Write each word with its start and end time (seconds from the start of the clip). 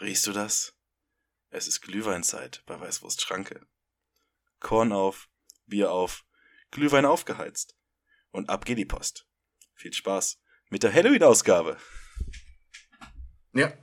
Riechst 0.00 0.26
du 0.26 0.32
das? 0.32 0.74
Es 1.50 1.68
ist 1.68 1.82
Glühweinzeit 1.82 2.62
bei 2.64 2.80
Weißwurst 2.80 3.20
Schranke. 3.20 3.66
Korn 4.58 4.92
auf, 4.92 5.28
Bier 5.66 5.92
auf, 5.92 6.24
Glühwein 6.70 7.04
aufgeheizt. 7.04 7.76
Und 8.30 8.48
ab 8.48 8.64
geht 8.64 8.78
die 8.78 8.86
Post. 8.86 9.26
Viel 9.74 9.92
Spaß 9.92 10.40
mit 10.70 10.84
der 10.84 10.94
Halloween-Ausgabe. 10.94 11.76
Ja. 13.52 13.74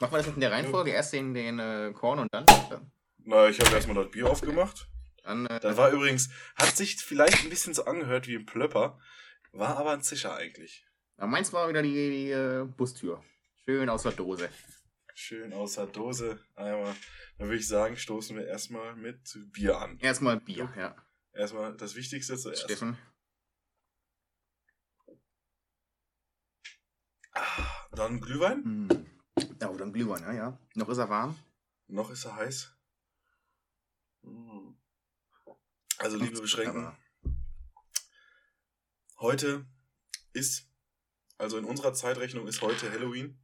Machen 0.00 0.12
wir 0.12 0.18
das 0.18 0.26
in 0.26 0.40
der 0.40 0.50
Reihenfolge? 0.50 0.90
Erst 0.90 1.12
den, 1.12 1.34
den 1.34 1.60
äh, 1.60 1.92
Korn 1.92 2.18
und 2.18 2.34
dann? 2.34 2.46
Na, 3.18 3.48
ich 3.48 3.60
habe 3.60 3.72
erstmal 3.72 4.02
das 4.02 4.10
Bier 4.10 4.28
aufgemacht. 4.28 4.88
Dann, 5.22 5.46
äh, 5.46 5.60
Das 5.60 5.76
war 5.76 5.92
übrigens, 5.92 6.30
hat 6.56 6.76
sich 6.76 6.96
vielleicht 6.96 7.44
ein 7.44 7.50
bisschen 7.50 7.74
so 7.74 7.84
angehört 7.84 8.26
wie 8.26 8.34
ein 8.34 8.46
Plöpper, 8.46 8.98
war 9.52 9.76
aber 9.76 9.92
ein 9.92 10.02
Zischer 10.02 10.34
eigentlich. 10.34 10.84
meins 11.18 11.52
war 11.52 11.68
wieder 11.68 11.82
die, 11.82 11.92
die 11.92 12.30
äh, 12.30 12.64
Bustür. 12.64 13.22
Schön 13.64 13.88
aus 13.88 14.02
der 14.02 14.12
Dose. 14.12 14.48
Schön 15.22 15.52
aus 15.52 15.74
der 15.74 15.86
Dose. 15.86 16.42
Einmal. 16.54 16.96
Dann 17.36 17.48
würde 17.48 17.58
ich 17.58 17.68
sagen, 17.68 17.94
stoßen 17.98 18.34
wir 18.38 18.46
erstmal 18.46 18.96
mit 18.96 19.38
Bier 19.52 19.78
an. 19.78 19.98
Erstmal 19.98 20.40
Bier, 20.40 20.72
ja. 20.78 20.96
Erstmal 21.34 21.76
das 21.76 21.94
Wichtigste 21.94 22.38
zuerst. 22.38 22.62
Steffen. 22.62 22.96
Ah, 27.34 27.86
Dann 27.92 28.22
Glühwein. 28.22 28.64
Hm. 28.64 29.06
Ja, 29.60 29.68
oder 29.68 29.84
ein 29.84 29.92
Glühwein, 29.92 30.22
ja, 30.22 30.32
ja. 30.32 30.58
Noch 30.74 30.88
ist 30.88 30.96
er 30.96 31.10
warm. 31.10 31.38
Noch 31.86 32.08
ist 32.10 32.24
er 32.24 32.36
heiß. 32.36 32.74
Mm. 34.22 34.72
Also, 35.98 36.16
liebe 36.16 36.40
Beschränken, 36.40 36.86
Aber- 36.86 36.98
heute 39.18 39.66
ist, 40.32 40.66
also 41.36 41.58
in 41.58 41.66
unserer 41.66 41.92
Zeitrechnung 41.92 42.46
ist 42.48 42.62
heute 42.62 42.90
Halloween. 42.90 43.38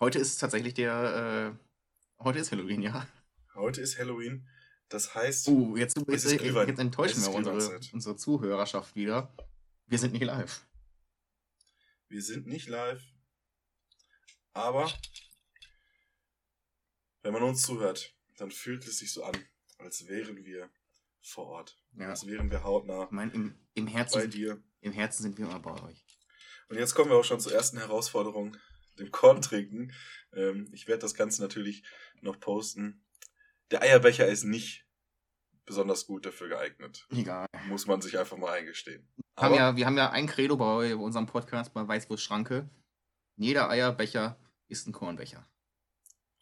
Heute 0.00 0.18
ist 0.18 0.38
tatsächlich 0.38 0.72
der, 0.72 1.58
äh, 1.58 2.24
heute 2.24 2.38
ist 2.38 2.50
Halloween, 2.50 2.80
ja. 2.80 3.06
Heute 3.54 3.82
ist 3.82 3.98
Halloween. 3.98 4.48
Das 4.88 5.14
heißt, 5.14 5.48
Uh, 5.48 5.76
jetzt, 5.76 5.98
jetzt, 6.08 6.24
jetzt, 6.24 6.78
enttäuschen 6.78 7.22
wir 7.22 7.30
unsere, 7.32 7.78
unsere 7.92 8.16
Zuhörerschaft 8.16 8.96
wieder. 8.96 9.36
Wir 9.86 9.98
sind 9.98 10.12
nicht 10.14 10.24
live. 10.24 10.66
wir 12.08 12.22
sind 12.22 12.46
nicht 12.46 12.66
live. 12.66 13.02
Aber 14.54 14.90
wenn 17.20 17.34
man 17.34 17.42
uns 17.42 17.60
zuhört, 17.60 18.14
dann 18.38 18.50
fühlt 18.50 18.86
es 18.86 18.98
sich 18.98 19.12
so 19.12 19.22
an, 19.22 19.34
als 19.76 20.08
wären 20.08 20.46
wir 20.46 20.70
vor 21.20 21.46
Ort. 21.46 21.78
Ja. 21.92 22.08
Als 22.08 22.26
wären 22.26 22.50
wir 22.50 22.64
hautnah 22.64 23.04
Ich 23.04 23.10
meine, 23.10 23.32
im, 23.32 23.54
im, 23.74 23.84
bei 23.84 23.92
Herzen, 23.92 24.30
dir. 24.30 24.62
im 24.80 24.92
Herzen 24.92 25.24
sind 25.24 25.36
wir 25.36 25.44
immer 25.44 25.60
bei 25.60 25.74
euch. 25.82 26.02
Und 26.70 26.78
jetzt 26.78 26.94
kommen 26.94 27.10
wir 27.10 27.18
auch 27.18 27.24
schon 27.24 27.40
zur 27.40 27.52
ersten 27.52 27.76
Herausforderung, 27.76 28.56
dem 29.00 29.10
Korn 29.10 29.42
trinken. 29.42 29.92
Ähm, 30.32 30.68
ich 30.72 30.86
werde 30.88 31.00
das 31.02 31.14
Ganze 31.14 31.42
natürlich 31.42 31.82
noch 32.20 32.38
posten. 32.40 33.04
Der 33.70 33.82
Eierbecher 33.82 34.26
ist 34.26 34.44
nicht 34.44 34.86
besonders 35.64 36.06
gut 36.06 36.26
dafür 36.26 36.48
geeignet. 36.48 37.06
Egal. 37.10 37.46
Muss 37.68 37.86
man 37.86 38.00
sich 38.02 38.18
einfach 38.18 38.36
mal 38.36 38.52
eingestehen. 38.52 39.08
Wir 39.36 39.42
haben, 39.44 39.54
ja, 39.54 39.76
wir 39.76 39.86
haben 39.86 39.96
ja 39.96 40.10
ein 40.10 40.26
Credo 40.26 40.56
bei 40.56 40.94
unserem 40.96 41.26
Podcast 41.26 41.72
bei 41.72 41.86
Weißwurst 41.86 42.22
Schranke. 42.22 42.68
Jeder 43.36 43.70
Eierbecher 43.70 44.38
ist 44.68 44.86
ein 44.86 44.92
Kornbecher. 44.92 45.48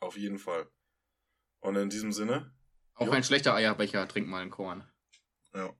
auf 0.01 0.17
jeden 0.17 0.39
Fall. 0.39 0.70
Und 1.61 1.77
in 1.77 1.91
diesem 1.91 2.12
Sinne, 2.12 2.55
Auch 2.95 3.06
Jo. 3.06 3.12
ein 3.12 3.25
schlechter 3.25 3.55
Eierbecher 3.55 4.06
trinkt 4.09 4.29
mal 4.31 4.42
ein 4.42 4.51
Korn. 4.51 4.89
ja. 5.55 5.75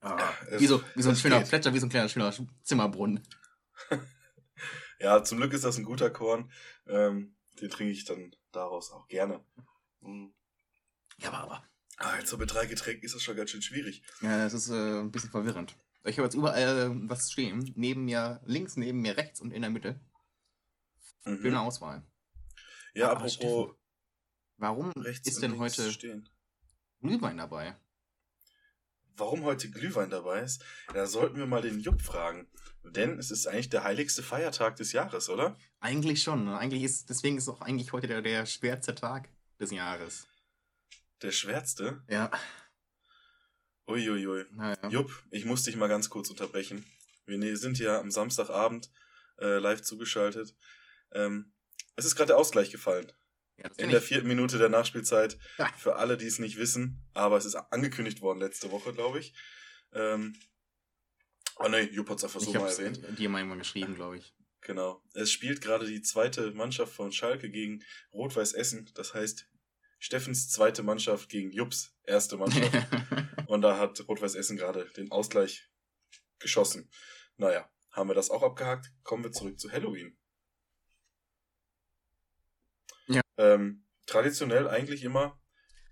Ah, 0.00 0.32
wie, 0.58 0.66
so, 0.66 0.82
wie 0.94 1.02
so 1.02 1.10
ein 1.10 1.16
schöner 1.16 1.40
geht. 1.40 1.48
Plätscher, 1.48 1.74
wie 1.74 1.78
so 1.78 1.86
ein 1.86 1.90
kleiner 1.90 2.08
schöner 2.08 2.32
Zimmerbrunnen. 2.62 3.26
Ja, 5.00 5.22
zum 5.22 5.38
Glück 5.38 5.52
ist 5.52 5.62
das 5.64 5.78
ein 5.78 5.84
guter 5.84 6.10
Korn. 6.10 6.50
Ähm, 6.86 7.36
den 7.60 7.70
trinke 7.70 7.92
ich 7.92 8.04
dann 8.04 8.34
daraus 8.50 8.90
auch 8.90 9.06
gerne. 9.06 9.44
Mhm. 10.00 10.34
Ja, 11.18 11.28
aber, 11.28 11.38
aber. 11.38 11.64
Ah, 11.98 12.16
jetzt 12.18 12.30
so 12.30 12.36
mit 12.36 12.52
drei 12.52 12.66
Getränken 12.66 13.04
ist 13.04 13.14
das 13.14 13.22
schon 13.22 13.36
ganz 13.36 13.50
schön 13.50 13.62
schwierig. 13.62 14.02
Ja, 14.22 14.38
das 14.44 14.54
ist 14.54 14.70
äh, 14.70 15.00
ein 15.00 15.10
bisschen 15.10 15.30
verwirrend. 15.30 15.76
Ich 16.04 16.16
habe 16.18 16.26
jetzt 16.26 16.34
überall 16.34 16.78
äh, 16.78 17.08
was 17.08 17.30
stehen. 17.30 17.72
Neben 17.76 18.04
mir 18.04 18.40
links, 18.44 18.76
neben 18.76 19.00
mir 19.00 19.16
rechts 19.16 19.40
und 19.40 19.52
in 19.52 19.62
der 19.62 19.70
Mitte. 19.70 20.00
Mhm. 21.24 21.42
Schöne 21.42 21.60
Auswahl. 21.60 22.02
Ja, 22.94 23.10
Aber 23.10 23.20
apropos 23.20 23.34
Steffen, 23.34 23.74
Warum 24.56 24.90
rechts 24.96 25.28
ist 25.28 25.42
denn 25.42 25.58
heute 25.58 25.92
stehen. 25.92 26.28
Glühwein 27.00 27.36
dabei? 27.36 27.76
Warum 29.18 29.42
heute 29.42 29.68
Glühwein 29.70 30.10
dabei 30.10 30.42
ist, 30.42 30.64
da 30.94 31.06
sollten 31.06 31.36
wir 31.36 31.46
mal 31.46 31.60
den 31.60 31.80
Jupp 31.80 32.00
fragen. 32.02 32.46
Denn 32.84 33.18
es 33.18 33.30
ist 33.30 33.46
eigentlich 33.46 33.68
der 33.68 33.82
heiligste 33.84 34.22
Feiertag 34.22 34.76
des 34.76 34.92
Jahres, 34.92 35.28
oder? 35.28 35.58
Eigentlich 35.80 36.22
schon. 36.22 36.48
Eigentlich 36.48 36.84
ist, 36.84 37.10
deswegen 37.10 37.36
ist 37.36 37.48
auch 37.48 37.60
eigentlich 37.60 37.92
heute 37.92 38.06
der, 38.06 38.22
der 38.22 38.46
schwerste 38.46 38.94
Tag 38.94 39.28
des 39.60 39.72
Jahres. 39.72 40.28
Der 41.20 41.32
schwärzte. 41.32 42.02
Ja. 42.08 42.30
Uiuiui. 43.88 44.44
Naja. 44.52 44.88
Jupp, 44.88 45.10
ich 45.30 45.44
muss 45.44 45.64
dich 45.64 45.76
mal 45.76 45.88
ganz 45.88 46.10
kurz 46.10 46.30
unterbrechen. 46.30 46.86
Wir 47.26 47.38
ne- 47.38 47.56
sind 47.56 47.78
ja 47.78 47.98
am 48.00 48.10
Samstagabend 48.10 48.90
äh, 49.40 49.58
live 49.58 49.82
zugeschaltet. 49.82 50.54
Ähm, 51.12 51.52
es 51.96 52.04
ist 52.04 52.14
gerade 52.14 52.28
der 52.28 52.36
Ausgleich 52.38 52.70
gefallen. 52.70 53.10
In 53.76 53.90
der 53.90 54.00
vierten 54.00 54.28
Minute 54.28 54.58
der 54.58 54.68
Nachspielzeit. 54.68 55.38
Für 55.76 55.96
alle, 55.96 56.16
die 56.16 56.26
es 56.26 56.38
nicht 56.38 56.58
wissen. 56.58 57.02
Aber 57.14 57.36
es 57.36 57.44
ist 57.44 57.56
angekündigt 57.56 58.20
worden 58.20 58.38
letzte 58.38 58.70
Woche, 58.70 58.92
glaube 58.92 59.18
ich. 59.18 59.34
Ähm, 59.92 60.36
oh 61.56 61.68
ne, 61.68 61.82
Jupp 61.90 62.10
hat 62.10 62.18
es 62.18 62.24
einfach 62.24 62.40
so 62.40 62.52
mal 62.52 62.68
erwähnt. 62.68 63.00
dir 63.18 63.28
mal 63.28 63.38
irgendwann 63.38 63.58
geschrieben, 63.58 63.94
glaube 63.94 64.18
ich. 64.18 64.34
Genau. 64.60 65.02
Es 65.14 65.32
spielt 65.32 65.60
gerade 65.60 65.86
die 65.86 66.02
zweite 66.02 66.52
Mannschaft 66.52 66.92
von 66.92 67.12
Schalke 67.12 67.50
gegen 67.50 67.82
Rot-Weiß 68.12 68.52
Essen. 68.52 68.90
Das 68.94 69.14
heißt, 69.14 69.48
Steffens 69.98 70.50
zweite 70.50 70.82
Mannschaft 70.82 71.28
gegen 71.28 71.50
Jupps 71.50 71.96
erste 72.04 72.36
Mannschaft. 72.36 72.72
Und 73.46 73.62
da 73.62 73.78
hat 73.78 74.06
Rot-Weiß 74.06 74.34
Essen 74.34 74.56
gerade 74.56 74.84
den 74.96 75.10
Ausgleich 75.10 75.68
geschossen. 76.38 76.90
Naja, 77.36 77.68
haben 77.90 78.08
wir 78.08 78.14
das 78.14 78.30
auch 78.30 78.42
abgehakt. 78.42 78.92
Kommen 79.02 79.24
wir 79.24 79.32
zurück 79.32 79.58
zu 79.58 79.70
Halloween. 79.72 80.16
Ja. 83.08 83.20
Ähm, 83.36 83.84
traditionell 84.06 84.68
eigentlich 84.68 85.02
immer 85.04 85.38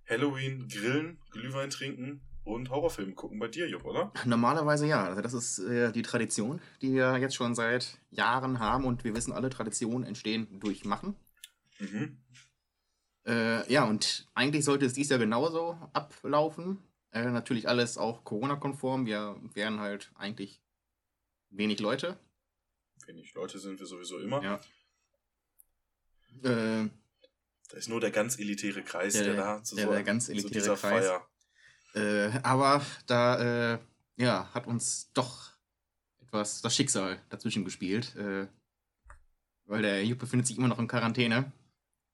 Halloween 0.08 0.68
grillen, 0.68 1.18
Glühwein 1.30 1.70
trinken 1.70 2.22
und 2.44 2.70
Horrorfilme 2.70 3.14
gucken 3.14 3.38
bei 3.38 3.48
dir, 3.48 3.68
Jupp, 3.68 3.84
oder? 3.84 4.12
Normalerweise 4.24 4.86
ja. 4.86 5.04
Also 5.04 5.20
das 5.20 5.34
ist 5.34 5.58
äh, 5.58 5.92
die 5.92 6.02
Tradition, 6.02 6.60
die 6.80 6.92
wir 6.92 7.16
jetzt 7.18 7.34
schon 7.34 7.54
seit 7.54 7.98
Jahren 8.10 8.60
haben 8.60 8.84
und 8.84 9.04
wir 9.04 9.14
wissen, 9.14 9.32
alle 9.32 9.50
Traditionen 9.50 10.06
entstehen 10.06 10.60
durch 10.60 10.84
Machen. 10.84 11.16
Mhm. 11.80 12.18
Äh, 13.26 13.70
ja, 13.70 13.84
und 13.84 14.28
eigentlich 14.34 14.64
sollte 14.64 14.86
es 14.86 14.92
dies 14.92 15.08
Jahr 15.08 15.18
genauso 15.18 15.76
ablaufen. 15.92 16.78
Äh, 17.10 17.30
natürlich 17.30 17.68
alles 17.68 17.98
auch 17.98 18.22
Corona-konform. 18.24 19.06
Wir 19.06 19.36
wären 19.54 19.80
halt 19.80 20.12
eigentlich 20.14 20.62
wenig 21.50 21.80
Leute. 21.80 22.16
Wenig 23.06 23.34
Leute 23.34 23.58
sind 23.58 23.80
wir 23.80 23.86
sowieso 23.86 24.18
immer. 24.18 24.42
Ja. 24.42 24.60
Da 27.68 27.76
ist 27.78 27.88
nur 27.88 28.00
der 28.00 28.10
ganz 28.10 28.38
elitäre 28.38 28.82
Kreis, 28.82 29.14
der, 29.14 29.24
Der- 29.24 29.34
da 29.36 29.62
zu, 29.62 29.74
der- 29.76 29.86
so, 29.86 29.92
der 29.92 30.02
ganz 30.04 30.28
elitäre 30.28 30.52
dieser 30.52 30.76
Kreis. 30.76 31.06
Feier. 31.06 31.28
äh, 31.94 32.38
aber 32.42 32.84
da 33.06 33.74
äh, 33.74 33.78
ja, 34.16 34.48
hat 34.54 34.66
uns 34.66 35.10
doch 35.12 35.50
etwas 36.20 36.62
das 36.62 36.74
Schicksal 36.74 37.20
dazwischen 37.28 37.64
gespielt. 37.64 38.14
Äh, 38.16 38.46
weil 39.64 39.82
der 39.82 40.04
Jupp 40.04 40.20
befindet 40.20 40.46
sich 40.46 40.56
immer 40.58 40.68
noch 40.68 40.78
in 40.78 40.86
Quarantäne. 40.86 41.50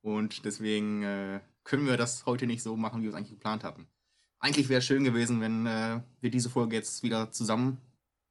Und 0.00 0.44
deswegen 0.46 1.02
äh, 1.02 1.40
können 1.64 1.86
wir 1.86 1.96
das 1.98 2.24
heute 2.26 2.46
nicht 2.46 2.62
so 2.62 2.76
machen, 2.76 3.00
wie 3.00 3.04
wir 3.04 3.10
es 3.10 3.14
eigentlich 3.16 3.30
geplant 3.38 3.62
hatten. 3.62 3.86
Eigentlich 4.38 4.68
wäre 4.68 4.78
es 4.78 4.86
schön 4.86 5.04
gewesen, 5.04 5.40
wenn 5.40 5.66
äh, 5.66 6.00
wir 6.20 6.30
diese 6.30 6.50
Folge 6.50 6.74
jetzt 6.76 7.02
wieder 7.02 7.30
zusammen 7.30 7.78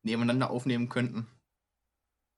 nebeneinander 0.04 0.50
aufnehmen 0.50 0.90
könnten. 0.90 1.28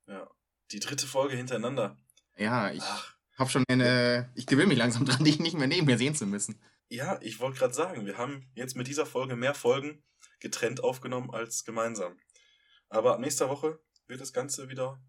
Ja. 0.08 0.30
Die 0.72 0.80
dritte 0.80 1.08
Folge 1.08 1.36
hintereinander. 1.38 1.98
Ja, 2.36 2.70
ich 2.72 2.84
Ach, 2.84 3.16
hab 3.38 3.50
schon 3.50 3.64
eine. 3.68 4.32
Ich 4.36 4.46
gewöhne 4.46 4.68
mich 4.68 4.78
langsam 4.78 5.06
dran, 5.06 5.24
dich 5.24 5.40
nicht 5.40 5.58
mehr 5.58 5.68
neben 5.68 5.86
mir 5.86 5.98
sehen 5.98 6.16
zu 6.16 6.26
müssen. 6.26 6.62
ja, 6.90 7.20
ich 7.22 7.40
wollte 7.40 7.60
gerade 7.60 7.74
sagen, 7.74 8.06
wir 8.06 8.18
haben 8.18 8.50
jetzt 8.56 8.76
mit 8.76 8.88
dieser 8.88 9.06
Folge 9.06 9.36
mehr 9.36 9.56
Folgen 9.56 10.04
getrennt 10.40 10.84
aufgenommen 10.84 11.32
als 11.32 11.64
gemeinsam. 11.64 12.20
Aber 12.90 13.14
ab 13.14 13.20
nächster 13.20 13.50
Woche 13.50 13.80
wird 14.08 14.22
das 14.22 14.34
Ganze 14.34 14.70
wieder 14.70 15.02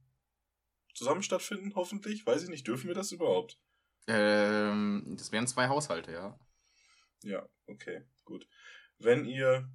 zusammen 0.95 1.23
stattfinden, 1.23 1.75
hoffentlich. 1.75 2.25
Weiß 2.25 2.43
ich 2.45 2.49
nicht, 2.49 2.67
dürfen 2.67 2.89
wir 2.89 2.95
das 2.95 3.13
überhaupt? 3.13 3.59
Ähm, 4.07 5.15
das 5.19 5.33
wären 5.33 5.47
zwei 5.47 5.69
Haushalte, 5.69 6.13
ja. 6.13 6.39
Ja, 7.23 7.49
okay, 7.67 8.03
gut. 8.25 8.47
Wenn 8.99 9.25
ihr 9.25 9.69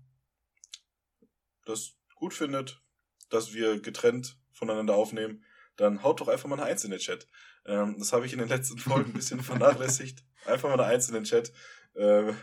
das 1.66 1.98
gut 2.16 2.34
findet, 2.34 2.82
dass 3.30 3.54
wir 3.54 3.80
getrennt 3.82 4.40
voneinander 4.52 4.96
aufnehmen, 4.96 5.44
dann 5.76 6.04
haut 6.04 6.20
doch 6.22 6.28
einfach 6.28 6.48
mal 6.48 6.60
eine 6.60 6.70
Eins 6.70 6.84
in 6.84 6.92
den 6.92 7.00
Chat. 7.00 7.28
Ähm, 7.66 7.96
das 7.98 8.14
habe 8.14 8.26
ich 8.26 8.34
in 8.34 8.40
den 8.40 8.50
letzten 8.50 8.78
Folgen 8.80 9.12
ein 9.12 9.14
bisschen 9.14 9.42
vernachlässigt. 9.42 10.24
Einfach 10.46 10.70
mal 10.70 10.80
eine 10.80 10.86
Eins 10.86 11.08
in 11.08 11.16
den 11.16 11.24
Chat. 11.24 11.52
Äh, 11.96 12.34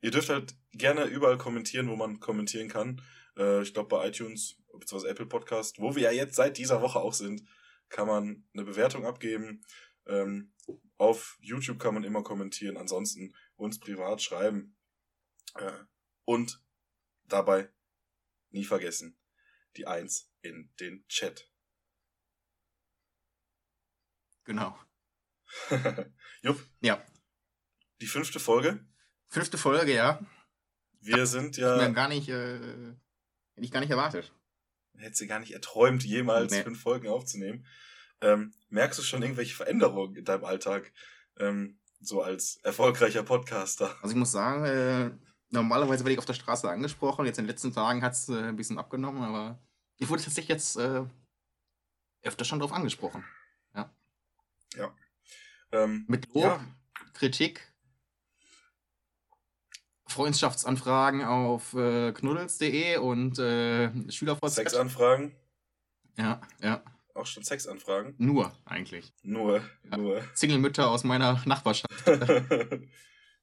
ihr 0.00 0.10
dürft 0.10 0.28
halt 0.28 0.54
gerne 0.72 1.04
überall 1.04 1.38
kommentieren, 1.38 1.88
wo 1.88 1.96
man 1.96 2.20
kommentieren 2.20 2.68
kann. 2.68 3.02
Äh, 3.36 3.62
ich 3.62 3.74
glaube 3.74 3.88
bei 3.88 4.08
iTunes 4.08 4.56
bzw. 4.78 5.08
Apple 5.08 5.26
Podcast, 5.26 5.80
wo 5.80 5.94
wir 5.94 6.02
ja 6.02 6.10
jetzt 6.10 6.36
seit 6.36 6.58
dieser 6.58 6.82
Woche 6.82 7.00
auch 7.00 7.14
sind, 7.14 7.42
kann 7.88 8.06
man 8.06 8.44
eine 8.52 8.64
Bewertung 8.64 9.06
abgeben. 9.06 9.64
Ähm, 10.06 10.52
auf 10.96 11.38
YouTube 11.40 11.78
kann 11.78 11.94
man 11.94 12.04
immer 12.04 12.22
kommentieren. 12.22 12.76
Ansonsten 12.76 13.34
uns 13.56 13.78
privat 13.78 14.22
schreiben. 14.22 14.76
Äh, 15.56 15.72
und 16.24 16.62
dabei 17.24 17.68
nie 18.50 18.64
vergessen, 18.64 19.18
die 19.76 19.86
Eins 19.86 20.30
in 20.42 20.70
den 20.80 21.06
Chat. 21.08 21.50
Genau. 24.44 24.78
Jupp. 26.42 26.60
Ja. 26.80 27.02
Die 28.00 28.06
fünfte 28.06 28.40
Folge. 28.40 28.84
Fünfte 29.28 29.58
Folge, 29.58 29.94
ja. 29.94 30.20
Wir 31.00 31.26
sind 31.26 31.56
Ich 31.56 31.62
ja. 31.62 31.76
mir 31.76 31.92
gar 31.92 32.08
nicht, 32.08 32.28
äh, 32.28 32.56
hätte 32.58 33.64
ich 33.64 33.70
gar 33.70 33.80
nicht 33.80 33.90
erwartet. 33.90 34.32
Hätte 34.96 35.16
sie 35.16 35.26
gar 35.26 35.40
nicht 35.40 35.52
erträumt, 35.52 36.04
jemals 36.04 36.52
Nee. 36.52 36.62
fünf 36.62 36.80
Folgen 36.80 37.08
aufzunehmen. 37.08 37.66
Ähm, 38.20 38.54
merkst 38.68 38.98
du 38.98 39.02
schon 39.02 39.22
irgendwelche 39.22 39.54
Veränderungen 39.54 40.16
in 40.16 40.24
deinem 40.24 40.44
Alltag? 40.44 40.92
Ähm, 41.38 41.78
so 42.00 42.22
als 42.22 42.56
erfolgreicher 42.62 43.22
Podcaster. 43.22 43.96
Also 44.02 44.14
ich 44.14 44.18
muss 44.18 44.32
sagen, 44.32 44.64
äh, 44.64 45.10
normalerweise 45.50 46.04
werde 46.04 46.12
ich 46.12 46.18
auf 46.18 46.24
der 46.26 46.34
Straße 46.34 46.68
angesprochen. 46.70 47.26
Jetzt 47.26 47.38
in 47.38 47.44
den 47.44 47.50
letzten 47.50 47.72
Tagen 47.72 48.02
hat 48.02 48.12
es 48.12 48.28
äh, 48.28 48.34
ein 48.48 48.56
bisschen 48.56 48.78
abgenommen, 48.78 49.22
aber 49.22 49.58
ich 49.96 50.08
wurde 50.08 50.22
tatsächlich 50.22 50.48
jetzt 50.48 50.76
äh, 50.76 51.04
öfter 52.22 52.44
schon 52.44 52.60
drauf 52.60 52.72
angesprochen. 52.72 53.24
Ähm, 55.72 56.04
Mit 56.08 56.26
Lob, 56.34 56.44
ja, 56.44 56.64
Kritik, 57.14 57.72
Freundschaftsanfragen 60.06 61.22
auf 61.22 61.74
äh, 61.74 62.12
knuddels.de 62.12 62.98
und 62.98 63.38
äh. 63.38 63.90
Sexanfragen. 64.48 65.34
Ja, 66.16 66.40
ja. 66.60 66.84
Auch 67.14 67.26
schon 67.26 67.44
Sexanfragen. 67.44 68.14
Nur 68.18 68.52
eigentlich. 68.64 69.12
Nur, 69.22 69.62
Ja. 69.90 69.96
nur. 69.96 70.22
Single-Mütter 70.34 70.90
aus 70.90 71.04
meiner 71.04 71.42
Nachbarschaft. 71.46 71.92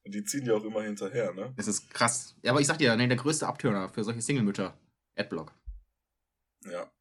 Die 0.06 0.24
ziehen 0.24 0.46
ja 0.46 0.56
auch 0.56 0.64
immer 0.64 0.82
hinterher, 0.82 1.34
ne? 1.34 1.54
Das 1.58 1.68
ist 1.68 1.90
krass. 1.92 2.36
Ja, 2.44 2.52
aber 2.52 2.60
ich 2.60 2.68
sag 2.68 2.80
dir, 2.80 2.96
nee, 2.96 3.08
der 3.08 3.18
größte 3.18 3.48
Abtörner 3.48 3.88
für 3.90 4.04
solche 4.04 4.22
Single-Mütter. 4.22 4.78
Adblock. 5.16 5.54
Ja. 6.66 6.92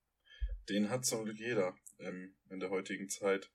Den 0.68 0.90
hat 0.90 1.04
zum 1.06 1.24
Glück 1.24 1.38
jeder 1.38 1.74
ähm, 1.98 2.34
in 2.50 2.60
der 2.60 2.70
heutigen 2.70 3.08
Zeit. 3.08 3.50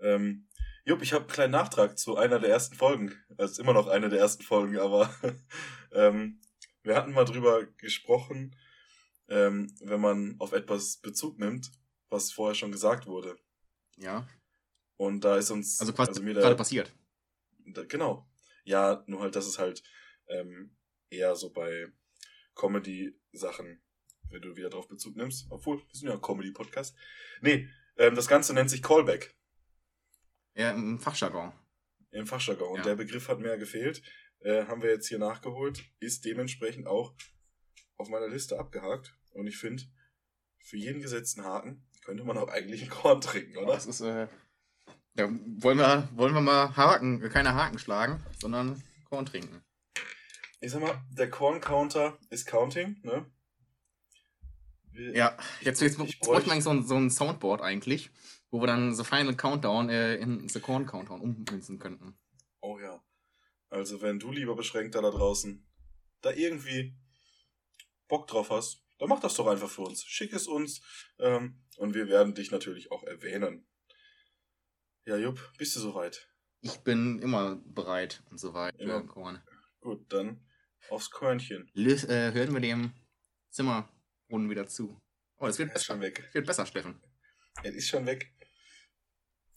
Ähm, 0.00 0.48
Jupp, 0.86 1.00
ich 1.02 1.12
habe 1.14 1.24
einen 1.24 1.32
kleinen 1.32 1.52
Nachtrag 1.52 1.98
zu 1.98 2.16
einer 2.16 2.38
der 2.38 2.50
ersten 2.50 2.74
Folgen. 2.74 3.14
Es 3.38 3.52
ist 3.52 3.58
immer 3.58 3.72
noch 3.72 3.88
eine 3.88 4.10
der 4.10 4.18
ersten 4.18 4.42
Folgen, 4.42 4.78
aber 4.78 5.14
ähm, 5.92 6.40
wir 6.82 6.94
hatten 6.94 7.12
mal 7.12 7.24
drüber 7.24 7.64
gesprochen, 7.78 8.54
ähm, 9.28 9.74
wenn 9.80 10.00
man 10.00 10.36
auf 10.38 10.52
etwas 10.52 10.98
Bezug 10.98 11.38
nimmt, 11.38 11.72
was 12.10 12.32
vorher 12.32 12.54
schon 12.54 12.70
gesagt 12.70 13.06
wurde. 13.06 13.38
Ja. 13.96 14.28
Und 14.96 15.24
da 15.24 15.38
ist 15.38 15.50
uns 15.50 15.80
Also 15.80 15.94
quasi 15.94 16.22
mir 16.22 16.34
gerade 16.34 16.48
der, 16.48 16.54
passiert. 16.54 16.92
da, 17.66 17.84
genau. 17.84 18.28
Ja, 18.64 19.02
nur 19.06 19.20
halt, 19.20 19.36
das 19.36 19.46
ist 19.46 19.58
halt 19.58 19.82
ähm, 20.28 20.76
eher 21.08 21.34
so 21.34 21.50
bei 21.50 21.88
Comedy-Sachen, 22.54 23.82
wenn 24.30 24.42
du 24.42 24.56
wieder 24.56 24.68
drauf 24.70 24.88
Bezug 24.88 25.16
nimmst. 25.16 25.46
Obwohl, 25.50 25.78
wir 25.78 25.94
sind 25.94 26.08
ja 26.08 26.14
ein 26.14 26.20
Comedy-Podcast. 26.20 26.94
Nee, 27.40 27.68
ähm, 27.96 28.14
das 28.14 28.28
Ganze 28.28 28.52
nennt 28.52 28.68
sich 28.68 28.82
Callback 28.82 29.34
Ja, 30.54 30.70
im 30.70 30.98
Fachjargon. 30.98 31.52
im 32.10 32.26
Fachjargon. 32.26 32.68
Und 32.70 32.78
Ja. 32.78 32.84
der 32.84 32.94
Begriff 32.96 33.28
hat 33.28 33.40
mir 33.40 33.56
gefehlt. 33.58 34.00
Äh, 34.40 34.66
haben 34.66 34.82
wir 34.82 34.90
jetzt 34.90 35.08
hier 35.08 35.18
nachgeholt. 35.18 35.82
Ist 36.00 36.24
dementsprechend 36.24 36.86
auch 36.86 37.14
auf 37.96 38.08
meiner 38.08 38.28
Liste 38.28 38.58
abgehakt. 38.58 39.16
Und 39.32 39.46
ich 39.48 39.56
finde, 39.56 39.82
für 40.58 40.76
jeden 40.76 41.00
gesetzten 41.02 41.44
Haken 41.44 41.84
könnte 42.04 42.22
man 42.24 42.38
auch 42.38 42.48
eigentlich 42.48 42.82
einen 42.82 42.90
Korn 42.90 43.20
trinken, 43.20 43.56
oder? 43.56 43.72
Das 43.74 43.86
ist, 43.86 44.00
äh, 44.00 44.28
ja, 45.16 45.28
wollen 45.58 45.78
wir, 45.78 46.08
wollen 46.14 46.34
wir 46.34 46.40
mal 46.40 46.76
Haken, 46.76 47.20
äh, 47.22 47.28
keine 47.30 47.54
Haken 47.54 47.78
schlagen, 47.78 48.22
sondern 48.38 48.80
Korn 49.08 49.26
trinken. 49.26 49.62
Ich 50.60 50.70
sag 50.70 50.80
mal, 50.82 51.02
der 51.10 51.28
Korn-Counter 51.30 52.16
ist 52.30 52.46
Counting, 52.46 53.00
ne? 53.02 53.26
Wir- 54.92 55.14
Ja, 55.16 55.36
jetzt, 55.62 55.80
jetzt 55.80 55.92
Ich 56.00 56.20
bräuchten 56.20 56.20
wir 56.20 56.26
bräuch- 56.34 56.50
eigentlich 56.52 56.64
so 56.64 56.70
ein, 56.70 56.86
so 56.86 56.96
ein 56.96 57.10
Soundboard 57.10 57.60
eigentlich, 57.60 58.10
wo 58.54 58.60
wir 58.60 58.68
dann 58.68 58.94
The 58.94 59.02
Final 59.02 59.34
Countdown 59.34 59.88
äh, 59.90 60.14
in 60.14 60.48
The 60.48 60.60
Corn 60.60 60.86
Countdown 60.86 61.20
ummünzen 61.20 61.80
könnten. 61.80 62.16
Oh 62.60 62.78
ja. 62.78 63.02
Also 63.68 64.00
wenn 64.00 64.20
du 64.20 64.30
lieber 64.30 64.54
Beschränkter 64.54 65.02
da 65.02 65.10
draußen 65.10 65.66
da 66.20 66.30
irgendwie 66.30 66.96
Bock 68.06 68.28
drauf 68.28 68.50
hast, 68.50 68.84
dann 68.98 69.08
mach 69.08 69.18
das 69.18 69.34
doch 69.34 69.48
einfach 69.48 69.68
für 69.68 69.82
uns. 69.82 70.04
Schick 70.04 70.32
es 70.32 70.46
uns 70.46 70.82
ähm, 71.18 71.64
und 71.78 71.94
wir 71.96 72.06
werden 72.06 72.36
dich 72.36 72.52
natürlich 72.52 72.92
auch 72.92 73.02
erwähnen. 73.02 73.66
Ja, 75.04 75.16
Jupp, 75.16 75.40
bist 75.58 75.74
du 75.74 75.80
soweit? 75.80 76.30
Ich 76.60 76.78
bin 76.78 77.18
immer 77.18 77.56
bereit 77.56 78.22
und 78.30 78.38
so 78.38 78.54
weiter. 78.54 78.78
Immer. 78.78 79.00
für 79.00 79.06
Korn. 79.08 79.42
Gut, 79.80 80.12
dann 80.12 80.46
aufs 80.90 81.10
Körnchen. 81.10 81.68
Lös, 81.74 82.04
äh, 82.04 82.30
hören 82.32 82.54
wir 82.54 82.60
dem 82.60 82.92
Zimmerrunden 83.50 84.48
wieder 84.48 84.68
zu. 84.68 85.02
Oh, 85.38 85.46
das 85.46 85.58
wird 85.58 85.72
Er 85.72 85.80
schon 85.80 85.98
besser. 85.98 86.00
weg. 86.00 86.22
Das 86.26 86.34
wird 86.34 86.46
besser, 86.46 86.66
Steffen. 86.66 87.00
Es 87.62 87.74
ist 87.74 87.88
schon 87.88 88.04
weg. 88.06 88.33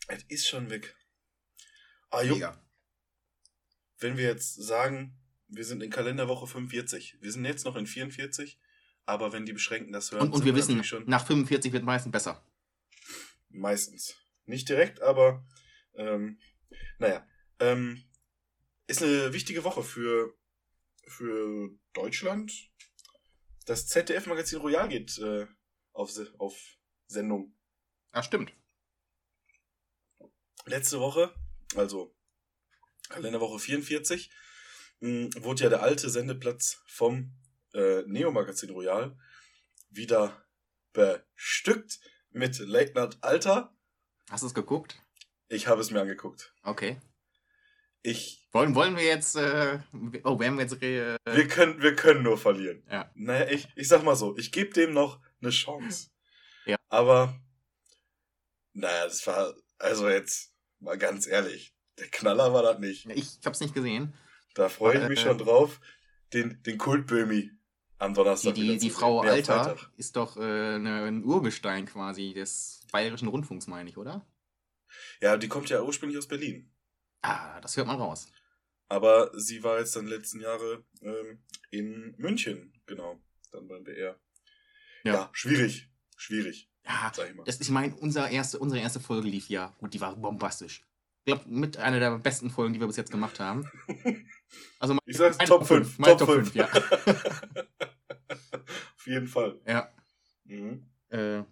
Es 0.08 0.24
ist 0.30 0.48
schon 0.48 0.70
weg. 0.70 0.96
Ah, 2.10 2.22
Jupp, 2.22 2.38
Mega. 2.38 2.64
wenn 4.00 4.18
wir 4.18 4.26
jetzt 4.26 4.56
sagen, 4.56 5.18
wir 5.48 5.66
sind 5.66 5.82
in 5.84 5.90
Kalenderwoche 5.92 6.48
45, 6.48 7.18
wir 7.22 7.32
sind 7.32 7.46
jetzt 7.46 7.66
noch 7.66 7.76
in 7.76 7.86
44, 7.88 8.60
aber 9.06 9.34
wenn 9.34 9.46
die 9.46 9.54
Beschränkten 9.54 9.94
das 9.94 10.12
hören, 10.12 10.28
Und, 10.28 10.34
und 10.34 10.46
wir 10.46 10.56
wissen, 10.56 10.84
schon 10.84 11.06
nach 11.06 11.26
45 11.26 11.74
wird 11.74 11.84
meistens 11.84 12.12
besser. 12.12 12.46
meistens. 13.50 14.16
Nicht 14.46 14.70
direkt, 14.70 15.02
aber 15.02 15.46
ähm, 15.96 16.40
naja. 17.00 17.28
Ähm, 17.60 18.04
ist 18.88 19.04
eine 19.04 19.34
wichtige 19.34 19.64
Woche 19.66 19.84
für, 19.84 20.34
für 21.08 21.70
Deutschland. 21.94 22.54
Das 23.66 23.88
ZDF-Magazin 23.88 24.60
Royal 24.60 24.88
geht 24.88 25.18
äh, 25.18 25.46
auf, 25.92 26.12
auf 26.38 26.56
Sendung. 27.08 27.54
Ah, 28.12 28.24
stimmt. 28.24 28.54
Letzte 30.68 31.00
Woche, 31.00 31.34
also 31.76 32.16
Kalenderwoche 33.10 33.60
44, 33.60 34.30
mh, 35.00 35.30
wurde 35.44 35.64
ja 35.64 35.70
der 35.70 35.84
alte 35.84 36.10
Sendeplatz 36.10 36.82
vom 36.88 37.34
äh, 37.74 38.04
Neo-Magazin 38.06 38.70
Royal 38.70 39.18
wieder 39.90 40.46
bestückt 40.94 42.00
mit 42.32 42.60
Late 42.60 42.94
Night 42.94 43.18
Alter. 43.22 43.76
Hast 44.30 44.44
du 44.44 44.48
es 44.48 44.54
geguckt? 44.54 45.02
Ich 45.48 45.68
habe 45.68 45.82
es 45.82 45.92
mir 45.92 46.02
angeguckt. 46.02 46.54
Okay. 46.64 47.00
Ich, 48.02 48.48
Wollen, 48.52 48.76
wollen 48.76 48.96
wir 48.96 49.04
jetzt, 49.04 49.36
äh, 49.36 49.80
oh, 50.24 50.40
wir 50.40 50.54
jetzt, 50.56 50.82
äh, 50.82 51.18
wir 51.26 51.48
können, 51.48 51.82
wir 51.82 51.96
können 51.96 52.24
nur 52.24 52.38
verlieren. 52.38 52.84
Ja. 52.90 53.12
Naja, 53.16 53.48
ich, 53.50 53.68
ich 53.76 53.88
sag 53.88 54.04
mal 54.04 54.16
so, 54.16 54.38
ich 54.38 54.52
gebe 54.52 54.74
dem 54.74 54.94
noch 54.94 55.22
eine 55.42 55.52
Chance. 55.52 56.10
Ja. 56.66 56.78
Aber, 56.90 57.40
naja, 58.74 59.06
das 59.06 59.26
war, 59.28 59.54
also 59.78 60.10
jetzt, 60.10 60.54
mal 60.80 60.98
ganz 60.98 61.28
ehrlich, 61.28 61.76
der 62.00 62.08
Knaller 62.10 62.54
war 62.54 62.64
das 62.64 62.80
nicht. 62.80 63.06
ich 63.10 63.40
hab's 63.46 63.60
nicht 63.60 63.74
gesehen. 63.74 64.14
Da 64.54 64.70
freue 64.70 64.98
ich 64.98 65.04
Äh, 65.04 65.10
mich 65.10 65.20
schon 65.20 65.38
drauf, 65.38 65.80
den, 66.34 66.62
den 66.64 66.78
Kultbömi 66.78 67.52
am 68.00 68.14
Die, 68.14 68.16
Donnerstag 68.16 68.54
die, 68.56 68.68
die 68.78 68.80
sehen. 68.80 68.92
Frau 68.92 69.24
Nee, 69.24 69.30
Alter 69.30 69.64
Freitag. 69.64 69.92
ist 69.98 70.16
doch 70.16 70.38
äh, 70.38 70.42
eine, 70.76 71.04
ein 71.06 71.24
Urgestein 71.24 71.86
quasi 71.86 72.34
des 72.34 72.82
Bayerischen 72.92 73.28
Rundfunks, 73.28 73.68
meine 73.68 73.90
ich, 73.90 73.98
oder? 73.98 74.26
Ja, 75.22 75.38
die 75.38 75.48
kommt 75.48 75.70
ja 75.70 75.82
ursprünglich 75.82 76.18
aus 76.18 76.28
Berlin. 76.28 76.72
Ah, 77.22 77.60
das 77.62 77.76
hört 77.78 77.88
man 77.88 77.98
raus. 78.00 78.28
Aber 78.90 79.32
sie 79.38 79.64
war 79.64 79.80
jetzt 79.80 79.96
dann 79.96 80.06
die 80.06 80.12
letzten 80.14 80.40
Jahre 80.40 80.86
ähm, 81.02 81.44
in 81.72 82.16
München, 82.18 82.74
genau, 82.86 83.20
dann 83.52 83.68
beim 83.68 83.84
BR. 83.84 84.20
Ja, 85.04 85.14
Ja. 85.14 85.30
schwierig, 85.34 85.90
schwierig, 86.16 86.70
Ja, 86.88 87.12
sag 87.14 87.30
ich 87.30 87.36
mal. 87.36 87.44
das, 87.44 87.60
ich 87.60 87.70
meine, 87.70 87.94
unser 87.96 88.30
erste, 88.30 88.60
unsere 88.60 88.82
erste 88.82 89.00
Folge 89.00 89.28
lief 89.28 89.50
ja. 89.50 89.74
Gut, 89.80 89.94
die 89.94 90.00
war 90.02 90.16
bombastisch. 90.16 90.84
Ich 91.26 91.34
glaube, 91.34 91.50
mit 91.50 91.76
einer 91.78 92.00
der 92.00 92.18
besten 92.20 92.50
Folgen, 92.50 92.74
die 92.74 92.80
wir 92.80 92.88
bis 92.88 92.96
jetzt 92.98 93.12
gemacht 93.12 93.40
haben. 93.40 93.70
Also 94.80 94.94
mein, 94.94 95.02
Ich 95.06 95.18
sag's 95.18 95.38
Top 95.40 95.68
5, 95.68 96.00
mein 96.00 96.18
Top 96.18 96.30
5. 96.30 96.56
ja. 96.56 96.70
Auf 98.96 99.06
jeden 99.06 99.28
Fall. 99.28 99.60
ja. 99.66 99.90
Mhm. 100.46 100.86
Äh, 101.10 101.38
ja, 101.38 101.46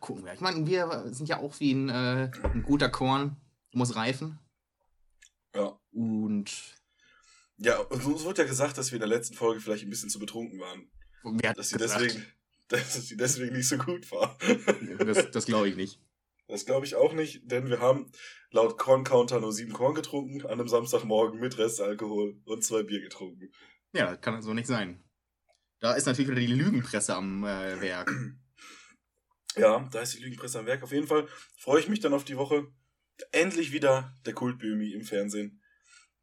gucken 0.00 0.24
wir. 0.24 0.32
Ich 0.32 0.40
meine, 0.40 0.66
wir 0.66 1.12
sind 1.12 1.28
ja 1.28 1.38
auch 1.38 1.58
wie 1.60 1.72
ein, 1.72 1.88
äh, 1.90 2.30
ein 2.42 2.62
guter 2.62 2.88
Korn, 2.88 3.36
muss 3.72 3.96
reifen. 3.96 4.38
Ja. 5.54 5.78
Und 5.92 6.50
Ja, 7.58 7.78
und 7.80 8.04
uns 8.04 8.24
wurde 8.24 8.42
ja 8.42 8.48
gesagt, 8.48 8.78
dass 8.78 8.90
wir 8.92 8.96
in 8.96 9.08
der 9.08 9.08
letzten 9.08 9.34
Folge 9.34 9.60
vielleicht 9.60 9.84
ein 9.84 9.90
bisschen 9.90 10.08
zu 10.10 10.18
betrunken 10.18 10.58
waren. 10.60 10.90
wer 11.24 11.50
hat 11.50 11.58
Dass 11.58 11.70
das 11.70 11.80
gesagt? 11.82 12.02
deswegen, 12.04 12.24
dass 12.68 13.08
sie 13.08 13.16
deswegen 13.16 13.56
nicht 13.56 13.68
so 13.68 13.78
gut 13.78 14.10
war. 14.12 14.38
Das, 14.98 15.30
das 15.30 15.46
glaube 15.46 15.68
ich 15.68 15.76
nicht. 15.76 16.00
Das 16.48 16.64
glaube 16.64 16.86
ich 16.86 16.94
auch 16.94 17.12
nicht, 17.12 17.50
denn 17.50 17.68
wir 17.68 17.80
haben 17.80 18.10
laut 18.50 18.78
Korn 18.78 19.04
Counter 19.04 19.40
nur 19.40 19.52
sieben 19.52 19.72
Korn 19.72 19.94
getrunken 19.94 20.42
an 20.42 20.52
einem 20.52 20.68
Samstagmorgen 20.68 21.40
mit 21.40 21.58
Restalkohol 21.58 22.40
und 22.44 22.64
zwei 22.64 22.82
Bier 22.82 23.00
getrunken. 23.00 23.50
Ja, 23.92 24.16
kann 24.16 24.40
so 24.42 24.54
nicht 24.54 24.66
sein. 24.66 25.04
Da 25.80 25.94
ist 25.94 26.06
natürlich 26.06 26.30
wieder 26.30 26.40
die 26.40 26.46
Lügenpresse 26.46 27.14
am 27.14 27.44
äh, 27.44 27.80
Werk. 27.80 28.10
Ja, 29.56 29.88
da 29.90 30.02
ist 30.02 30.14
die 30.14 30.22
Lügenpresse 30.22 30.60
am 30.60 30.66
Werk. 30.66 30.84
Auf 30.84 30.92
jeden 30.92 31.08
Fall 31.08 31.26
freue 31.56 31.80
ich 31.80 31.88
mich 31.88 31.98
dann 31.98 32.14
auf 32.14 32.22
die 32.22 32.36
Woche. 32.36 32.68
Endlich 33.32 33.72
wieder 33.72 34.14
der 34.24 34.32
Kultbömi 34.32 34.92
im 34.92 35.02
Fernsehen. 35.02 35.60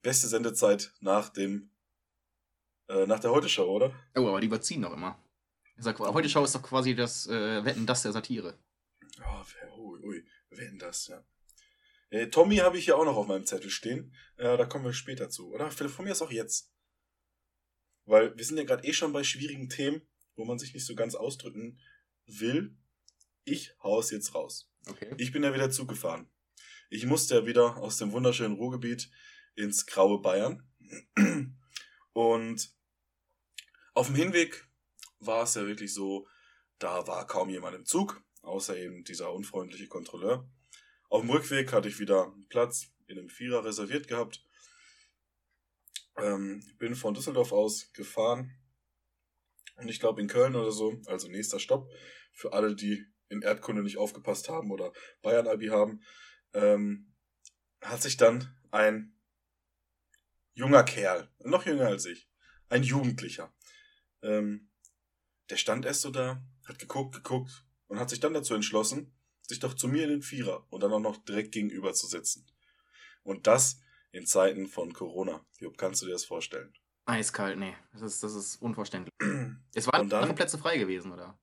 Beste 0.01 0.27
Sendezeit 0.27 0.93
nach 1.01 1.27
dem 1.29 1.69
äh, 2.87 3.05
nach 3.07 3.19
der 3.19 3.31
Heute-Show, 3.31 3.65
oder? 3.65 3.93
Oh, 4.15 4.27
aber 4.27 4.39
die 4.39 4.47
überziehen 4.47 4.83
doch 4.83 4.93
immer. 4.93 5.21
Ich 5.77 5.83
sag, 5.83 5.99
Heute-Show 5.99 6.43
ist 6.43 6.55
doch 6.55 6.63
quasi 6.63 6.95
das 6.95 7.27
äh, 7.27 7.65
Wetten, 7.65 7.85
das 7.85 8.03
der 8.03 8.13
Satire. 8.13 8.57
Oh, 9.19 9.77
ui, 9.77 10.03
ui, 10.03 10.25
Wetten, 10.49 10.79
das, 10.79 11.07
ja. 11.07 11.23
Äh, 12.09 12.27
Tommy 12.27 12.57
habe 12.57 12.77
ich 12.77 12.85
ja 12.85 12.95
auch 12.95 13.03
noch 13.03 13.17
auf 13.17 13.27
meinem 13.27 13.45
Zettel 13.45 13.69
stehen. 13.69 14.13
Äh, 14.37 14.57
da 14.57 14.65
kommen 14.65 14.85
wir 14.85 14.93
später 14.93 15.29
zu. 15.29 15.51
Oder 15.53 15.69
von 15.71 16.05
mir 16.05 16.11
ist 16.11 16.21
auch 16.21 16.31
jetzt. 16.31 16.71
Weil 18.05 18.37
wir 18.37 18.45
sind 18.45 18.57
ja 18.57 18.63
gerade 18.63 18.87
eh 18.87 18.93
schon 18.93 19.11
bei 19.11 19.23
schwierigen 19.23 19.67
Themen, 19.67 20.01
wo 20.35 20.45
man 20.45 20.59
sich 20.59 20.73
nicht 20.73 20.85
so 20.85 20.95
ganz 20.95 21.15
ausdrücken 21.15 21.79
will. 22.25 22.77
Ich 23.43 23.73
hau 23.83 23.99
es 23.99 24.11
jetzt 24.11 24.33
raus. 24.33 24.71
Okay. 24.87 25.13
Ich 25.17 25.31
bin 25.31 25.43
ja 25.43 25.53
wieder 25.53 25.71
Zug 25.71 25.89
gefahren. 25.89 26.29
Ich 26.89 27.05
musste 27.05 27.35
ja 27.35 27.45
wieder 27.45 27.77
aus 27.77 27.97
dem 27.97 28.11
wunderschönen 28.11 28.55
Ruhrgebiet 28.55 29.09
ins 29.55 29.85
graue 29.85 30.21
Bayern. 30.21 30.63
Und 32.13 32.73
auf 33.93 34.07
dem 34.07 34.15
Hinweg 34.15 34.64
war 35.25 35.43
es 35.43 35.55
ja 35.55 35.65
wirklich 35.65 35.93
so, 35.93 36.27
da 36.79 37.07
war 37.07 37.25
kaum 37.27 37.49
jemand 37.49 37.75
im 37.75 37.85
Zug, 37.85 38.21
außer 38.41 38.77
eben 38.77 39.03
dieser 39.03 39.33
unfreundliche 39.33 39.87
Kontrolleur. 39.87 40.49
Auf 41.09 41.21
dem 41.21 41.29
Rückweg 41.29 41.71
hatte 41.73 41.87
ich 41.87 41.99
wieder 41.99 42.33
Platz 42.49 42.87
in 43.07 43.17
einem 43.17 43.29
Vierer 43.29 43.63
reserviert 43.63 44.07
gehabt. 44.07 44.43
Ähm, 46.17 46.63
bin 46.77 46.95
von 46.95 47.13
Düsseldorf 47.13 47.51
aus 47.51 47.91
gefahren 47.93 48.57
und 49.77 49.89
ich 49.89 49.99
glaube 49.99 50.21
in 50.21 50.27
Köln 50.27 50.55
oder 50.55 50.71
so, 50.71 51.01
also 51.07 51.27
nächster 51.27 51.59
Stopp, 51.59 51.89
für 52.31 52.53
alle, 52.53 52.75
die 52.75 53.05
in 53.29 53.41
Erdkunde 53.41 53.83
nicht 53.83 53.97
aufgepasst 53.97 54.49
haben 54.49 54.71
oder 54.71 54.93
Bayern-Abi 55.21 55.67
haben, 55.67 56.01
ähm, 56.53 57.13
hat 57.81 58.01
sich 58.01 58.17
dann 58.17 58.55
ein 58.71 59.17
junger 60.53 60.83
Kerl, 60.83 61.29
noch 61.39 61.65
jünger 61.65 61.87
als 61.87 62.05
ich, 62.05 62.29
ein 62.69 62.83
Jugendlicher, 62.83 63.53
ähm, 64.21 64.69
der 65.49 65.57
stand 65.57 65.85
erst 65.85 66.01
so 66.01 66.11
da, 66.11 66.43
hat 66.67 66.79
geguckt, 66.79 67.15
geguckt 67.15 67.65
und 67.87 67.99
hat 67.99 68.09
sich 68.09 68.19
dann 68.19 68.33
dazu 68.33 68.53
entschlossen, 68.53 69.13
sich 69.41 69.59
doch 69.59 69.73
zu 69.73 69.87
mir 69.87 70.03
in 70.03 70.09
den 70.09 70.21
Vierer 70.21 70.65
und 70.71 70.81
dann 70.81 70.91
auch 70.91 70.99
noch 70.99 71.17
direkt 71.17 71.51
gegenüber 71.51 71.93
zu 71.93 72.07
sitzen. 72.07 72.45
Und 73.23 73.47
das 73.47 73.81
in 74.11 74.25
Zeiten 74.25 74.67
von 74.67 74.93
Corona. 74.93 75.45
Wie 75.59 75.71
kannst 75.73 76.01
du 76.01 76.05
dir 76.05 76.13
das 76.13 76.25
vorstellen? 76.25 76.73
Eiskalt, 77.05 77.59
nee. 77.59 77.75
Das 77.91 78.01
ist, 78.01 78.23
das 78.23 78.33
ist 78.33 78.61
unverständlich. 78.61 79.13
es 79.73 79.87
waren 79.87 80.09
dann, 80.09 80.33
Plätze 80.35 80.57
frei 80.57 80.77
gewesen, 80.77 81.11
oder? 81.11 81.37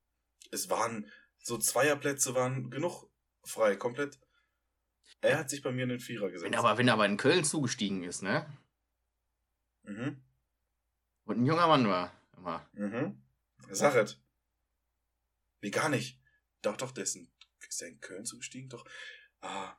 Es 0.50 0.71
waren, 0.71 1.06
so 1.38 1.59
Zweierplätze 1.59 2.35
waren 2.35 2.71
genug 2.71 3.09
frei, 3.44 3.76
komplett. 3.76 4.18
Er 5.21 5.38
hat 5.38 5.50
sich 5.50 5.62
bei 5.62 5.71
mir 5.71 5.85
in 5.85 5.90
den 5.90 6.00
Vierer 6.00 6.30
gesetzt. 6.30 6.50
Wenn 6.50 6.59
aber, 6.59 6.78
wenn 6.78 6.88
er 6.88 6.94
aber 6.94 7.06
in 7.06 7.16
Köln 7.16 7.44
zugestiegen 7.44 8.02
ist, 8.02 8.23
ne? 8.23 8.47
Mhm. 9.85 10.23
Und 11.25 11.38
ein 11.38 11.47
junger 11.47 11.68
Mann 11.68 11.87
war. 11.88 12.12
Immer. 12.37 12.68
Mhm. 12.73 13.22
Sachet. 13.75 14.21
Nee, 15.61 15.71
gar 15.71 15.88
nicht. 15.88 16.21
Doch, 16.62 16.76
doch, 16.76 16.93
der 16.93 17.05
ist 17.05 17.17
in, 17.17 17.31
ist 17.69 17.83
er 17.83 17.88
in 17.88 18.00
Köln 18.00 18.25
zugestiegen? 18.25 18.69
Doch. 18.69 18.85
Ah. 19.41 19.76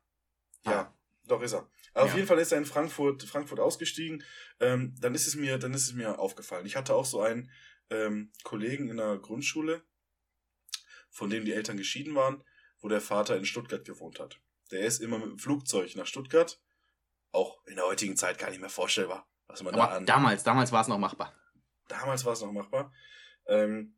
Ja, 0.66 0.82
ah. 0.82 0.98
doch 1.26 1.42
ist 1.42 1.54
er. 1.54 1.70
Ja. 1.96 2.02
auf 2.04 2.16
jeden 2.16 2.28
Fall 2.28 2.40
ist 2.40 2.52
er 2.52 2.58
in 2.58 2.66
Frankfurt, 2.66 3.24
Frankfurt 3.24 3.60
ausgestiegen. 3.60 4.24
Ähm, 4.60 4.96
dann 5.00 5.14
ist 5.14 5.28
es 5.28 5.36
mir, 5.36 5.58
dann 5.58 5.74
ist 5.74 5.88
es 5.88 5.94
mir 5.94 6.20
aufgefallen. 6.20 6.66
Ich 6.66 6.76
hatte 6.76 6.96
auch 6.96 7.06
so 7.06 7.22
einen 7.22 7.52
ähm, 7.90 8.32
Kollegen 8.44 8.90
in 8.90 8.98
der 8.98 9.18
Grundschule, 9.18 9.84
von 11.10 11.30
dem 11.30 11.46
die 11.46 11.54
Eltern 11.54 11.78
geschieden 11.78 12.16
waren, 12.16 12.44
wo 12.80 12.88
der 12.88 13.02
Vater 13.02 13.38
in 13.38 13.46
Stuttgart 13.46 13.86
gewohnt 13.86 14.20
hat. 14.20 14.40
Der 14.72 14.82
ist 14.82 15.02
immer 15.02 15.20
mit 15.20 15.28
dem 15.28 15.40
Flugzeug 15.40 15.96
nach 15.96 16.08
Stuttgart. 16.08 16.60
Auch 17.32 17.66
in 17.66 17.76
der 17.76 17.86
heutigen 17.86 18.16
Zeit 18.16 18.38
gar 18.38 18.50
nicht 18.50 18.60
mehr 18.60 18.70
vorstellbar, 18.70 19.28
was 19.48 19.64
man 19.64 19.74
Aber 19.74 19.88
da 19.88 19.98
an. 19.98 20.06
Damals, 20.06 20.44
damals 20.44 20.72
war 20.72 20.82
es 20.82 20.88
noch 20.88 21.00
machbar. 21.00 21.36
Damals 21.88 22.26
war 22.26 22.34
es 22.34 22.42
noch 22.42 22.52
machbar. 22.52 22.92
Ähm, 23.48 23.96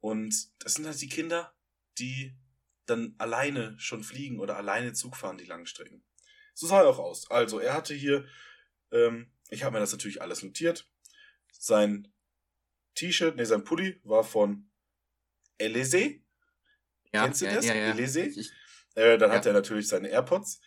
und 0.00 0.34
das 0.58 0.74
sind 0.74 0.86
halt 0.86 1.00
die 1.00 1.08
Kinder, 1.08 1.54
die 1.98 2.36
dann 2.86 3.14
alleine 3.18 3.78
schon 3.78 4.04
fliegen 4.04 4.38
oder 4.38 4.56
alleine 4.56 4.92
Zug 4.92 5.16
fahren, 5.16 5.38
die 5.38 5.44
langen 5.44 5.66
Strecken. 5.66 6.04
So 6.54 6.66
sah 6.66 6.82
er 6.82 6.88
auch 6.88 6.98
aus. 6.98 7.30
Also, 7.30 7.58
er 7.58 7.74
hatte 7.74 7.94
hier, 7.94 8.26
ähm, 8.92 9.30
ich 9.50 9.64
habe 9.64 9.74
mir 9.74 9.80
das 9.80 9.92
natürlich 9.92 10.22
alles 10.22 10.42
notiert. 10.42 10.88
Sein 11.52 12.12
T-Shirt, 12.94 13.36
nee, 13.36 13.44
sein 13.44 13.64
Pulli 13.64 14.00
war 14.04 14.24
von 14.24 14.70
Elysee. 15.58 16.22
Ja, 17.12 17.24
Kennst 17.24 17.42
du 17.42 17.46
ja, 17.46 17.54
das? 17.54 17.66
Ja, 17.66 17.74
ja. 17.74 17.90
Elysee. 17.90 18.32
Äh, 18.94 19.18
dann 19.18 19.30
ja. 19.30 19.36
hat 19.36 19.46
er 19.46 19.52
natürlich 19.52 19.88
seine 19.88 20.08
AirPods. 20.08 20.60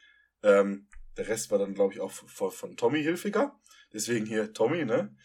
Ähm, 0.43 0.87
der 1.17 1.27
Rest 1.27 1.51
war 1.51 1.59
dann, 1.59 1.73
glaube 1.73 1.93
ich, 1.93 1.99
auch 1.99 2.11
von, 2.11 2.51
von 2.51 2.77
Tommy 2.77 3.01
Hilfiger. 3.01 3.59
Deswegen 3.91 4.25
hier 4.25 4.53
Tommy, 4.53 4.85
ne? 4.85 5.15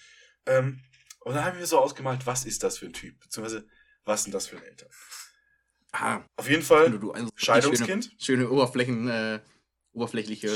Ähm, 0.47 0.80
und 1.25 1.35
dann 1.35 1.45
haben 1.45 1.59
wir 1.59 1.66
so 1.66 1.78
ausgemalt, 1.78 2.26
was 2.26 2.45
ist 2.45 2.62
das 2.62 2.78
für 2.78 2.87
ein 2.87 2.93
Typ? 2.93 3.19
Beziehungsweise, 3.21 3.66
was 4.04 4.25
sind 4.25 4.33
das 4.35 4.47
für 4.47 4.62
Eltern? 4.62 4.88
Ah, 5.93 6.25
Auf 6.37 6.49
jeden 6.49 6.62
Fall 6.62 6.90
du, 6.90 6.99
du, 6.99 7.12
also 7.12 7.31
Scheidungskind. 7.37 8.04
Schöne, 8.04 8.43
schöne 8.43 8.50
Oberflächen, 8.50 9.09
äh, 9.09 9.40
oberflächliche 9.93 10.49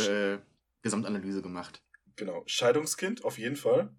äh, 0.43 0.47
Gesamtanalyse 0.83 1.43
gemacht. 1.43 1.83
Genau, 2.17 2.43
Scheidungskind, 2.47 3.25
auf 3.25 3.39
jeden 3.39 3.57
Fall. 3.57 3.95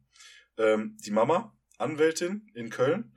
Ähm, 0.58 0.98
die 1.00 1.12
Mama, 1.12 1.58
Anwältin 1.78 2.52
in 2.54 2.70
Köln, 2.70 3.14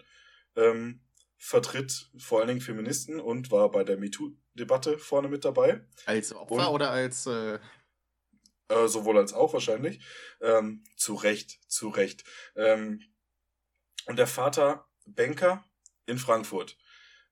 ähm, 0.54 1.00
vertritt 1.36 2.10
vor 2.16 2.38
allen 2.38 2.48
Dingen 2.48 2.60
Feministen 2.60 3.20
und 3.20 3.50
war 3.50 3.70
bei 3.72 3.82
der 3.82 3.98
MeToo-Debatte 3.98 4.98
vorne 4.98 5.28
mit 5.28 5.44
dabei. 5.44 5.84
Als 6.06 6.32
Opfer 6.32 6.54
und, 6.54 6.74
oder 6.74 6.90
als... 6.90 7.26
Äh... 7.26 7.58
Äh, 8.68 8.86
sowohl 8.86 9.18
als 9.18 9.32
auch 9.32 9.52
wahrscheinlich. 9.52 10.00
Ähm, 10.40 10.84
zu 10.96 11.14
Recht, 11.14 11.58
zu 11.68 11.88
Recht. 11.88 12.24
Ähm, 12.54 13.02
und 14.06 14.16
der 14.16 14.26
Vater 14.26 14.88
Banker 15.06 15.64
in 16.06 16.18
Frankfurt. 16.18 16.76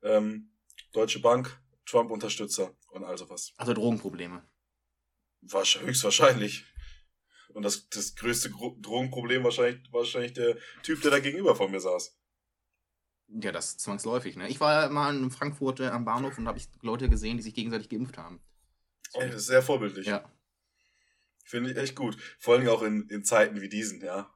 Ähm, 0.02 0.52
Deutsche 0.92 1.20
Bank, 1.20 1.60
Trump-Unterstützer 1.86 2.76
und 2.90 3.04
all 3.04 3.16
sowas. 3.18 3.52
Also 3.56 3.74
Drogenprobleme. 3.74 4.42
War 5.42 5.64
höchstwahrscheinlich. 5.64 6.64
Und 7.54 7.62
das, 7.64 7.88
das 7.88 8.14
größte 8.14 8.50
Drogenproblem 8.50 9.42
wahrscheinlich, 9.42 9.92
wahrscheinlich 9.92 10.34
der 10.34 10.56
Typ, 10.82 11.02
der 11.02 11.10
da 11.10 11.18
gegenüber 11.18 11.56
von 11.56 11.70
mir 11.70 11.80
saß. 11.80 12.16
Ja, 13.28 13.52
das 13.52 13.70
ist 13.70 13.80
zwangsläufig, 13.80 14.36
ne? 14.36 14.48
Ich 14.48 14.60
war 14.60 14.88
mal 14.90 15.16
in 15.16 15.30
Frankfurt 15.30 15.80
äh, 15.80 15.88
am 15.88 16.04
Bahnhof 16.04 16.36
und 16.38 16.48
habe 16.48 16.58
ich 16.58 16.68
Leute 16.82 17.08
gesehen, 17.08 17.36
die 17.36 17.42
sich 17.42 17.54
gegenseitig 17.54 17.88
geimpft 17.88 18.18
haben. 18.18 18.40
Oh, 19.12 19.20
das 19.20 19.36
ist 19.36 19.46
sehr 19.46 19.62
vorbildlich. 19.62 20.06
Ja. 20.06 20.28
Finde 21.44 21.70
ich 21.70 21.76
echt 21.76 21.96
gut. 21.96 22.16
Vor 22.38 22.54
allem 22.54 22.68
auch 22.68 22.82
in, 22.82 23.08
in 23.08 23.24
Zeiten 23.24 23.60
wie 23.60 23.68
diesen, 23.68 24.00
ja 24.00 24.32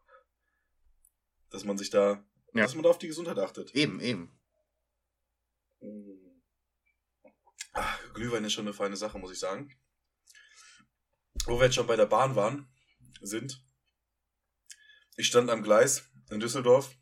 dass 1.54 1.64
man 1.64 1.78
sich 1.78 1.88
da, 1.88 2.24
ja. 2.52 2.62
dass 2.62 2.74
man 2.74 2.82
da 2.82 2.90
auf 2.90 2.98
die 2.98 3.06
Gesundheit 3.06 3.38
achtet. 3.38 3.74
Eben, 3.76 4.00
eben. 4.00 4.36
Ach, 7.72 8.12
Glühwein 8.12 8.44
ist 8.44 8.54
schon 8.54 8.66
eine 8.66 8.74
feine 8.74 8.96
Sache, 8.96 9.18
muss 9.20 9.32
ich 9.32 9.38
sagen. 9.38 9.72
Wo 11.46 11.58
wir 11.58 11.66
jetzt 11.66 11.76
schon 11.76 11.86
bei 11.86 11.94
der 11.94 12.06
Bahn 12.06 12.34
waren, 12.34 12.68
sind. 13.20 13.62
Ich 15.16 15.28
stand 15.28 15.48
am 15.48 15.62
Gleis 15.62 16.10
in 16.30 16.40
Düsseldorf, 16.40 16.96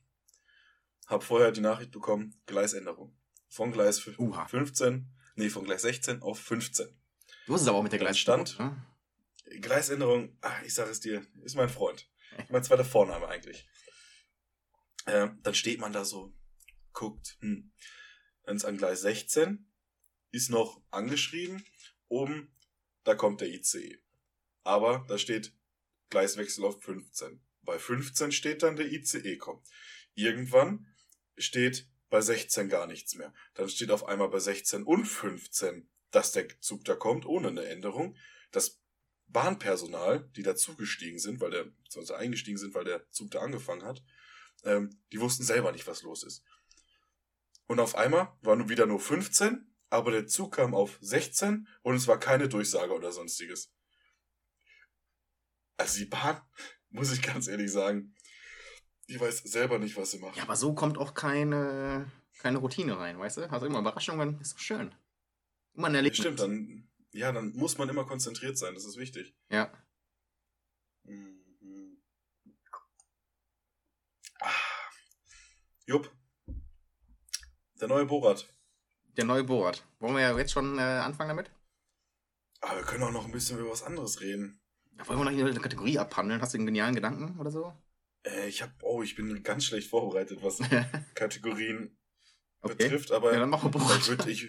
habe 1.07 1.25
vorher 1.25 1.51
die 1.51 1.61
Nachricht 1.63 1.91
bekommen, 1.91 2.39
Gleisänderung. 2.45 3.17
Von 3.49 3.73
Gleis 3.73 4.07
Uha. 4.19 4.47
15, 4.49 5.11
nee, 5.37 5.49
von 5.49 5.65
Gleis 5.65 5.83
16 5.83 6.21
auf 6.21 6.39
15. 6.39 6.89
Du 7.47 7.55
hast 7.55 7.63
es 7.63 7.69
aber 7.69 7.79
auch 7.79 7.83
mit 7.83 7.93
der 7.93 8.01
Gleisänderung. 8.01 8.47
Stand. 8.47 8.59
Ne? 9.47 9.61
Gleisänderung, 9.61 10.37
ach, 10.43 10.63
ich 10.63 10.75
sage 10.75 10.91
es 10.91 11.01
dir, 11.01 11.27
ist 11.43 11.57
mein 11.57 11.71
Freund. 11.71 12.07
Mein 12.51 12.65
zweiter 12.65 12.85
Vorname 12.85 13.29
eigentlich. 13.29 13.67
Äh, 15.07 15.29
dann 15.43 15.55
steht 15.55 15.81
man 15.81 15.93
da 15.93 16.05
so, 16.05 16.35
guckt, 16.93 17.37
hm, 17.41 17.73
wenn 18.45 18.57
es 18.57 18.65
an 18.65 18.77
Gleis 18.77 19.03
16 19.03 19.67
ist 20.31 20.51
noch 20.51 20.83
angeschrieben, 20.91 21.65
oben, 22.09 22.55
da 23.05 23.15
kommt 23.15 23.41
der 23.41 23.49
ICE. 23.49 23.99
Aber 24.65 25.05
da 25.09 25.19
steht 25.19 25.55
Gleiswechsel 26.11 26.65
auf 26.65 26.83
15. 26.83 27.41
Bei 27.63 27.79
15 27.79 28.33
steht 28.33 28.63
dann 28.63 28.77
der 28.77 28.91
ICE 28.91 29.37
kommt. 29.37 29.67
Irgendwann 30.15 30.87
steht 31.37 31.89
bei 32.11 32.21
16 32.21 32.69
gar 32.69 32.87
nichts 32.87 33.15
mehr. 33.15 33.33
Dann 33.55 33.69
steht 33.69 33.91
auf 33.91 34.07
einmal 34.07 34.29
bei 34.29 34.39
16 34.39 34.85
und 34.85 35.07
15, 35.07 35.89
dass 36.11 36.33
der 36.33 36.49
Zug 36.61 36.85
da 36.85 36.95
kommt, 36.95 37.25
ohne 37.25 37.49
eine 37.49 37.65
Änderung. 37.65 38.17
Das 38.51 38.81
Bahnpersonal, 39.29 40.29
die 40.37 40.43
dazugestiegen 40.43 41.19
sind, 41.19 41.41
weil 41.41 41.51
der, 41.51 41.65
beziehungsweise 41.65 42.19
eingestiegen 42.19 42.59
sind, 42.59 42.75
weil 42.75 42.85
der 42.85 43.09
Zug 43.11 43.31
da 43.31 43.41
angefangen 43.41 43.85
hat, 43.85 44.03
ähm, 44.65 44.99
die 45.13 45.21
wussten 45.21 45.45
selber 45.45 45.73
nicht, 45.73 45.87
was 45.87 46.03
los 46.03 46.23
ist. 46.23 46.45
Und 47.67 47.81
auf 47.81 47.95
einmal 47.95 48.33
war 48.43 48.57
nun 48.57 48.69
wieder 48.69 48.87
nur 48.87 49.01
15, 49.01 49.67
aber 49.91 50.11
der 50.11 50.27
Zug 50.27 50.57
kam 50.57 50.75
auf 50.75 50.99
16 51.01 51.69
und 51.83 51.95
es 51.95 52.07
war 52.09 52.19
keine 52.19 52.49
Durchsage 52.49 52.93
oder 52.93 53.13
sonstiges. 53.13 53.73
Also 55.77 55.99
die 55.99 56.07
Bahn, 56.07 56.41
muss 56.91 57.13
ich 57.13 57.23
ganz 57.23 57.49
ehrlich 57.49 57.71
sagen, 57.71 58.15
die 59.09 59.21
weiß 59.21 59.39
selber 59.39 59.79
nicht, 59.79 59.97
was 59.97 60.13
sie 60.13 60.19
macht. 60.19 60.37
Ja, 60.37 60.45
aber 60.45 60.57
so 60.57 60.75
kommt 60.75 60.99
auch 60.99 61.15
keine, 61.15 62.11
keine 62.39 62.59
Routine 62.59 62.99
rein, 62.99 63.19
weißt 63.19 63.39
du? 63.39 63.51
Also 63.51 63.67
immer 63.67 63.81
Überraschungen, 63.81 64.41
ist 64.41 64.55
doch 64.55 64.59
schön. 64.59 64.95
Immer 65.75 65.89
ein 65.89 65.95
Erlebnis. 65.95 66.21
Stimmt, 66.21 66.41
dann, 66.41 66.89
ja, 67.13 67.33
dann 67.33 67.53
muss 67.53 67.79
man 67.79 67.89
immer 67.89 68.05
konzentriert 68.05 68.59
sein, 68.59 68.75
das 68.75 68.85
ist 68.85 68.97
wichtig. 68.97 69.35
Ja. 69.51 69.73
Mhm. 71.05 71.32
Jupp. 75.87 76.11
Der 77.81 77.89
neue 77.89 78.07
Borat. 78.07 78.49
Der 79.17 79.25
neue 79.25 79.45
Board. 79.45 79.85
Wollen 79.99 80.15
wir 80.15 80.23
ja 80.23 80.37
jetzt 80.39 80.53
schon 80.53 80.79
äh, 80.79 80.83
anfangen 80.83 81.29
damit? 81.29 81.51
Aber 82.61 82.77
wir 82.79 82.85
können 82.85 83.03
auch 83.03 83.11
noch 83.11 83.25
ein 83.27 83.33
bisschen 83.33 83.59
über 83.59 83.71
was 83.71 83.83
anderes 83.83 84.21
reden. 84.21 84.61
Ja, 84.97 85.07
wollen 85.09 85.19
wir 85.19 85.25
noch 85.25 85.47
eine 85.51 85.61
Kategorie 85.61 85.99
abhandeln? 85.99 86.41
Hast 86.41 86.55
du 86.55 86.59
einen 86.59 86.67
genialen 86.67 86.95
Gedanken 86.95 87.39
oder 87.39 87.51
so? 87.51 87.75
Äh, 88.25 88.49
ich 88.49 88.63
hab, 88.63 88.71
oh, 88.83 89.03
ich 89.03 89.17
bin 89.17 89.43
ganz 89.43 89.65
schlecht 89.65 89.91
vorbereitet, 89.91 90.39
was 90.43 90.59
Kategorien 91.15 91.99
okay. 92.61 92.75
betrifft, 92.77 93.11
aber 93.11 93.33
Ja, 93.33 93.41
dann 93.41 93.51
machen 93.51 93.73
wir 93.75 93.81
Board. 93.81 94.09
würde, 94.09 94.31
ich, 94.31 94.49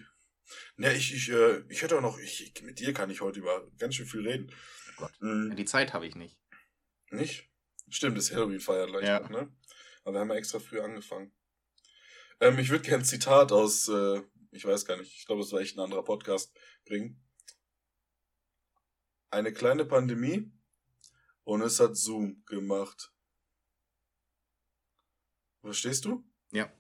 ne, 0.78 0.94
ich, 0.94 1.13
ich, 1.13 1.30
äh, 1.30 1.63
ich 1.70 1.82
hätte 1.82 1.98
auch 1.98 2.02
noch, 2.02 2.20
ich, 2.20 2.54
mit 2.62 2.80
dir 2.80 2.94
kann 2.94 3.10
ich 3.10 3.22
heute 3.22 3.40
über 3.40 3.68
ganz 3.80 3.96
schön 3.96 4.06
viel 4.06 4.28
reden. 4.28 4.52
Gott. 4.98 5.12
Mhm. 5.20 5.50
Ja, 5.50 5.56
die 5.56 5.66
Zeit 5.66 5.94
habe 5.94 6.06
ich 6.06 6.16
nicht. 6.16 6.38
Nicht? 7.10 7.50
Stimmt, 7.90 8.18
das 8.18 8.32
Halloween-Feier 8.32 8.86
gleich 8.88 9.06
Ja. 9.06 9.20
noch, 9.22 9.30
ne? 9.30 9.52
Aber 10.03 10.15
wir 10.15 10.19
haben 10.22 10.29
ja 10.29 10.36
extra 10.36 10.60
früh 10.60 10.79
angefangen. 10.79 11.31
Ähm, 12.39 12.60
ich 12.60 12.69
würde 12.69 12.83
gerne 12.83 13.03
ein 13.03 13.05
Zitat 13.05 13.51
aus, 13.51 13.88
äh, 13.88 14.22
ich 14.51 14.65
weiß 14.65 14.86
gar 14.86 14.98
nicht, 14.98 15.15
ich 15.15 15.25
glaube, 15.25 15.41
es 15.41 15.51
war 15.51 15.62
echt 15.62 15.77
ein 15.77 15.81
anderer 15.81 16.03
Podcast, 16.03 16.53
bringen. 16.86 17.22
Eine 19.29 19.53
kleine 19.53 19.86
Pandemie 19.86 20.51
und 21.43 21.62
es 21.62 21.79
hat 21.79 21.95
Zoom 21.95 22.43
gemacht. 22.45 23.12
Verstehst 25.62 26.05
du? 26.05 26.24
Ja. 26.51 26.72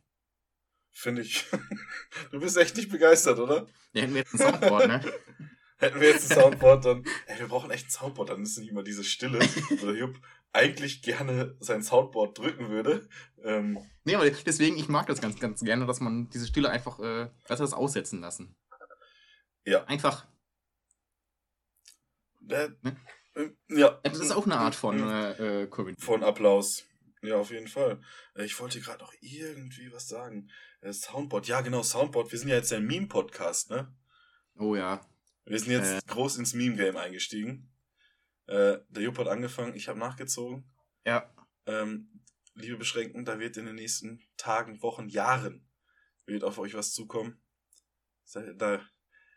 Finde 0.91 1.21
ich. 1.21 1.45
du 2.31 2.39
bist 2.39 2.57
echt 2.57 2.75
nicht 2.75 2.91
begeistert, 2.91 3.39
oder? 3.39 3.67
Ja, 3.93 4.01
hätten 4.01 4.13
wir 4.13 4.21
jetzt 4.21 4.33
ein 4.33 4.39
Soundboard, 4.39 4.87
ne? 4.87 5.13
Hätten 5.77 5.99
wir 5.99 6.09
jetzt 6.09 6.31
ein 6.31 6.39
Soundboard, 6.39 6.85
dann. 6.85 7.03
Ey, 7.27 7.39
wir 7.39 7.47
brauchen 7.47 7.71
echt 7.71 7.87
ein 7.87 7.89
Soundboard, 7.89 8.29
dann 8.29 8.43
ist 8.43 8.57
nicht 8.57 8.69
immer 8.69 8.83
diese 8.83 9.03
Stille, 9.03 9.39
wo 9.39 9.85
der 9.87 9.95
Jupp 9.95 10.19
eigentlich 10.53 11.01
gerne 11.01 11.55
sein 11.59 11.81
Soundboard 11.83 12.37
drücken 12.37 12.69
würde. 12.69 13.07
Ähm, 13.43 13.79
Nee, 14.05 14.15
aber 14.15 14.29
deswegen, 14.29 14.77
ich 14.77 14.87
mag 14.89 15.07
das 15.07 15.21
ganz, 15.21 15.39
ganz 15.39 15.61
gerne, 15.63 15.85
dass 15.85 15.99
man 15.99 16.29
diese 16.29 16.45
Stille 16.47 16.69
einfach, 16.69 16.99
äh, 16.99 17.29
dass 17.47 17.59
wir 17.59 17.65
das 17.65 17.73
aussetzen 17.73 18.19
lassen. 18.21 18.55
Ja. 19.65 19.83
Einfach. 19.85 20.25
äh, 22.49 22.69
Ne? 22.81 22.95
äh, 23.35 23.49
ja. 23.69 23.99
Das 24.03 24.19
ist 24.19 24.31
auch 24.31 24.45
eine 24.45 24.57
Art 24.57 24.75
von 24.75 24.97
Mhm. 24.97 25.07
äh, 25.07 25.61
äh, 25.63 25.67
Community. 25.67 26.03
Von 26.03 26.23
Applaus. 26.23 26.83
Ja, 27.21 27.37
auf 27.37 27.51
jeden 27.51 27.67
Fall. 27.69 28.01
Äh, 28.35 28.43
Ich 28.45 28.59
wollte 28.59 28.79
gerade 28.81 28.99
noch 28.99 29.13
irgendwie 29.21 29.91
was 29.93 30.07
sagen. 30.07 30.49
Soundboard, 30.87 31.47
ja 31.47 31.61
genau, 31.61 31.81
Soundboard. 31.81 32.31
Wir 32.33 32.39
sind 32.39 32.49
ja 32.49 32.55
jetzt 32.57 32.73
ein 32.73 32.85
Meme-Podcast, 32.85 33.69
ne? 33.69 33.95
Oh 34.59 34.75
ja. 34.75 34.99
Wir 35.45 35.59
sind 35.59 35.71
jetzt 35.71 36.03
Äh. 36.03 36.07
groß 36.07 36.37
ins 36.37 36.53
Meme-Game 36.53 36.97
eingestiegen. 36.97 37.69
Äh, 38.47 38.79
der 38.89 39.03
Jupp 39.03 39.17
hat 39.17 39.27
angefangen, 39.27 39.75
ich 39.75 39.87
habe 39.87 39.99
nachgezogen. 39.99 40.69
Ja. 41.05 41.33
Ähm, 41.65 42.21
liebe 42.55 42.77
Beschränken, 42.77 43.25
da 43.25 43.39
wird 43.39 43.57
in 43.57 43.65
den 43.65 43.75
nächsten 43.75 44.21
Tagen, 44.37 44.81
Wochen, 44.81 45.09
Jahren 45.09 45.67
wird 46.25 46.43
auf 46.43 46.57
euch 46.57 46.73
was 46.73 46.93
zukommen. 46.93 47.41
Da, 48.33 48.81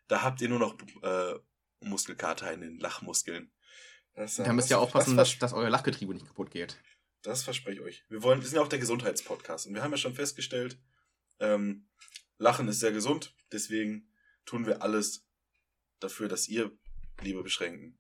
da, 0.09 0.23
habt 0.23 0.41
ihr 0.41 0.49
nur 0.49 0.59
noch 0.59 0.77
äh, 1.03 1.35
Muskelkater 1.81 2.53
in 2.53 2.61
den 2.61 2.79
Lachmuskeln. 2.79 3.53
Das, 4.15 4.37
Da 4.37 4.53
müsst 4.53 4.71
ihr 4.71 4.79
aufpassen, 4.79 5.17
das, 5.17 5.31
dass, 5.31 5.39
dass 5.39 5.53
euer 5.53 5.69
Lachgetriebe 5.71 6.15
nicht 6.15 6.27
kaputt 6.27 6.51
geht. 6.51 6.81
das 7.23 7.43
verspreche 7.43 7.81
ich 7.81 7.85
euch. 7.85 8.05
Wir 8.09 8.23
wollen, 8.23 8.41
wir 8.41 8.47
sind 8.47 8.57
ja 8.57 8.63
auch 8.63 8.69
der 8.69 8.79
Gesundheitspodcast 8.79 9.67
und 9.67 9.75
wir 9.75 9.83
haben 9.83 9.91
ja 9.91 9.99
schon 9.99 10.15
festgestellt, 10.15 10.79
ähm, 11.41 11.89
Lachen 12.39 12.69
ist 12.69 12.81
sehr 12.81 12.93
gesund, 12.93 13.35
deswegen 13.53 14.11
tun 14.45 14.67
wir 14.67 14.83
alles 14.83 15.26
dafür, 16.01 16.29
dass 16.29 16.49
ihr, 16.49 16.71
liebe 17.23 17.43
Beschränken, 17.43 17.99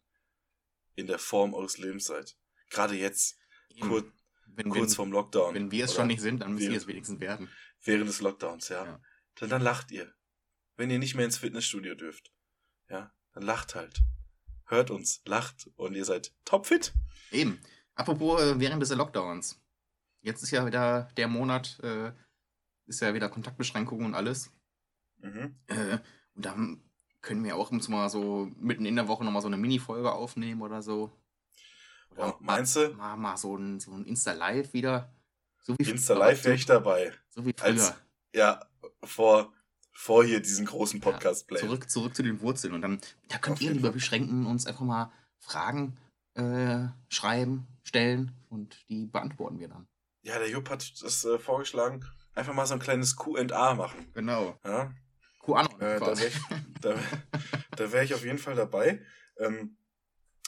in 0.95 1.07
der 1.07 1.19
Form 1.19 1.55
eures 1.55 1.79
Lebens 1.79 2.07
seid. 2.07 2.37
Gerade 2.71 2.95
jetzt, 2.95 3.39
kur 3.81 4.05
wenn, 4.47 4.71
kurz 4.71 4.91
wenn, 4.91 4.97
vorm 4.97 5.13
Lockdown. 5.13 5.55
wenn 5.55 5.71
wir 5.71 5.85
es 5.85 5.95
schon 5.95 6.07
nicht 6.07 6.21
sind, 6.21 6.41
dann 6.41 6.53
müssen 6.55 6.65
wir- 6.65 6.71
wir 6.73 6.79
es 6.79 6.87
wenigstens 6.87 7.21
werden. 7.21 7.51
Während 7.83 8.09
des 8.09 8.21
Lockdowns, 8.21 8.69
ja. 8.71 8.85
Ja. 8.85 9.03
Dann, 9.37 9.51
dann 9.51 9.63
lacht 9.63 9.91
ihr. 9.91 10.13
Wenn 10.77 10.91
ihr 10.91 10.99
nicht 10.99 11.15
mehr 11.15 11.25
ins 11.27 11.39
Fitnessstudio 11.39 11.95
dürft, 11.95 12.33
ja, 12.89 13.13
dann 13.33 13.43
lacht 13.43 13.75
halt. 13.75 14.01
Hört 14.67 14.91
uns, 14.91 15.23
lacht 15.27 15.71
und 15.77 15.95
ihr 15.95 16.05
seid 16.05 16.35
topfit. 16.45 16.93
Eben. 17.31 17.61
Apropos 17.95 18.41
äh, 18.43 18.59
während 18.59 18.83
des 18.83 18.91
Lockdowns. 18.91 19.63
Jetzt 20.23 20.43
ist 20.43 20.51
ja 20.51 20.67
wieder 20.67 21.09
der 21.17 21.29
Monat, 21.29 21.79
äh, 21.83 22.13
ist 22.87 23.01
ja 23.01 23.15
wieder 23.15 23.29
Kontaktbeschränkungen 23.29 24.07
und 24.07 24.15
alles. 24.15 24.51
Mhm. 25.19 25.57
Äh, 25.67 25.99
und 26.35 26.45
dann 26.45 26.86
können 27.27 27.45
wir 27.45 27.57
auch 27.57 27.73
uns 27.73 27.89
mal 27.89 28.09
so 28.09 28.49
mitten 28.61 28.87
in 28.87 28.95
der 28.95 29.09
Woche 29.09 29.25
nochmal 29.25 29.43
so 29.43 29.49
eine 29.49 29.57
Mini-Folge 29.57 30.13
aufnehmen 30.13 30.63
oder 30.63 30.81
so. 30.81 31.11
Oder 32.13 32.31
Boah, 32.31 32.39
meinst 32.41 32.77
du? 32.77 32.91
Mal, 32.91 33.17
mal 33.17 33.37
so 33.37 33.57
ein, 33.57 33.81
so 33.81 33.93
ein 33.93 34.05
Insta-Live 34.05 34.73
wieder. 34.73 35.13
So 35.61 35.75
wie 35.77 35.91
Insta 35.91 36.15
Live 36.15 36.45
wäre 36.45 36.55
ich 36.55 36.67
dabei. 36.67 37.13
So 37.31 37.45
wie 37.45 37.53
früher. 37.53 37.67
Als, 37.67 37.95
ja, 38.33 38.65
vor, 39.03 39.53
vor 39.93 40.25
hier 40.25 40.39
diesen 40.39 40.67
großen 40.67 41.01
Podcast 41.01 41.49
play. 41.49 41.59
Zurück, 41.59 41.91
zurück 41.91 42.15
zu 42.15 42.23
den 42.23 42.41
Wurzeln. 42.41 42.73
Und 42.73 42.83
dann, 42.83 43.01
da 43.29 43.39
könnt 43.39 43.57
Auf 43.57 43.63
ihr, 43.63 43.73
lieber. 43.73 43.91
Beschränken, 43.91 44.47
uns 44.47 44.65
einfach 44.65 44.85
mal 44.85 45.11
Fragen 45.41 45.99
äh, 46.35 46.87
schreiben, 47.09 47.67
stellen 47.83 48.31
und 48.49 48.89
die 48.89 49.07
beantworten 49.07 49.59
wir 49.59 49.67
dann. 49.67 49.89
Ja, 50.23 50.39
der 50.39 50.49
Jupp 50.49 50.71
hat 50.71 51.03
das 51.03 51.25
äh, 51.25 51.41
vorgeschlagen, 51.41 52.05
einfach 52.37 52.55
mal 52.55 52.67
so 52.67 52.75
ein 52.75 52.81
kleines 52.81 53.17
Q&A 53.17 53.75
machen. 53.75 54.07
Genau. 54.15 54.57
Ja, 54.65 54.93
QAnon. 55.47 55.81
äh, 55.81 56.01
da 56.01 56.19
wäre 56.19 56.29
ich, 56.29 56.35
da, 56.81 56.99
da 57.77 57.93
wär 57.93 58.03
ich 58.03 58.15
auf 58.15 58.25
jeden 58.25 58.39
Fall 58.39 58.55
dabei. 58.55 59.05
Ähm, 59.39 59.79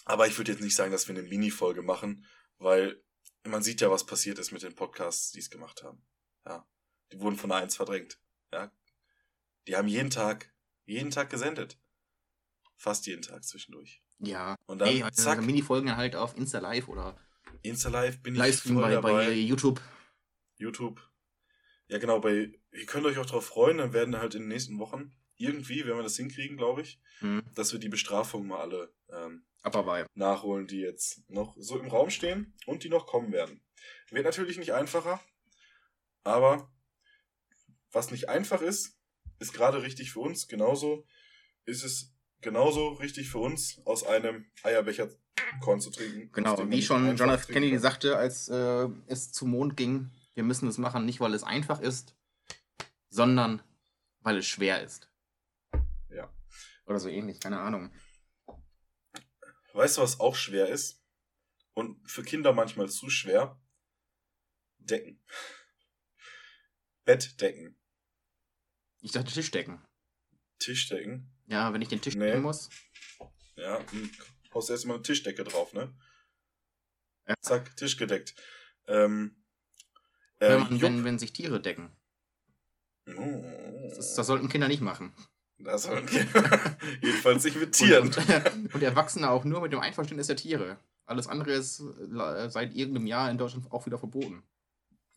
aber 0.05 0.27
ich 0.27 0.37
würde 0.39 0.53
jetzt 0.53 0.61
nicht 0.63 0.75
sagen, 0.75 0.93
dass 0.93 1.07
wir 1.09 1.17
eine 1.17 1.27
Mini-Folge 1.29 1.83
machen, 1.83 2.27
weil 2.59 3.03
man 3.45 3.63
sieht 3.63 3.81
ja, 3.81 3.91
was 3.91 4.07
passiert 4.07 4.39
ist 4.39 4.53
mit 4.53 4.63
den 4.63 4.75
Podcasts, 4.75 5.31
die 5.33 5.39
es 5.41 5.51
gemacht 5.51 5.83
haben. 5.83 6.05
Ja, 6.47 6.67
die 7.13 7.21
wurden 7.21 7.37
von 7.37 7.53
eins 7.53 7.77
verdrängt. 7.77 8.19
Ja, 8.53 8.73
die 9.67 9.77
haben 9.77 9.89
jeden 9.89 10.11
Tag, 10.11 10.53
jeden 10.87 11.11
Tag 11.11 11.31
gesendet. 11.31 11.79
Fast 12.77 13.07
jeden 13.07 13.23
Tag 13.23 13.45
zwischendurch. 13.45 14.03
ja. 14.19 14.55
Und 14.67 14.79
dann, 14.79 14.89
Nee, 14.89 15.03
also 15.03 15.23
zack, 15.23 15.43
Mini-Folgen 15.43 15.97
halt 15.97 16.17
auf 16.17 16.37
Insta 16.37 16.59
Live 16.61 16.89
oder 16.89 17.19
Insta-Live 17.63 18.23
bin 18.23 18.35
ich 18.35 18.39
Livestream 18.39 18.75
voll 18.75 18.85
bei, 18.85 18.91
dabei. 18.93 19.13
bei 19.27 19.33
YouTube. 19.33 19.81
YouTube. 20.59 21.01
Ja, 21.89 21.99
genau, 21.99 22.21
bei, 22.21 22.53
ihr 22.73 22.87
könnt 22.87 23.07
euch 23.07 23.19
auch 23.19 23.27
drauf 23.27 23.47
freuen, 23.47 23.79
dann 23.79 23.93
werden 23.93 24.19
halt 24.19 24.35
in 24.35 24.43
den 24.43 24.49
nächsten 24.49 24.79
Wochen 24.79 25.13
irgendwie, 25.37 25.87
wenn 25.87 25.97
wir 25.97 26.03
das 26.03 26.17
hinkriegen, 26.17 26.57
glaube 26.57 26.83
ich, 26.83 27.01
Hm. 27.21 27.43
dass 27.55 27.73
wir 27.73 27.81
die 27.81 27.89
Bestrafung 27.89 28.47
mal 28.47 28.61
alle 28.61 28.93
ähm, 29.11 29.45
nachholen, 30.15 30.67
die 30.67 30.81
jetzt 30.81 31.29
noch 31.29 31.57
so 31.59 31.79
im 31.79 31.89
Raum 31.89 32.11
stehen 32.11 32.55
und 32.67 32.85
die 32.85 32.89
noch 32.89 33.07
kommen 33.07 33.33
werden. 33.33 33.61
Wird 34.11 34.25
natürlich 34.25 34.59
nicht 34.59 34.73
einfacher, 34.73 35.21
aber 36.25 36.73
was 37.93 38.11
nicht 38.11 38.29
einfach 38.29 38.63
ist, 38.63 38.99
ist 39.39 39.53
gerade 39.53 39.83
richtig 39.83 40.13
für 40.13 40.21
uns. 40.21 40.49
Genauso 40.49 41.07
ist 41.65 41.85
es 41.85 42.15
genauso 42.41 42.91
richtig 42.91 43.29
für 43.29 43.39
uns, 43.39 43.81
aus 43.85 44.05
einem 44.05 44.47
Eierbecher 44.63 45.09
Korn 45.61 45.81
zu 45.81 45.91
trinken. 45.91 46.31
Genau, 46.33 46.71
wie 46.71 46.83
schon 46.83 47.17
trinken 47.17 47.53
Kennedy 47.53 47.79
sagte, 47.79 48.17
als 48.17 48.49
äh, 48.49 48.89
es 49.07 49.33
zum 49.33 49.51
Mond 49.51 49.77
ging, 49.77 50.11
wir 50.35 50.45
müssen 50.45 50.69
es 50.69 50.79
machen, 50.79 51.05
nicht 51.05 51.21
weil 51.21 51.35
es 51.35 51.43
einfach 51.43 51.81
ist, 51.81 52.15
sondern 53.09 53.63
weil 54.21 54.39
es 54.39 54.47
schwer 54.47 54.83
ist. 54.83 55.11
Ja. 56.11 56.33
Oder 56.87 56.99
so 57.01 57.09
ähnlich, 57.09 57.41
keine 57.41 57.61
Ahnung. 57.61 57.93
Weißt 59.73 59.97
du, 59.99 60.03
was 60.03 60.21
auch 60.21 60.35
schwer 60.35 60.69
ist? 60.69 61.03
Und 61.75 62.11
für 62.11 62.23
Kinder 62.23 62.53
manchmal 62.53 62.89
zu 62.89 63.09
schwer? 63.11 63.61
Decken. 64.79 65.23
Bettdecken. 67.05 67.79
Ich 69.01 69.13
dachte 69.13 69.33
Tischdecken. 69.33 69.81
Tischdecken. 70.59 71.33
Ja, 71.47 71.73
wenn 71.73 71.83
ich 71.83 71.89
den 71.89 72.01
Tisch 72.01 72.17
Nee. 72.17 72.27
decken 72.27 72.43
muss. 72.43 72.69
Ja, 73.55 73.77
und 73.77 74.11
haust 74.53 74.71
erstmal 74.71 74.97
eine 74.97 75.03
Tischdecke 75.03 75.45
drauf, 75.45 75.73
ne? 75.73 75.97
Ja. 77.27 77.35
Zack, 77.41 77.77
Tisch 77.77 77.97
gedeckt. 77.97 78.35
Ähm, 78.87 79.45
äh, 80.41 80.49
Wenn, 80.49 80.61
man, 80.61 80.81
wenn, 80.81 81.05
wenn 81.05 81.19
sich 81.19 81.33
Tiere 81.33 81.61
decken. 81.61 81.95
Oh, 83.17 83.45
Das, 83.95 84.15
das 84.15 84.27
sollten 84.27 84.49
Kinder 84.49 84.69
nicht 84.69 84.81
machen. 84.83 85.13
das 85.59 85.85
soll 85.85 86.03
Jedenfalls 87.03 87.45
nicht 87.45 87.59
mit 87.59 87.73
Tieren. 87.73 88.07
Und, 88.09 88.17
und, 88.55 88.75
und 88.75 88.83
Erwachsene 88.83 89.31
auch 89.31 89.45
nur 89.45 89.61
mit 89.61 89.73
dem 89.73 89.81
Einverständnis 89.81 90.27
der 90.27 90.37
Tiere. 90.37 90.79
Alles 91.07 91.27
andere 91.27 91.53
ist 91.53 91.83
seit 92.49 92.75
irgendeinem 92.75 93.07
Jahr 93.07 93.31
in 93.31 93.39
Deutschland 93.39 93.71
auch 93.73 93.87
wieder 93.87 93.99
verboten. 93.99 94.43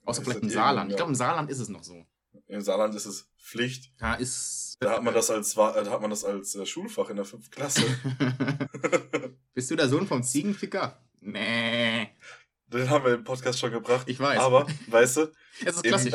Außer 0.05 0.21
Ist 0.21 0.27
vielleicht 0.27 0.43
im 0.43 0.49
Saarland. 0.49 0.89
Ich 0.89 0.95
glaube, 0.95 1.11
im 1.11 1.15
Saarland 1.15 1.49
ist 1.51 1.59
es 1.59 1.69
noch 1.69 1.83
so. 1.83 2.05
Im 2.47 2.61
Saarland 2.61 2.95
ist 2.95 3.05
es 3.05 3.29
Pflicht. 3.37 3.93
Da 3.99 4.15
ist. 4.15 4.77
Da 4.79 4.91
hat 4.93 5.03
man 5.03 5.13
das 5.13 5.29
als, 5.29 5.53
äh, 5.53 5.55
da 5.83 5.91
hat 5.91 6.01
man 6.01 6.09
das 6.09 6.23
als 6.23 6.55
äh, 6.55 6.65
Schulfach 6.65 7.09
in 7.09 7.17
der 7.17 7.25
fünften 7.25 7.51
Klasse. 7.51 7.83
Bist 9.53 9.69
du 9.69 9.75
der 9.75 9.89
Sohn 9.89 10.07
vom 10.07 10.23
Ziegenficker? 10.23 11.03
Nee. 11.19 12.09
Den 12.67 12.89
haben 12.89 13.05
wir 13.05 13.13
im 13.15 13.23
Podcast 13.23 13.59
schon 13.59 13.71
gebracht. 13.71 14.07
Ich 14.07 14.19
weiß. 14.19 14.39
Aber, 14.39 14.65
weißt 14.87 15.17
du, 15.17 15.31
Es 15.65 15.75
ist 15.75 15.83
klassisch. 15.83 16.13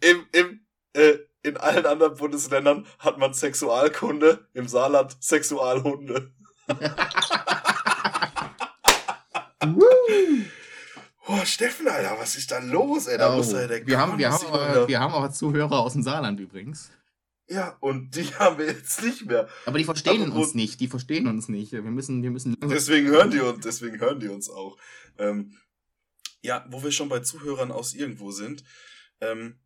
im, 0.00 0.24
im, 0.32 0.65
äh, 0.96 1.18
in 1.42 1.56
allen 1.56 1.86
anderen 1.86 2.16
Bundesländern 2.16 2.86
hat 2.98 3.18
man 3.18 3.32
Sexualkunde, 3.34 4.48
im 4.54 4.66
Saarland 4.68 5.16
Sexualhunde. 5.22 6.32
oh, 11.28 11.44
Steffen, 11.44 11.88
Alter, 11.88 12.16
was 12.18 12.36
ist 12.36 12.50
da 12.50 12.58
los, 12.58 13.06
ey? 13.06 13.18
Da 13.18 13.32
Oh, 13.32 13.38
muss 13.38 13.52
er 13.52 13.68
der 13.68 13.86
wir, 13.86 13.98
haben, 13.98 14.18
wir, 14.18 14.30
haben, 14.30 14.46
aber- 14.46 14.68
wieder- 14.70 14.88
wir 14.88 15.00
haben 15.00 15.14
aber 15.14 15.30
Zuhörer 15.32 15.80
aus 15.80 15.92
dem 15.94 16.02
Saarland 16.02 16.40
übrigens. 16.40 16.90
Ja, 17.48 17.76
und 17.80 18.16
die 18.16 18.24
haben 18.38 18.58
wir 18.58 18.66
jetzt 18.66 19.02
nicht 19.02 19.26
mehr. 19.26 19.48
Aber 19.66 19.78
die 19.78 19.84
verstehen 19.84 20.22
Apropos- 20.22 20.46
uns 20.48 20.54
nicht. 20.54 20.80
Die 20.80 20.88
verstehen 20.88 21.26
uns 21.26 21.48
nicht. 21.48 21.72
Wir 21.72 21.82
müssen, 21.82 22.22
wir 22.22 22.30
müssen 22.30 22.56
Deswegen 22.62 23.08
hören 23.08 23.30
die 23.30 23.40
uns, 23.40 23.64
deswegen 23.64 24.00
hören 24.00 24.20
die 24.20 24.28
uns 24.28 24.50
auch. 24.50 24.76
Ähm, 25.18 25.56
ja, 26.42 26.64
wo 26.70 26.82
wir 26.82 26.92
schon 26.92 27.08
bei 27.08 27.20
Zuhörern 27.20 27.72
aus 27.72 27.94
irgendwo 27.94 28.30
sind. 28.30 28.64
Ähm, 29.20 29.58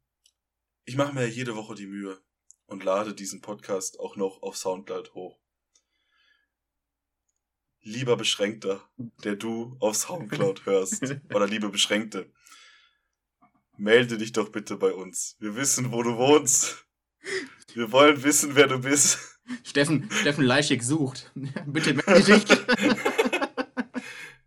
ich 0.91 0.97
mache 0.97 1.15
mir 1.15 1.29
jede 1.29 1.55
Woche 1.55 1.77
die 1.77 1.87
Mühe 1.87 2.21
und 2.67 2.83
lade 2.83 3.15
diesen 3.15 3.41
Podcast 3.41 4.01
auch 4.01 4.17
noch 4.17 4.43
auf 4.43 4.57
Soundcloud 4.57 5.15
hoch. 5.15 5.39
Lieber 7.81 8.17
Beschränkter, 8.17 8.83
der 9.23 9.37
du 9.37 9.77
auf 9.79 9.95
Soundcloud 9.95 10.67
hörst, 10.67 11.15
oder 11.33 11.47
liebe 11.47 11.69
Beschränkte, 11.69 12.29
melde 13.77 14.19
dich 14.19 14.33
doch 14.33 14.49
bitte 14.49 14.79
bei 14.79 14.93
uns. 14.93 15.37
Wir 15.39 15.55
wissen, 15.55 15.93
wo 15.93 16.03
du 16.03 16.17
wohnst. 16.17 16.85
Wir 17.75 17.93
wollen 17.93 18.25
wissen, 18.25 18.57
wer 18.57 18.67
du 18.67 18.81
bist. 18.81 19.39
Steffen, 19.63 20.11
Steffen 20.11 20.43
Leischig 20.43 20.83
sucht. 20.83 21.31
Bitte 21.67 21.95
melde 21.95 22.41
dich 22.41 22.49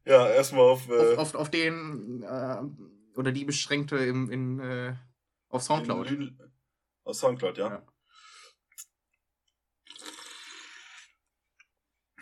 Ja, 0.06 0.28
erstmal 0.28 0.64
auf, 0.64 0.90
äh, 0.90 1.14
auf, 1.14 1.20
auf, 1.20 1.36
auf 1.36 1.50
den 1.50 2.22
äh, 2.24 2.64
oder 3.16 3.32
die 3.32 3.46
Beschränkte 3.46 3.96
im, 3.96 4.30
in, 4.30 4.60
äh, 4.60 4.96
auf 5.54 5.64
Soundcloud. 5.64 6.10
In 6.12 6.38
Aus 7.04 7.20
Soundcloud, 7.20 7.58
ja. 7.58 7.70
Ja. 7.70 7.88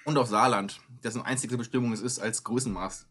Und 0.04 0.18
auf 0.18 0.28
Saarland, 0.28 0.82
dessen 1.04 1.22
einzige 1.22 1.58
Bestimmung 1.58 1.94
es 1.94 2.02
ist, 2.02 2.20
als 2.20 2.44
Größenmaß 2.44 3.08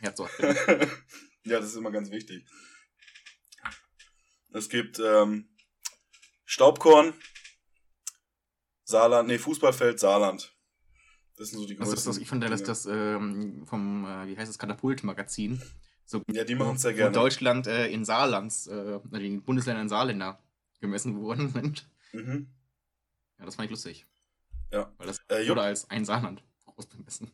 herzuhalten. 0.00 0.90
ja, 1.44 1.58
das 1.58 1.70
ist 1.70 1.76
immer 1.76 1.90
ganz 1.90 2.10
wichtig. 2.10 2.46
Es 4.52 4.68
gibt 4.68 4.98
ähm, 5.00 5.48
Staubkorn, 6.44 7.14
Saarland, 8.84 9.28
nee, 9.28 9.38
Fußballfeld, 9.38 9.98
Saarland. 9.98 10.54
Das 11.36 11.48
sind 11.48 11.58
so 11.58 11.66
die 11.66 11.76
Das 11.76 11.88
größten. 11.88 11.98
ist 11.98 12.06
das, 12.06 12.18
ich 12.18 12.28
finde, 12.28 12.46
Dinge. 12.48 12.62
das 12.62 12.86
ähm, 12.86 13.66
vom, 13.66 14.04
äh, 14.04 14.26
wie 14.28 14.36
heißt 14.38 14.48
das, 14.48 14.58
Katapult-Magazin, 14.58 15.60
so 16.06 16.22
Ja, 16.32 16.44
die 16.44 16.54
machen 16.54 16.76
es 16.76 16.84
wo 16.84 16.92
gerne. 16.92 17.12
Deutschland 17.12 17.66
äh, 17.66 17.88
in 17.88 18.04
Saarlands, 18.04 18.66
äh, 18.68 19.00
die 19.12 19.36
Bundesländer 19.38 19.82
in 19.82 19.88
Saarländer 19.88 20.38
gemessen 20.80 21.20
worden 21.20 21.48
sind. 21.52 21.86
Mhm. 22.12 22.48
Ja, 23.38 23.44
das 23.44 23.56
fand 23.56 23.66
ich 23.66 23.70
lustig. 23.72 24.06
Ja. 24.72 24.92
Weil 24.98 25.06
das 25.08 25.20
Äh, 25.28 25.46
wurde 25.48 25.62
als 25.62 25.90
ein 25.90 26.04
Saarland 26.04 26.42
groß 26.64 26.86
bemessen. 26.86 27.30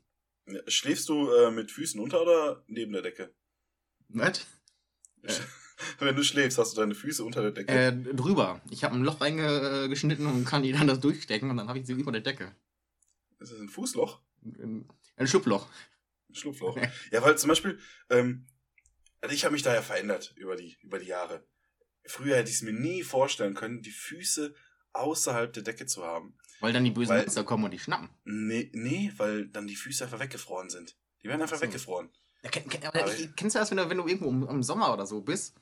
ja, 0.49 0.61
schläfst 0.67 1.09
du 1.09 1.31
äh, 1.31 1.51
mit 1.51 1.71
Füßen 1.71 2.01
unter 2.01 2.23
oder 2.23 2.63
neben 2.67 2.93
der 2.93 3.03
Decke? 3.03 3.33
Was? 4.09 4.47
Wenn 5.99 6.15
du 6.17 6.23
schläfst, 6.23 6.59
hast 6.59 6.77
du 6.77 6.81
deine 6.81 6.95
Füße 6.95 7.25
unter 7.25 7.43
der 7.43 7.51
Decke. 7.53 7.73
Äh, 7.73 7.93
drüber. 8.15 8.61
Ich 8.71 8.85
habe 8.85 8.95
ein 8.95 9.03
Loch 9.05 9.21
reingeschnitten 9.21 10.27
und 10.27 10.45
kann 10.45 10.63
die 10.63 10.73
dann 10.73 10.87
das 10.87 11.01
durchstecken 11.01 11.51
und 11.51 11.57
dann 11.57 11.69
habe 11.69 11.79
ich 11.79 11.87
sie 11.87 11.93
über 11.93 12.13
der 12.13 12.21
Decke. 12.21 12.55
ist 13.39 13.53
das 13.53 13.59
ein 13.61 13.69
Fußloch? 13.69 14.21
Ein, 14.45 14.89
ein 15.17 15.27
Schlupfloch. 15.27 15.69
Ein 16.29 16.35
Schlupfloch. 16.35 16.77
Ja, 17.11 17.23
weil 17.23 17.37
zum 17.39 17.49
Beispiel, 17.49 17.79
ähm, 18.11 18.47
also 19.23 19.35
ich 19.35 19.45
habe 19.45 19.53
mich 19.53 19.63
da 19.63 19.73
ja 19.75 19.81
verändert 19.83 20.35
über 20.37 20.57
die, 20.57 20.77
über 20.83 20.99
die 20.99 21.07
Jahre. 21.07 21.45
Früher 22.05 22.37
hätte 22.37 22.51
ich 22.51 22.57
es 22.57 22.63
mir 22.63 22.73
nie 22.73 23.03
vorstellen 23.03 23.55
können, 23.55 23.81
die 23.81 23.91
Füße 23.93 24.55
außerhalb 24.93 25.53
der 25.53 25.63
Decke 25.63 25.87
zu 25.87 26.05
haben. 26.05 26.37
Weil 26.61 26.73
dann 26.73 26.85
die 26.85 26.91
bösen 26.91 27.15
Weil- 27.15 27.23
Monster 27.23 27.45
kommen 27.45 27.65
und 27.65 27.71
die 27.71 27.79
schnappen. 27.79 28.11
Nee, 28.25 28.71
nee, 28.75 29.13
weil 29.17 29.47
dann 29.49 29.67
die 29.67 29.77
Füße 29.77 30.05
einfach 30.05 30.21
weggefroren 30.21 30.69
sind. 30.69 30.97
Die 31.23 31.29
werden 31.29 31.41
einfach 31.41 31.57
Ach 31.57 31.61
so. 31.61 31.67
weggefroren. 31.67 32.11
Ja, 32.43 32.51
kenn, 32.51 32.69
kenn, 32.69 32.83
ich, 33.17 33.35
kennst 33.37 33.55
du 33.57 33.61
das, 33.61 33.71
wenn 33.71 33.77
du, 33.79 33.89
wenn 33.89 33.97
du 33.99 34.07
irgendwo 34.07 34.29
im, 34.29 34.49
im 34.49 34.63
Sommer 34.63 34.93
oder 34.93 35.07
so 35.07 35.21
bist? 35.23 35.55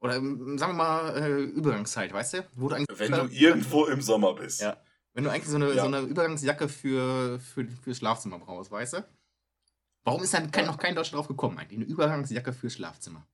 Oder 0.00 0.16
im, 0.16 0.56
sagen 0.58 0.72
wir 0.72 0.76
mal 0.84 1.16
äh, 1.22 1.42
Übergangszeit, 1.42 2.12
weißt 2.12 2.34
du? 2.34 2.48
Wo 2.54 2.68
du 2.68 2.76
eigentlich, 2.76 2.98
Wenn 2.98 3.12
du 3.12 3.26
irgendwo 3.30 3.84
im 3.86 4.00
Sommer 4.00 4.34
bist. 4.34 4.60
Ja. 4.60 4.80
wenn 5.12 5.24
du 5.24 5.30
eigentlich 5.30 5.48
so 5.48 5.56
eine, 5.56 5.72
Ja. 5.74 5.82
so 5.82 5.86
eine 5.88 6.00
Übergangsjacke 6.00 6.68
für, 6.68 7.38
für, 7.40 7.66
fürs 7.82 7.98
Schlafzimmer 7.98 8.38
brauchst, 8.38 8.70
weißt 8.70 8.94
du? 8.94 9.08
Warum 10.08 10.22
ist 10.22 10.34
dann 10.34 10.50
noch 10.66 10.78
kein 10.78 10.94
Deutscher 10.94 11.16
drauf 11.16 11.28
gekommen 11.28 11.58
eigentlich? 11.58 11.78
Eine 11.78 11.88
Übergangsjacke 11.88 12.52
fürs 12.52 12.74
Schlafzimmer. 12.74 13.26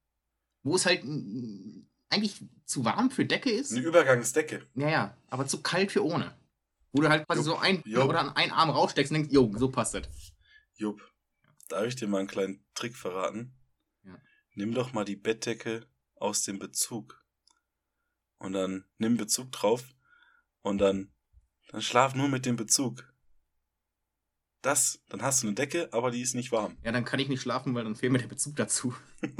Wo 0.63 0.77
es 0.77 0.87
halt 0.87 1.05
mm, 1.05 1.87
eigentlich 2.11 2.41
zu 2.65 2.85
warm 2.85 3.11
für 3.11 3.25
Decke 3.25 3.51
ist. 3.51 3.73
Eine 3.73 3.83
Übergangsdecke. 3.83 4.67
Ja, 4.75 4.89
ja, 4.89 5.17
aber 5.29 5.47
zu 5.47 5.63
kalt 5.63 5.93
für 5.93 6.05
ohne. 6.05 6.37
Wo 6.93 7.03
du 7.03 7.09
halt 7.09 7.27
quasi 7.27 7.41
Jupp. 7.41 7.47
so 7.47 7.57
ein 7.59 7.83
Jupp. 7.85 8.09
oder 8.09 8.37
einen 8.37 8.53
Arm 8.53 8.71
raussteckst 8.71 9.11
und 9.13 9.19
denkst, 9.19 9.33
jo, 9.33 9.53
so 9.57 9.71
passt 9.71 9.95
das. 9.95 10.09
Jupp, 10.75 11.03
darf 11.69 11.87
ich 11.87 11.97
dir 11.97 12.09
mal 12.09 12.19
einen 12.19 12.29
kleinen 12.29 12.65
Trick 12.75 12.97
verraten? 12.97 13.55
Ja. 14.05 14.17
Nimm 14.55 14.75
doch 14.75 14.93
mal 14.93 15.05
die 15.05 15.17
Bettdecke 15.17 15.87
aus 16.17 16.43
dem 16.43 16.59
Bezug. 16.59 17.25
Und 18.39 18.53
dann 18.53 18.85
nimm 18.99 19.17
Bezug 19.17 19.53
drauf 19.53 19.95
und 20.63 20.79
dann, 20.79 21.13
dann 21.71 21.83
schlaf 21.83 22.15
nur 22.15 22.29
mit 22.29 22.47
dem 22.47 22.57
Bezug. 22.57 23.14
Das, 24.65 24.99
dann 25.11 25.21
hast 25.21 25.43
du 25.43 25.47
eine 25.49 25.55
Decke, 25.55 25.91
aber 25.93 26.11
die 26.11 26.23
ist 26.23 26.35
nicht 26.35 26.51
warm. 26.51 26.79
Ja, 26.83 26.91
dann 26.91 27.05
kann 27.05 27.21
ich 27.21 27.29
nicht 27.29 27.43
schlafen, 27.43 27.75
weil 27.75 27.85
dann 27.85 27.97
fehlt 27.97 28.13
mir 28.13 28.19
der 28.19 28.29
Bezug 28.29 28.57
dazu. 28.57 28.95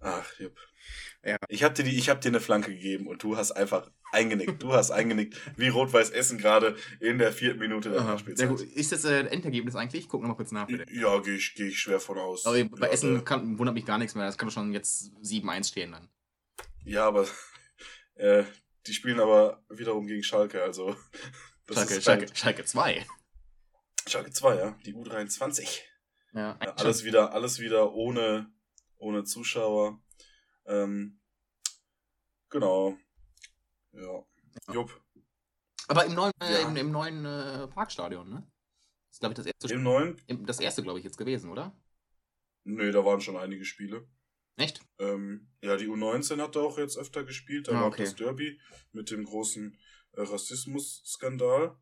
Ach, 0.00 0.30
Jupp. 0.38 0.56
Ja. 1.24 1.36
Ich 1.48 1.64
hab 1.64 1.74
dir 1.74 1.84
die, 1.84 1.96
ich 1.96 2.10
hab 2.10 2.20
dir 2.20 2.28
eine 2.28 2.40
Flanke 2.40 2.70
gegeben 2.70 3.06
und 3.06 3.22
du 3.22 3.36
hast 3.38 3.52
einfach 3.52 3.90
eingenickt. 4.12 4.62
Du 4.62 4.72
hast 4.74 4.90
eingenickt, 4.90 5.36
wie 5.56 5.68
Rot-Weiß 5.68 6.10
Essen 6.10 6.36
gerade 6.36 6.76
in 7.00 7.18
der 7.18 7.32
vierten 7.32 7.58
Minute 7.60 7.90
der 7.90 8.02
Nachspielzeit. 8.02 8.48
gut. 8.48 8.60
Ist 8.60 8.92
das 8.92 9.04
äh, 9.04 9.20
Endergebnis 9.26 9.74
eigentlich? 9.74 10.04
Ich 10.04 10.08
guck 10.08 10.20
nochmal 10.20 10.36
kurz 10.36 10.52
nach, 10.52 10.66
bitte. 10.66 10.84
Ja, 10.92 11.18
gehe 11.20 11.36
ich, 11.36 11.54
geh 11.54 11.68
ich 11.68 11.80
schwer 11.80 11.98
von 11.98 12.18
aus. 12.18 12.44
Aber 12.46 12.62
bei 12.64 12.86
Ja, 12.86 12.92
Essen 12.92 13.18
äh, 13.20 13.22
kann, 13.22 13.58
wundert 13.58 13.74
mich 13.74 13.86
gar 13.86 13.96
nichts 13.98 14.14
mehr. 14.14 14.26
Das 14.26 14.36
kann 14.38 14.48
doch 14.48 14.54
schon 14.54 14.72
jetzt 14.72 15.12
7-1 15.22 15.68
stehen 15.68 15.92
dann. 15.92 16.08
Ja, 16.84 17.06
aber 17.06 17.26
äh, 18.14 18.44
die 18.88 18.94
spielen 18.94 19.20
aber 19.20 19.62
wiederum 19.68 20.06
gegen 20.06 20.22
Schalke, 20.22 20.62
also. 20.62 20.96
das 21.66 21.76
Schalke, 21.76 22.02
Schalke, 22.02 22.26
halt- 22.26 22.38
Schalke 22.38 22.64
2. 22.64 23.06
Schalke 24.06 24.30
2, 24.32 24.56
ja. 24.56 24.78
Die 24.86 24.94
U23. 24.94 25.80
Ja, 26.32 26.58
Ja, 26.62 26.72
alles 26.76 27.04
wieder, 27.04 27.32
alles 27.32 27.58
wieder 27.58 27.92
ohne, 27.92 28.50
ohne 28.96 29.24
Zuschauer. 29.24 30.00
Ähm, 30.66 31.20
genau. 32.50 32.96
Ja. 33.92 34.24
Jupp. 34.72 35.00
Aber 35.88 36.04
im 36.04 36.14
neuen, 36.14 36.32
äh, 36.42 36.52
Ja. 36.62 36.68
im, 36.68 36.76
im 36.76 36.90
neuen 36.90 37.24
äh, 37.24 37.66
Parkstadion, 37.68 38.28
ne? 38.28 38.50
Das 39.08 39.16
ist, 39.16 39.20
glaube 39.20 39.32
ich, 39.32 39.36
das 39.36 39.46
erste, 39.46 39.74
Im 39.74 39.82
neuen? 39.82 40.20
im- 40.26 40.44
das 40.46 40.60
erste, 40.60 40.82
glaube 40.82 40.98
ich, 40.98 41.04
jetzt 41.04 41.16
gewesen, 41.16 41.50
oder? 41.50 41.74
Nee, 42.64 42.90
da 42.92 43.04
waren 43.04 43.20
schon 43.22 43.36
einige 43.38 43.64
Spiele. 43.64 44.06
Echt? 44.58 44.80
Ähm, 44.98 45.48
ja, 45.62 45.76
die 45.76 45.86
U19 45.86 46.40
hat 46.42 46.56
da 46.56 46.60
auch 46.60 46.78
jetzt 46.78 46.98
öfter 46.98 47.24
gespielt. 47.24 47.68
Da 47.68 47.72
Ah, 47.72 47.80
war 47.82 47.86
okay. 47.88 48.04
das 48.04 48.16
Derby 48.16 48.60
mit 48.92 49.10
dem 49.10 49.24
großen 49.24 49.78
äh, 50.12 50.20
Rassismus-Skandal. 50.20 51.78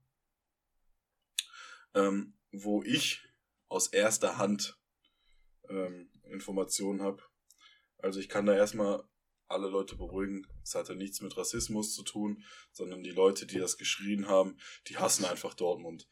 Ähm, 1.95 2.35
wo 2.53 2.83
ich 2.83 3.23
aus 3.69 3.89
erster 3.89 4.37
Hand 4.39 4.79
ähm, 5.69 6.11
Informationen 6.25 7.03
habe. 7.03 7.23
Also 7.99 8.21
ich 8.21 8.29
kann 8.29 8.45
da 8.47 8.55
erstmal 8.55 9.03
alle 9.49 9.69
Leute 9.69 9.97
beruhigen. 9.97 10.47
Es 10.63 10.75
hatte 10.75 10.95
nichts 10.95 11.21
mit 11.23 11.37
Rassismus 11.37 11.95
zu 11.95 12.03
tun, 12.03 12.45
sondern 12.73 13.03
die 13.03 13.11
Leute, 13.11 13.47
die 13.47 13.59
das 13.59 13.79
geschrien 13.79 14.29
haben, 14.29 14.59
die 14.89 14.99
hassen 14.99 15.25
einfach 15.25 15.55
Dortmund. 15.55 16.09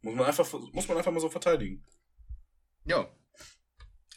Muss 0.00 0.14
man 0.14 0.26
einfach, 0.26 0.52
muss 0.72 0.88
man 0.88 0.96
einfach 0.98 1.12
mal 1.12 1.20
so 1.20 1.30
verteidigen. 1.30 1.84
Ja. 2.84 3.12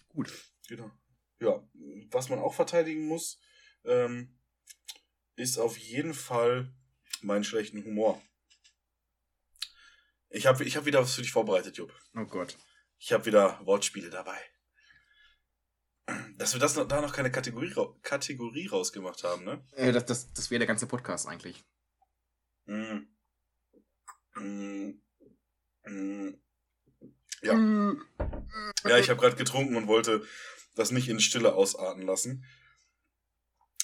Gut. 0.10 0.32
Genau. 0.68 0.92
Ja, 1.40 1.68
was 2.12 2.30
man 2.30 2.40
auch 2.40 2.54
verteidigen 2.54 3.08
muss, 3.08 3.40
ähm, 3.84 4.40
ist 5.36 5.58
auf 5.58 5.78
jeden 5.78 6.14
Fall 6.14 6.74
meinen 7.22 7.44
schlechten 7.44 7.84
Humor. 7.84 8.22
Ich 10.30 10.46
habe 10.46 10.64
ich 10.64 10.76
hab 10.76 10.86
wieder 10.86 11.02
was 11.02 11.16
für 11.16 11.22
dich 11.22 11.32
vorbereitet, 11.32 11.78
Jupp. 11.78 11.94
Oh 12.16 12.26
Gott. 12.26 12.58
Ich 12.98 13.12
habe 13.12 13.26
wieder 13.26 13.60
Wortspiele 13.66 14.10
dabei. 14.10 14.38
Dass 16.38 16.54
wir 16.54 16.60
das 16.60 16.76
noch, 16.76 16.88
da 16.88 17.02
noch 17.02 17.14
keine 17.14 17.32
Kategorie, 17.32 17.74
Kategorie 18.04 18.68
rausgemacht 18.68 19.24
haben, 19.24 19.44
ne? 19.44 19.66
Äh, 19.76 19.92
das 19.92 20.06
das, 20.06 20.34
das 20.34 20.52
wäre 20.52 20.60
der 20.60 20.68
ganze 20.68 20.88
Podcast 20.88 21.28
eigentlich. 21.28 21.64
Mm. 22.66 23.08
Mm. 24.36 25.02
Mm. 25.86 26.34
Ja. 27.42 27.54
Ja, 28.84 28.98
ich 28.98 29.10
habe 29.10 29.20
gerade 29.20 29.36
getrunken 29.36 29.76
und 29.76 29.88
wollte 29.88 30.26
das 30.76 30.92
nicht 30.92 31.10
in 31.10 31.20
Stille 31.20 31.54
ausarten 31.56 32.04
lassen. 32.04 32.46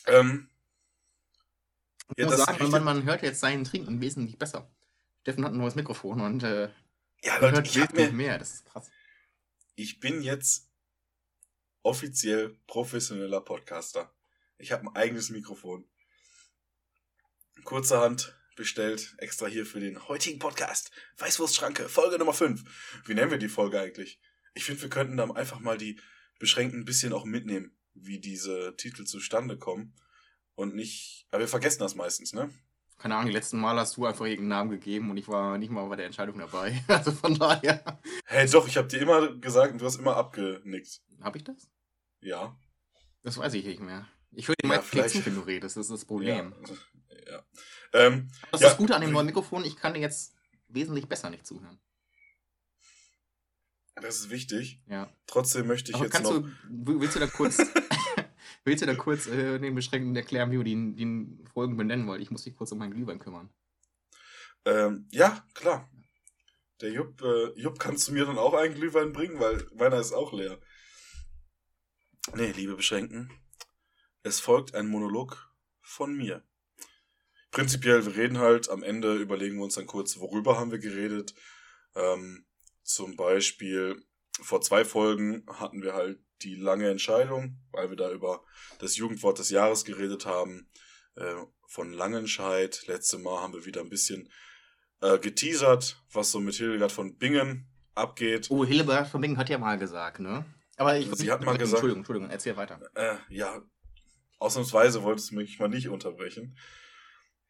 Ähm, 0.08 0.50
Ich 2.12 2.20
ja, 2.20 2.26
muss 2.26 2.38
das 2.38 2.46
sagen, 2.46 2.70
man, 2.70 2.84
man 2.84 3.04
hört 3.06 3.24
jetzt 3.24 3.40
seinen 3.40 3.64
Trinken 3.64 4.02
wesentlich 4.02 4.38
besser. 4.38 4.70
Steffen 5.22 5.46
hat 5.46 5.54
ein 5.54 5.58
neues 5.58 5.76
Mikrofon 5.76 6.22
und 6.22 6.44
äh, 6.44 6.70
ja, 7.24 7.38
Leute, 7.38 7.58
hört 7.58 7.68
ich, 7.68 7.76
wesentlich 7.76 8.12
mir, 8.12 8.18
mehr. 8.18 8.38
Das 8.38 8.54
ist 8.56 8.66
krass. 8.66 8.90
ich 9.76 10.00
bin 10.00 10.22
jetzt 10.22 10.70
offiziell 11.84 12.58
professioneller 12.68 13.42
Podcaster. 13.42 14.14
Ich 14.58 14.72
habe 14.72 14.84
ein 14.84 14.96
eigenes 14.96 15.30
Mikrofon. 15.30 15.86
Kurzerhand 17.64 18.36
bestellt, 18.56 19.16
extra 19.18 19.48
hier 19.48 19.66
für 19.66 19.80
den 19.80 20.08
heutigen 20.08 20.40
Podcast. 20.40 20.92
Weißwurstschranke, 21.18 21.90
Folge 21.90 22.18
Nummer 22.18 22.34
5. 22.34 22.64
Wie 23.06 23.14
nennen 23.14 23.32
wir 23.32 23.38
die 23.38 23.50
Folge 23.50 23.80
eigentlich? 23.80 24.20
Ich 24.54 24.66
finde, 24.66 24.82
wir 24.82 24.90
könnten 24.90 25.18
dann 25.18 25.32
einfach 25.32 25.60
mal 25.60 25.78
die 25.78 26.00
Beschränkten 26.42 26.82
ein 26.82 26.86
bisschen 26.86 27.14
auch 27.14 27.24
mitnehmen, 27.24 27.72
wie 27.94 28.20
diese 28.20 28.76
Titel 28.76 29.06
zustande 29.06 29.58
kommen. 29.58 29.94
Und 30.56 30.76
nicht, 30.76 31.28
aber 31.32 31.42
wir 31.42 31.48
vergessen 31.48 31.80
das 31.80 31.96
meistens, 31.96 32.34
ne? 32.34 32.50
Keine 32.98 33.16
Ahnung, 33.16 33.32
letzten 33.32 33.60
Mal 33.60 33.78
hast 33.78 33.96
du 33.98 34.06
einfach 34.06 34.26
irgendeinen 34.26 34.50
Namen 34.50 34.70
gegeben 34.72 35.10
und 35.10 35.18
ich 35.18 35.28
war 35.28 35.58
nicht 35.58 35.72
mal 35.72 35.88
bei 35.88 35.96
der 35.96 36.06
Entscheidung 36.08 36.38
dabei. 36.38 36.84
Also 36.88 37.12
von 37.12 37.36
daher. 37.38 38.00
Hey, 38.26 38.50
doch, 38.50 38.68
ich 38.68 38.76
habe 38.78 38.88
dir 38.88 39.00
immer 39.00 39.34
gesagt 39.38 39.74
und 39.74 39.82
du 39.82 39.86
hast 39.86 39.96
immer 39.98 40.18
abgenickt. 40.18 41.02
Hab 41.22 41.36
ich 41.36 41.44
das? 41.44 41.70
Ja. 42.22 42.60
Das 43.24 43.38
weiß 43.38 43.54
ich 43.54 43.66
nicht 43.66 43.80
mehr. 43.82 44.08
Ich 44.32 44.48
höre 44.48 44.56
dir 44.56 44.68
Ja, 44.70 44.82
mal 44.82 45.10
zu, 45.10 45.26
wenn 45.26 45.36
du 45.36 45.42
redest. 45.42 45.78
Das 45.78 45.86
ist 45.86 45.92
das 45.92 46.06
Problem. 46.06 46.54
Ja. 47.28 47.32
ja. 47.32 47.46
Ähm, 47.94 48.30
Das 48.52 48.62
Ja. 48.62 48.68
ist 48.68 48.72
das 48.74 48.78
Gute 48.78 48.96
an 48.96 49.02
dem 49.02 49.12
neuen 49.12 49.26
Mikrofon. 49.26 49.64
Ich 49.64 49.76
kann 49.76 49.94
dir 49.94 50.00
jetzt 50.00 50.36
wesentlich 50.68 51.08
besser 51.08 51.30
nicht 51.30 51.46
zuhören. 51.46 51.80
Das 53.96 54.20
ist 54.20 54.30
wichtig. 54.30 54.82
Ja. 54.88 55.12
Trotzdem 55.28 55.68
möchte 55.68 55.92
ich 55.92 55.96
Aber 55.96 56.06
jetzt 56.06 56.14
kannst 56.14 56.32
noch. 56.32 56.42
du, 56.42 57.00
willst 57.00 57.16
du 57.16 57.20
da 57.20 57.28
kurz, 57.28 57.58
willst 58.64 58.82
du 58.82 58.86
da 58.86 58.96
kurz 58.96 59.28
äh, 59.28 59.60
den 59.60 59.76
Beschränkten 59.76 60.16
erklären, 60.16 60.52
wie 60.52 60.58
wir 60.58 60.64
die, 60.64 60.96
die 60.96 61.46
Folgen 61.54 61.78
benennen 61.78 62.08
wollen? 62.08 62.22
Ich 62.22 62.32
muss 62.32 62.46
mich 62.46 62.56
kurz 62.56 62.72
um 62.72 62.78
meinen 62.78 62.94
Glühwein 62.94 63.20
kümmern. 63.20 63.50
Ähm, 64.66 65.08
ja, 65.12 65.46
klar. 65.54 65.90
Der 66.82 66.92
Jupp, 66.92 67.22
äh, 67.22 67.60
Jupp, 67.60 67.80
kannst 67.80 68.08
du 68.08 68.14
mir 68.14 68.26
dann 68.26 68.38
auch 68.38 68.54
einen 68.54 68.74
Glühwein 68.74 69.14
bringen, 69.14 69.40
weil 69.40 69.68
meiner 69.76 70.00
ist 70.00 70.14
auch 70.14 70.34
leer. 70.34 70.60
Nee, 72.36 72.52
liebe 72.52 72.76
Beschränken, 72.76 73.32
es 74.24 74.40
folgt 74.40 74.76
ein 74.76 74.88
Monolog 74.88 75.52
von 75.82 76.16
mir. 76.16 76.44
Prinzipiell, 77.52 78.06
wir 78.06 78.16
reden 78.16 78.38
halt, 78.38 78.70
am 78.70 78.84
Ende 78.84 79.18
überlegen 79.18 79.58
wir 79.58 79.64
uns 79.64 79.76
dann 79.76 79.88
kurz, 79.88 80.18
worüber 80.20 80.58
haben 80.58 80.72
wir 80.72 80.80
geredet. 80.80 81.36
Ähm, 81.96 82.46
zum 82.84 83.16
Beispiel, 83.16 84.02
vor 84.42 84.62
zwei 84.62 84.86
Folgen 84.86 85.46
hatten 85.48 85.82
wir 85.84 85.94
halt 85.94 86.20
die 86.42 86.56
lange 86.56 86.90
Entscheidung, 86.90 87.60
weil 87.72 87.90
wir 87.90 87.98
da 87.98 88.12
über 88.12 88.44
das 88.80 88.98
Jugendwort 88.98 89.38
des 89.40 89.50
Jahres 89.52 89.86
geredet 89.86 90.26
haben, 90.26 90.70
äh, 91.16 91.36
von 91.68 91.94
Langenscheid. 91.94 92.84
Letzte 92.88 93.18
Mal 93.20 93.42
haben 93.42 93.54
wir 93.54 93.66
wieder 93.66 93.82
ein 93.82 93.90
bisschen 93.90 94.30
äh, 95.02 95.20
geteasert, 95.20 96.02
was 96.12 96.32
so 96.32 96.40
mit 96.40 96.56
Hildegard 96.56 96.92
von 96.92 97.18
Bingen 97.18 97.68
abgeht. 97.94 98.50
Oh, 98.50 98.66
Hildebert 98.66 99.08
von 99.08 99.22
Bingen 99.22 99.38
hat 99.38 99.50
ja 99.50 99.58
mal 99.58 99.78
gesagt, 99.78 100.20
ne? 100.20 100.46
Aber 100.78 100.98
ich. 100.98 101.10
Sie 101.14 101.32
hat 101.32 101.42
mal 101.44 101.58
gesagt- 101.58 101.74
Entschuldigung, 101.74 102.00
Entschuldigung, 102.00 102.30
erzähl 102.32 102.58
weiter. 102.58 102.80
Äh, 102.96 103.18
ja, 103.30 103.62
ausnahmsweise 104.40 105.04
wolltest 105.04 105.32
du 105.32 105.36
mich 105.36 105.60
mal 105.60 105.70
nicht 105.70 105.90
unterbrechen. 105.90 106.58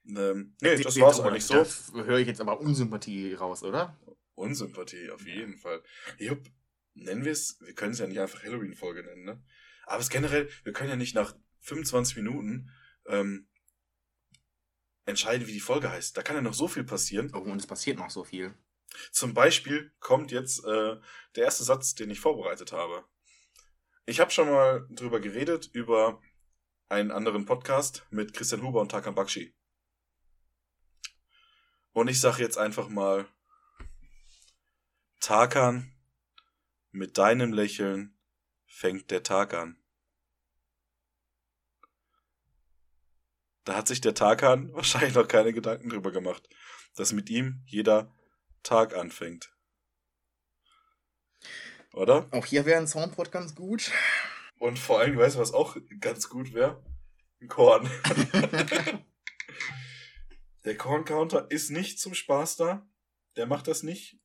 Ähm, 0.05 0.55
nee, 0.61 0.75
das 0.77 0.99
war's 0.99 1.19
eigentlich 1.19 1.45
so. 1.45 1.63
Da 1.93 2.03
höre 2.03 2.17
ich 2.17 2.27
jetzt 2.27 2.41
aber 2.41 2.59
Unsympathie 2.59 3.33
raus, 3.35 3.63
oder? 3.63 3.97
Unsympathie, 4.41 5.11
auf 5.11 5.25
jeden 5.25 5.57
Fall. 5.57 5.83
Jupp, 6.17 6.47
nennen 6.93 7.25
wir 7.25 7.31
es, 7.31 7.59
wir 7.61 7.73
können 7.73 7.93
es 7.93 7.99
ja 7.99 8.07
nicht 8.07 8.19
einfach 8.19 8.43
Halloween-Folge 8.43 9.03
nennen, 9.03 9.23
ne? 9.23 9.43
Aber 9.85 9.99
es 9.99 10.09
generell, 10.09 10.49
wir 10.63 10.73
können 10.73 10.89
ja 10.89 10.95
nicht 10.95 11.15
nach 11.15 11.35
25 11.61 12.17
Minuten 12.17 12.69
ähm, 13.07 13.47
entscheiden, 15.05 15.47
wie 15.47 15.53
die 15.53 15.59
Folge 15.59 15.91
heißt. 15.91 16.15
Da 16.15 16.21
kann 16.21 16.35
ja 16.35 16.41
noch 16.41 16.53
so 16.53 16.67
viel 16.67 16.83
passieren. 16.83 17.31
Oh, 17.33 17.39
und 17.39 17.59
es 17.59 17.67
passiert 17.67 17.97
noch 17.97 18.09
so 18.09 18.23
viel. 18.23 18.53
Zum 19.11 19.33
Beispiel 19.33 19.93
kommt 19.99 20.31
jetzt 20.31 20.63
äh, 20.65 20.97
der 21.35 21.43
erste 21.43 21.63
Satz, 21.63 21.95
den 21.95 22.09
ich 22.09 22.19
vorbereitet 22.19 22.71
habe. 22.71 23.05
Ich 24.05 24.19
habe 24.19 24.31
schon 24.31 24.49
mal 24.49 24.87
drüber 24.89 25.19
geredet, 25.19 25.69
über 25.73 26.21
einen 26.89 27.11
anderen 27.11 27.45
Podcast 27.45 28.05
mit 28.09 28.33
Christian 28.33 28.63
Huber 28.63 28.81
und 28.81 28.89
Tarkan 28.89 29.15
Bakshi. 29.15 29.55
Und 31.93 32.09
ich 32.09 32.19
sage 32.19 32.41
jetzt 32.41 32.57
einfach 32.57 32.89
mal, 32.89 33.27
Tarkan, 35.21 35.93
mit 36.89 37.19
deinem 37.19 37.53
Lächeln 37.53 38.17
fängt 38.65 39.11
der 39.11 39.21
Tag 39.21 39.53
an. 39.53 39.77
Da 43.63 43.75
hat 43.75 43.87
sich 43.87 44.01
der 44.01 44.15
Tarkan 44.15 44.73
wahrscheinlich 44.73 45.13
noch 45.13 45.27
keine 45.27 45.53
Gedanken 45.53 45.89
drüber 45.89 46.11
gemacht, 46.11 46.49
dass 46.95 47.13
mit 47.13 47.29
ihm 47.29 47.61
jeder 47.67 48.11
Tag 48.63 48.95
anfängt. 48.95 49.55
Oder? 51.93 52.27
Auch 52.31 52.47
hier 52.47 52.65
wäre 52.65 52.79
ein 52.79 52.87
Soundboard 52.87 53.31
ganz 53.31 53.53
gut. 53.53 53.91
Und 54.57 54.79
vor 54.79 55.01
allem, 55.01 55.19
weißt 55.19 55.35
du, 55.35 55.39
was 55.39 55.53
auch 55.53 55.77
ganz 55.99 56.29
gut 56.29 56.51
wäre? 56.53 56.83
Ein 57.39 57.47
Korn. 57.47 57.87
Der 60.65 60.77
Korn-Counter 60.77 61.51
ist 61.51 61.69
nicht 61.69 61.99
zum 61.99 62.15
Spaß 62.15 62.55
da. 62.55 62.89
Der 63.35 63.45
macht 63.45 63.67
das 63.67 63.83
nicht 63.83 64.20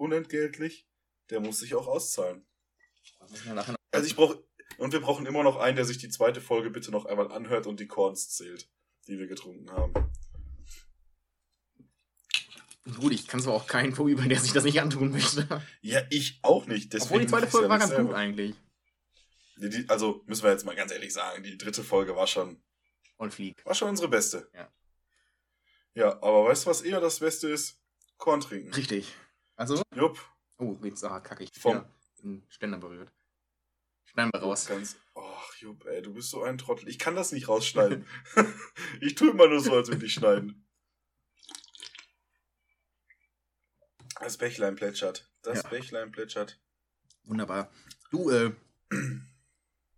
unentgeltlich. 0.00 0.88
Der 1.28 1.40
muss 1.40 1.60
sich 1.60 1.74
auch 1.74 1.86
auszahlen. 1.86 2.44
Also 3.92 4.06
ich 4.06 4.16
brauche 4.16 4.42
und 4.78 4.92
wir 4.92 5.00
brauchen 5.00 5.26
immer 5.26 5.42
noch 5.42 5.56
einen, 5.56 5.76
der 5.76 5.84
sich 5.84 5.98
die 5.98 6.08
zweite 6.08 6.40
Folge 6.40 6.70
bitte 6.70 6.90
noch 6.90 7.04
einmal 7.04 7.30
anhört 7.30 7.66
und 7.66 7.78
die 7.80 7.86
Korns 7.86 8.30
zählt, 8.30 8.68
die 9.06 9.18
wir 9.18 9.26
getrunken 9.26 9.70
haben. 9.70 9.92
Gut, 12.98 13.12
ich 13.12 13.28
kann 13.28 13.40
zwar 13.40 13.54
auch 13.54 13.66
keinen 13.66 13.94
vorüber, 13.94 14.22
der 14.22 14.40
sich 14.40 14.52
das 14.52 14.64
nicht 14.64 14.80
antun 14.80 15.12
möchte. 15.12 15.46
Ja, 15.82 16.02
ich 16.10 16.40
auch 16.42 16.66
nicht. 16.66 16.92
Deswegen 16.92 17.04
Obwohl 17.04 17.20
die 17.20 17.26
zweite 17.28 17.46
Folge 17.46 17.66
ja 17.66 17.70
war 17.70 17.78
ganz 17.78 17.90
gut 17.90 17.98
selber. 17.98 18.16
eigentlich. 18.16 18.54
Die, 19.58 19.68
die, 19.68 19.88
also 19.88 20.22
müssen 20.26 20.42
wir 20.44 20.50
jetzt 20.50 20.64
mal 20.64 20.74
ganz 20.74 20.90
ehrlich 20.90 21.12
sagen, 21.12 21.42
die 21.42 21.58
dritte 21.58 21.84
Folge 21.84 22.16
war 22.16 22.26
schon 22.26 22.60
Und 23.18 23.34
fliegt. 23.34 23.64
war 23.66 23.74
schon 23.74 23.90
unsere 23.90 24.08
beste. 24.08 24.50
Ja. 24.54 24.72
Ja, 25.94 26.12
aber 26.22 26.46
weißt 26.46 26.64
du, 26.64 26.70
was 26.70 26.80
eher 26.80 27.00
das 27.00 27.18
Beste 27.20 27.48
ist? 27.48 27.78
Korn 28.16 28.40
trinken. 28.40 28.72
Richtig. 28.72 29.12
Also, 29.60 29.82
Jupp. 29.94 30.18
oh, 30.56 30.78
jetzt 30.82 31.04
ah, 31.04 31.20
kacke 31.20 31.44
ich. 31.44 31.50
Vom- 31.52 31.84
den 32.22 32.42
Ständer 32.48 32.78
berührt. 32.78 33.12
Schneiden 34.06 34.32
wir 34.32 34.40
raus. 34.40 34.64
Ganz. 34.64 34.96
Ach, 35.14 35.54
Jupp, 35.56 35.84
ey, 35.84 36.00
du 36.00 36.14
bist 36.14 36.30
so 36.30 36.42
ein 36.42 36.56
Trottel. 36.56 36.88
Ich 36.88 36.98
kann 36.98 37.14
das 37.14 37.30
nicht 37.30 37.46
rausschneiden. 37.46 38.06
ich 39.02 39.16
tue 39.16 39.32
immer 39.32 39.48
nur 39.48 39.60
so, 39.60 39.74
als 39.74 39.88
würde 39.88 40.06
ich 40.06 40.14
schneiden. 40.14 40.66
Das 44.18 44.38
Bächlein 44.38 44.76
plätschert. 44.76 45.30
Das 45.42 45.62
Ja. 45.62 45.68
Bächlein 45.68 46.10
plätschert. 46.10 46.58
Wunderbar. 47.24 47.70
Du, 48.10 48.30
äh, 48.30 48.54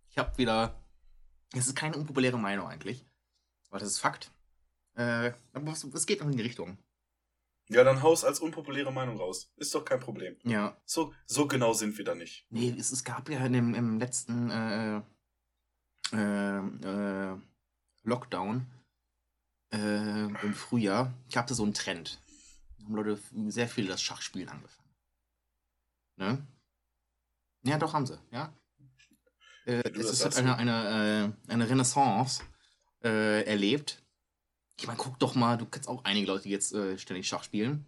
ich 0.09 0.17
habe 0.17 0.37
wieder. 0.37 0.77
Es 1.53 1.67
ist 1.67 1.75
keine 1.75 1.95
unpopuläre 1.95 2.37
Meinung 2.37 2.67
eigentlich. 2.67 3.05
Aber 3.69 3.79
das 3.79 3.87
ist 3.87 3.99
Fakt. 3.99 4.29
Äh, 4.95 5.31
aber 5.53 5.71
es 5.71 6.05
geht 6.05 6.19
noch 6.19 6.27
in 6.27 6.35
die 6.35 6.43
Richtung. 6.43 6.82
Ja, 7.69 7.83
dann 7.83 8.01
haus 8.01 8.23
als 8.25 8.39
unpopuläre 8.39 8.91
Meinung 8.91 9.17
raus. 9.17 9.51
Ist 9.55 9.73
doch 9.73 9.85
kein 9.85 9.99
Problem. 9.99 10.35
Ja. 10.43 10.77
So, 10.85 11.13
so 11.25 11.47
genau 11.47 11.73
sind 11.73 11.97
wir 11.97 12.05
da 12.05 12.13
nicht. 12.13 12.45
Nee, 12.49 12.75
es, 12.77 12.91
es 12.91 13.03
gab 13.03 13.29
ja 13.29 13.45
in 13.45 13.53
dem, 13.53 13.73
im 13.73 13.99
letzten 13.99 14.49
äh, 14.49 15.01
äh, 16.11 16.57
äh, 16.57 17.37
Lockdown 18.03 18.67
äh, 19.71 20.25
im 20.25 20.53
Frühjahr 20.53 21.13
gab 21.31 21.49
es 21.49 21.57
so 21.57 21.63
einen 21.63 21.73
Trend. 21.73 22.19
Da 22.77 22.85
haben 22.85 22.95
Leute 22.95 23.19
sehr 23.47 23.69
viel 23.69 23.87
das 23.87 24.01
Schachspielen 24.01 24.49
angefangen. 24.49 24.89
Ne? 26.17 26.47
Ja, 27.63 27.77
doch 27.77 27.93
haben 27.93 28.05
sie, 28.05 28.19
ja. 28.31 28.53
Äh, 29.65 29.89
es 29.91 30.11
ist 30.11 30.23
halt 30.25 30.35
eine, 30.35 30.57
eine, 30.57 31.33
äh, 31.47 31.51
eine 31.51 31.69
Renaissance 31.69 32.43
erlebt. 33.05 34.02
Ich 34.79 34.87
meine, 34.87 34.97
guck 34.97 35.19
doch 35.19 35.35
mal, 35.35 35.57
du 35.57 35.65
kennst 35.65 35.87
auch 35.87 36.03
einige 36.03 36.27
Leute, 36.27 36.43
die 36.43 36.49
jetzt 36.49 36.73
äh, 36.73 36.97
ständig 36.97 37.27
Schach 37.27 37.43
spielen 37.43 37.85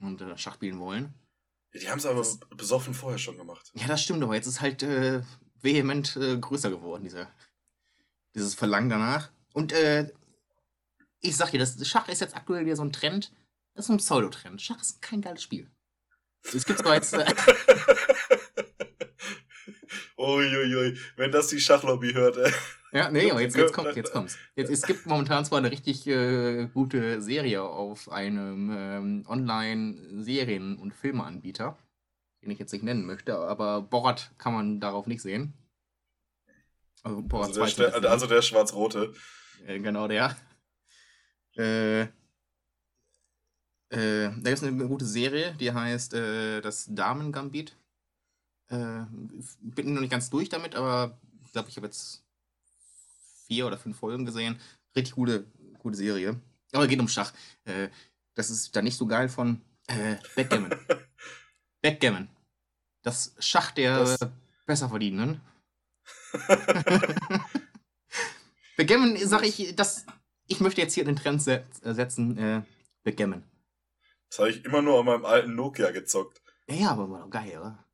und 0.00 0.20
äh, 0.20 0.36
Schach 0.38 0.54
spielen 0.54 0.78
wollen. 0.78 1.14
Ja, 1.72 1.80
die 1.80 1.90
haben 1.90 1.98
es 1.98 2.06
aber 2.06 2.24
besoffen 2.56 2.94
vorher 2.94 3.18
schon 3.18 3.36
gemacht. 3.36 3.70
Ja, 3.74 3.86
das 3.86 4.02
stimmt, 4.02 4.22
aber 4.22 4.34
jetzt 4.34 4.46
ist 4.46 4.60
halt 4.60 4.82
äh, 4.82 5.22
vehement 5.60 6.16
äh, 6.16 6.38
größer 6.38 6.70
geworden, 6.70 7.04
dieser, 7.04 7.30
dieses 8.34 8.54
Verlangen 8.54 8.88
danach. 8.88 9.30
Und 9.52 9.72
äh, 9.72 10.10
ich 11.20 11.36
sag 11.36 11.50
dir, 11.50 11.58
das 11.58 11.86
Schach 11.86 12.08
ist 12.08 12.20
jetzt 12.20 12.36
aktuell 12.36 12.64
wieder 12.64 12.76
so 12.76 12.84
ein 12.84 12.92
Trend. 12.92 13.32
Das 13.74 13.86
ist 13.86 13.90
ein 13.90 13.98
Pseudotrend. 13.98 14.60
Schach 14.60 14.80
ist 14.80 15.00
kein 15.00 15.22
geiles 15.22 15.42
Spiel. 15.42 15.70
Es 16.42 16.64
gibt 16.64 16.80
zwar 16.80 16.94
jetzt. 16.94 17.14
Uiuiui, 20.22 20.96
wenn 21.16 21.32
das 21.32 21.48
die 21.48 21.60
Schachlobby 21.60 22.12
hört, 22.12 22.36
ey. 22.36 22.52
ja, 22.92 23.10
nee, 23.10 23.30
aber 23.30 23.40
jetzt, 23.40 23.56
jetzt 23.56 23.72
kommt 23.72 23.94
jetzt 23.96 24.12
kommt's. 24.12 24.38
Jetzt, 24.54 24.70
es 24.70 24.82
gibt 24.82 25.06
momentan 25.06 25.44
zwar 25.44 25.58
eine 25.58 25.70
richtig 25.70 26.06
äh, 26.06 26.68
gute 26.72 27.20
Serie 27.20 27.62
auf 27.62 28.10
einem 28.10 28.70
ähm, 28.74 29.24
Online-Serien- 29.28 30.76
und 30.78 30.94
Filmeanbieter, 30.94 31.76
den 32.42 32.50
ich 32.50 32.58
jetzt 32.58 32.72
nicht 32.72 32.84
nennen 32.84 33.04
möchte, 33.04 33.36
aber 33.36 33.82
Borat 33.82 34.30
kann 34.38 34.52
man 34.54 34.80
darauf 34.80 35.06
nicht 35.06 35.22
sehen. 35.22 35.52
Also 37.02 37.20
Borat 37.22 37.48
Also 37.48 37.60
der, 37.60 37.68
2 37.68 37.98
Ste- 37.98 38.10
also 38.10 38.26
der 38.26 38.42
schwarz-rote. 38.42 39.12
Äh, 39.66 39.80
genau 39.80 40.06
der. 40.08 40.36
Äh, 41.56 42.02
äh, 43.90 44.30
da 44.40 44.50
ist 44.50 44.64
eine 44.64 44.86
gute 44.88 45.04
Serie, 45.04 45.54
die 45.60 45.70
heißt 45.72 46.14
äh, 46.14 46.60
das 46.60 46.86
Damen-Gambit. 46.88 47.76
Äh, 48.68 49.04
bin 49.60 49.94
noch 49.94 50.00
nicht 50.00 50.10
ganz 50.10 50.30
durch 50.30 50.48
damit, 50.48 50.74
aber 50.74 51.18
ich 51.44 51.52
glaube, 51.52 51.68
ich 51.68 51.76
habe 51.76 51.86
jetzt 51.86 52.24
vier 53.46 53.66
oder 53.66 53.78
fünf 53.78 53.98
Folgen 53.98 54.24
gesehen. 54.24 54.58
Richtig 54.96 55.14
gute, 55.14 55.44
gute 55.78 55.96
Serie. 55.96 56.40
Aber 56.72 56.86
geht 56.86 57.00
um 57.00 57.08
Schach. 57.08 57.32
Äh, 57.64 57.88
das 58.34 58.50
ist 58.50 58.74
da 58.74 58.82
nicht 58.82 58.96
so 58.96 59.06
geil 59.06 59.28
von 59.28 59.60
äh, 59.88 60.16
Backgammon. 60.34 60.74
Backgammon. 61.82 62.28
Das 63.02 63.34
Schach 63.38 63.72
der 63.72 63.98
das... 63.98 64.18
Besserverdienenden. 64.64 65.40
Backgammon 68.76 69.16
sage 69.18 69.46
ich, 69.46 69.74
das, 69.76 70.06
ich 70.46 70.60
möchte 70.60 70.80
jetzt 70.80 70.94
hier 70.94 71.04
den 71.04 71.16
Trend 71.16 71.42
setzen. 71.42 72.38
Äh, 72.38 72.62
Backgammon. 73.02 73.42
Das 74.28 74.38
habe 74.38 74.50
ich 74.50 74.64
immer 74.64 74.80
nur 74.80 75.00
an 75.00 75.06
meinem 75.06 75.26
alten 75.26 75.54
Nokia 75.54 75.90
gezockt. 75.90 76.40
Ja, 76.68 76.92
aber 76.92 77.10
war 77.10 77.20
doch 77.20 77.30
geil, 77.30 77.58
oder? 77.58 77.84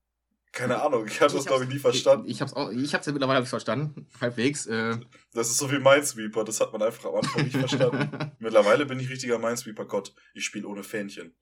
Keine 0.58 0.82
Ahnung, 0.82 1.06
ich 1.06 1.20
habe 1.20 1.32
das 1.32 1.44
glaube 1.44 1.64
ich 1.64 1.70
nie 1.70 1.78
verstanden. 1.78 2.26
Ich, 2.26 2.40
ich 2.40 2.42
habe 2.42 2.72
es 2.72 3.06
ja 3.06 3.12
mittlerweile 3.12 3.46
verstanden, 3.46 4.08
halbwegs. 4.20 4.66
Äh. 4.66 4.98
Das 5.32 5.50
ist 5.50 5.58
so 5.58 5.70
wie 5.70 5.78
Minesweeper, 5.78 6.42
das 6.42 6.60
hat 6.60 6.72
man 6.72 6.82
einfach 6.82 7.04
am 7.04 7.14
Anfang 7.14 7.44
nicht 7.44 7.56
verstanden. 7.56 8.32
mittlerweile 8.40 8.84
bin 8.84 8.98
ich 8.98 9.08
richtiger 9.08 9.38
Minesweeper-Gott. 9.38 10.12
Ich 10.34 10.44
spiele 10.44 10.66
ohne 10.66 10.82
Fähnchen. 10.82 11.32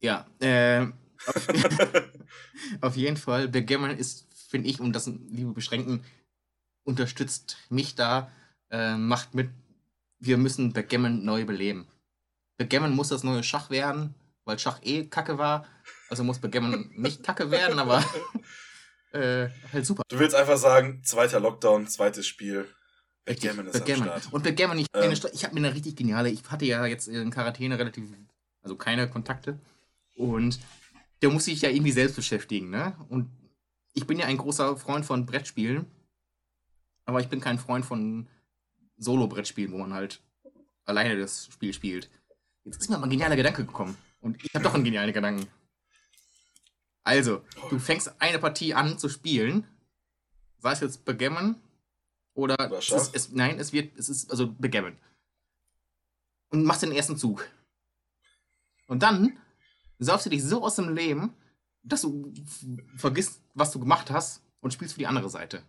Ja, 0.00 0.26
äh, 0.40 0.88
auf 2.80 2.96
jeden 2.96 3.16
Fall, 3.16 3.46
Backgammon 3.46 3.96
ist, 3.96 4.26
finde 4.48 4.68
ich, 4.68 4.80
um 4.80 4.92
das 4.92 5.06
liebe 5.06 5.52
beschränken, 5.52 6.04
unterstützt 6.82 7.58
mich 7.68 7.94
da, 7.94 8.32
äh, 8.70 8.96
macht 8.96 9.34
mit, 9.34 9.50
wir 10.18 10.36
müssen 10.36 10.72
Backgammon 10.72 11.24
neu 11.24 11.44
beleben. 11.44 11.86
Backgammon 12.58 12.96
muss 12.96 13.10
das 13.10 13.22
neue 13.22 13.44
Schach 13.44 13.70
werden, 13.70 14.16
weil 14.44 14.58
Schach 14.58 14.80
eh 14.82 15.06
kacke 15.06 15.38
war. 15.38 15.64
Also 16.12 16.24
muss 16.24 16.38
Backgammon 16.38 16.90
nicht 16.94 17.22
kacke 17.22 17.50
werden, 17.50 17.78
aber 17.78 18.04
äh, 19.12 19.48
halt 19.72 19.86
super. 19.86 20.02
Du 20.08 20.18
willst 20.18 20.36
einfach 20.36 20.58
sagen, 20.58 21.00
zweiter 21.02 21.40
Lockdown, 21.40 21.88
zweites 21.88 22.26
Spiel. 22.26 22.68
Backgammon 23.24 23.68
ist 23.68 23.72
Backgammon. 23.72 24.10
am 24.10 24.20
Start. 24.20 24.34
Und 24.34 24.44
Backgammon, 24.44 24.78
ich, 24.78 24.88
ähm. 24.92 25.10
ich 25.10 25.44
habe 25.44 25.54
mir 25.54 25.66
eine 25.66 25.74
richtig 25.74 25.96
geniale, 25.96 26.28
ich 26.28 26.42
hatte 26.50 26.66
ja 26.66 26.84
jetzt 26.84 27.08
in 27.08 27.30
Quarantäne 27.30 27.78
relativ, 27.78 28.04
also 28.60 28.76
keine 28.76 29.08
Kontakte. 29.08 29.58
Und 30.14 30.60
der 31.22 31.30
muss 31.30 31.46
sich 31.46 31.62
ja 31.62 31.70
irgendwie 31.70 31.92
selbst 31.92 32.16
beschäftigen, 32.16 32.68
ne? 32.68 32.94
Und 33.08 33.30
ich 33.94 34.06
bin 34.06 34.18
ja 34.18 34.26
ein 34.26 34.36
großer 34.36 34.76
Freund 34.76 35.06
von 35.06 35.24
Brettspielen, 35.24 35.86
aber 37.06 37.20
ich 37.20 37.28
bin 37.28 37.40
kein 37.40 37.58
Freund 37.58 37.86
von 37.86 38.28
Solo-Brettspielen, 38.98 39.72
wo 39.72 39.78
man 39.78 39.94
halt 39.94 40.20
alleine 40.84 41.18
das 41.18 41.46
Spiel 41.46 41.72
spielt. 41.72 42.10
Jetzt 42.64 42.82
ist 42.82 42.90
mir 42.90 42.98
mal 42.98 43.04
ein 43.04 43.10
genialer 43.10 43.36
Gedanke 43.36 43.64
gekommen. 43.64 43.96
Und 44.20 44.44
ich 44.44 44.54
habe 44.54 44.62
doch 44.62 44.74
einen 44.74 44.84
genialen 44.84 45.14
Gedanken. 45.14 45.48
Also, 47.04 47.44
du 47.68 47.78
fängst 47.78 48.20
eine 48.20 48.38
Partie 48.38 48.74
an 48.74 48.98
zu 48.98 49.08
spielen, 49.08 49.66
sei 50.58 50.72
es 50.72 50.80
jetzt 50.80 51.04
Backgammon 51.04 51.56
oder 52.34 52.56
es 52.78 52.90
ist, 52.90 53.14
es, 53.14 53.32
nein, 53.32 53.58
es 53.58 53.72
wird, 53.72 53.96
es 53.98 54.08
ist 54.08 54.30
also 54.30 54.52
Backgammon. 54.52 54.96
Und 56.50 56.64
machst 56.64 56.82
den 56.82 56.92
ersten 56.92 57.16
Zug. 57.16 57.48
Und 58.86 59.02
dann 59.02 59.38
saufst 59.98 60.26
du 60.26 60.30
dich 60.30 60.44
so 60.44 60.62
aus 60.62 60.76
dem 60.76 60.94
Leben, 60.94 61.34
dass 61.82 62.02
du 62.02 62.32
vergisst, 62.96 63.42
was 63.54 63.72
du 63.72 63.80
gemacht 63.80 64.10
hast 64.10 64.42
und 64.60 64.72
spielst 64.72 64.94
für 64.94 65.00
die 65.00 65.06
andere 65.06 65.28
Seite. 65.28 65.62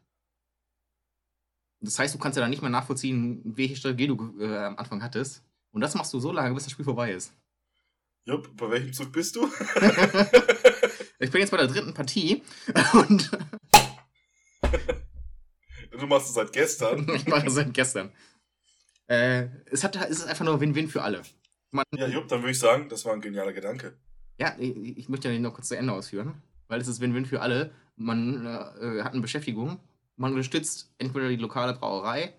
Das 1.79 1.97
heißt, 1.97 2.13
du 2.13 2.19
kannst 2.19 2.37
ja 2.37 2.41
dann 2.41 2.49
nicht 2.49 2.61
mehr 2.61 2.69
nachvollziehen, 2.69 3.41
welche 3.43 3.75
Strategie 3.75 4.07
du 4.07 4.39
äh, 4.39 4.65
am 4.65 4.77
Anfang 4.77 5.01
hattest. 5.01 5.43
Und 5.71 5.81
das 5.81 5.95
machst 5.95 6.13
du 6.13 6.19
so 6.19 6.31
lange, 6.31 6.53
bis 6.53 6.63
das 6.63 6.71
Spiel 6.71 6.85
vorbei 6.85 7.11
ist. 7.11 7.33
Jupp, 8.25 8.55
bei 8.55 8.69
welchem 8.69 8.93
Zug 8.93 9.11
bist 9.11 9.35
du? 9.35 9.49
ich 11.23 11.31
bin 11.31 11.41
jetzt 11.41 11.51
bei 11.51 11.57
der 11.57 11.67
dritten 11.67 11.93
Partie 11.93 12.43
und. 12.93 13.31
du 15.91 16.07
machst 16.07 16.27
es 16.27 16.33
seit 16.33 16.51
gestern. 16.53 17.07
ich 17.15 17.25
mache 17.27 17.47
es 17.47 17.53
seit 17.53 17.73
gestern. 17.73 18.11
Äh, 19.07 19.47
es, 19.71 19.83
hat, 19.83 19.95
es 19.95 20.19
ist 20.19 20.27
einfach 20.27 20.45
nur 20.45 20.59
Win-Win 20.59 20.87
für 20.87 21.01
alle. 21.01 21.21
Man, 21.71 21.85
ja, 21.95 22.07
Jupp, 22.07 22.27
dann 22.27 22.41
würde 22.41 22.51
ich 22.51 22.59
sagen, 22.59 22.87
das 22.89 23.05
war 23.05 23.13
ein 23.13 23.21
genialer 23.21 23.53
Gedanke. 23.53 23.97
Ja, 24.39 24.55
ich, 24.59 24.97
ich 24.97 25.09
möchte 25.09 25.31
ja 25.31 25.39
noch 25.39 25.53
kurz 25.53 25.67
zu 25.67 25.77
Ende 25.77 25.93
ausführen, 25.93 26.41
weil 26.67 26.79
es 26.79 26.87
ist 26.87 26.99
Win-Win 26.99 27.25
für 27.25 27.41
alle. 27.41 27.71
Man 27.95 28.45
äh, 28.45 29.01
hat 29.03 29.13
eine 29.13 29.21
Beschäftigung, 29.21 29.79
man 30.15 30.31
unterstützt 30.31 30.93
entweder 30.97 31.29
die 31.29 31.35
lokale 31.35 31.73
Brauerei 31.73 32.33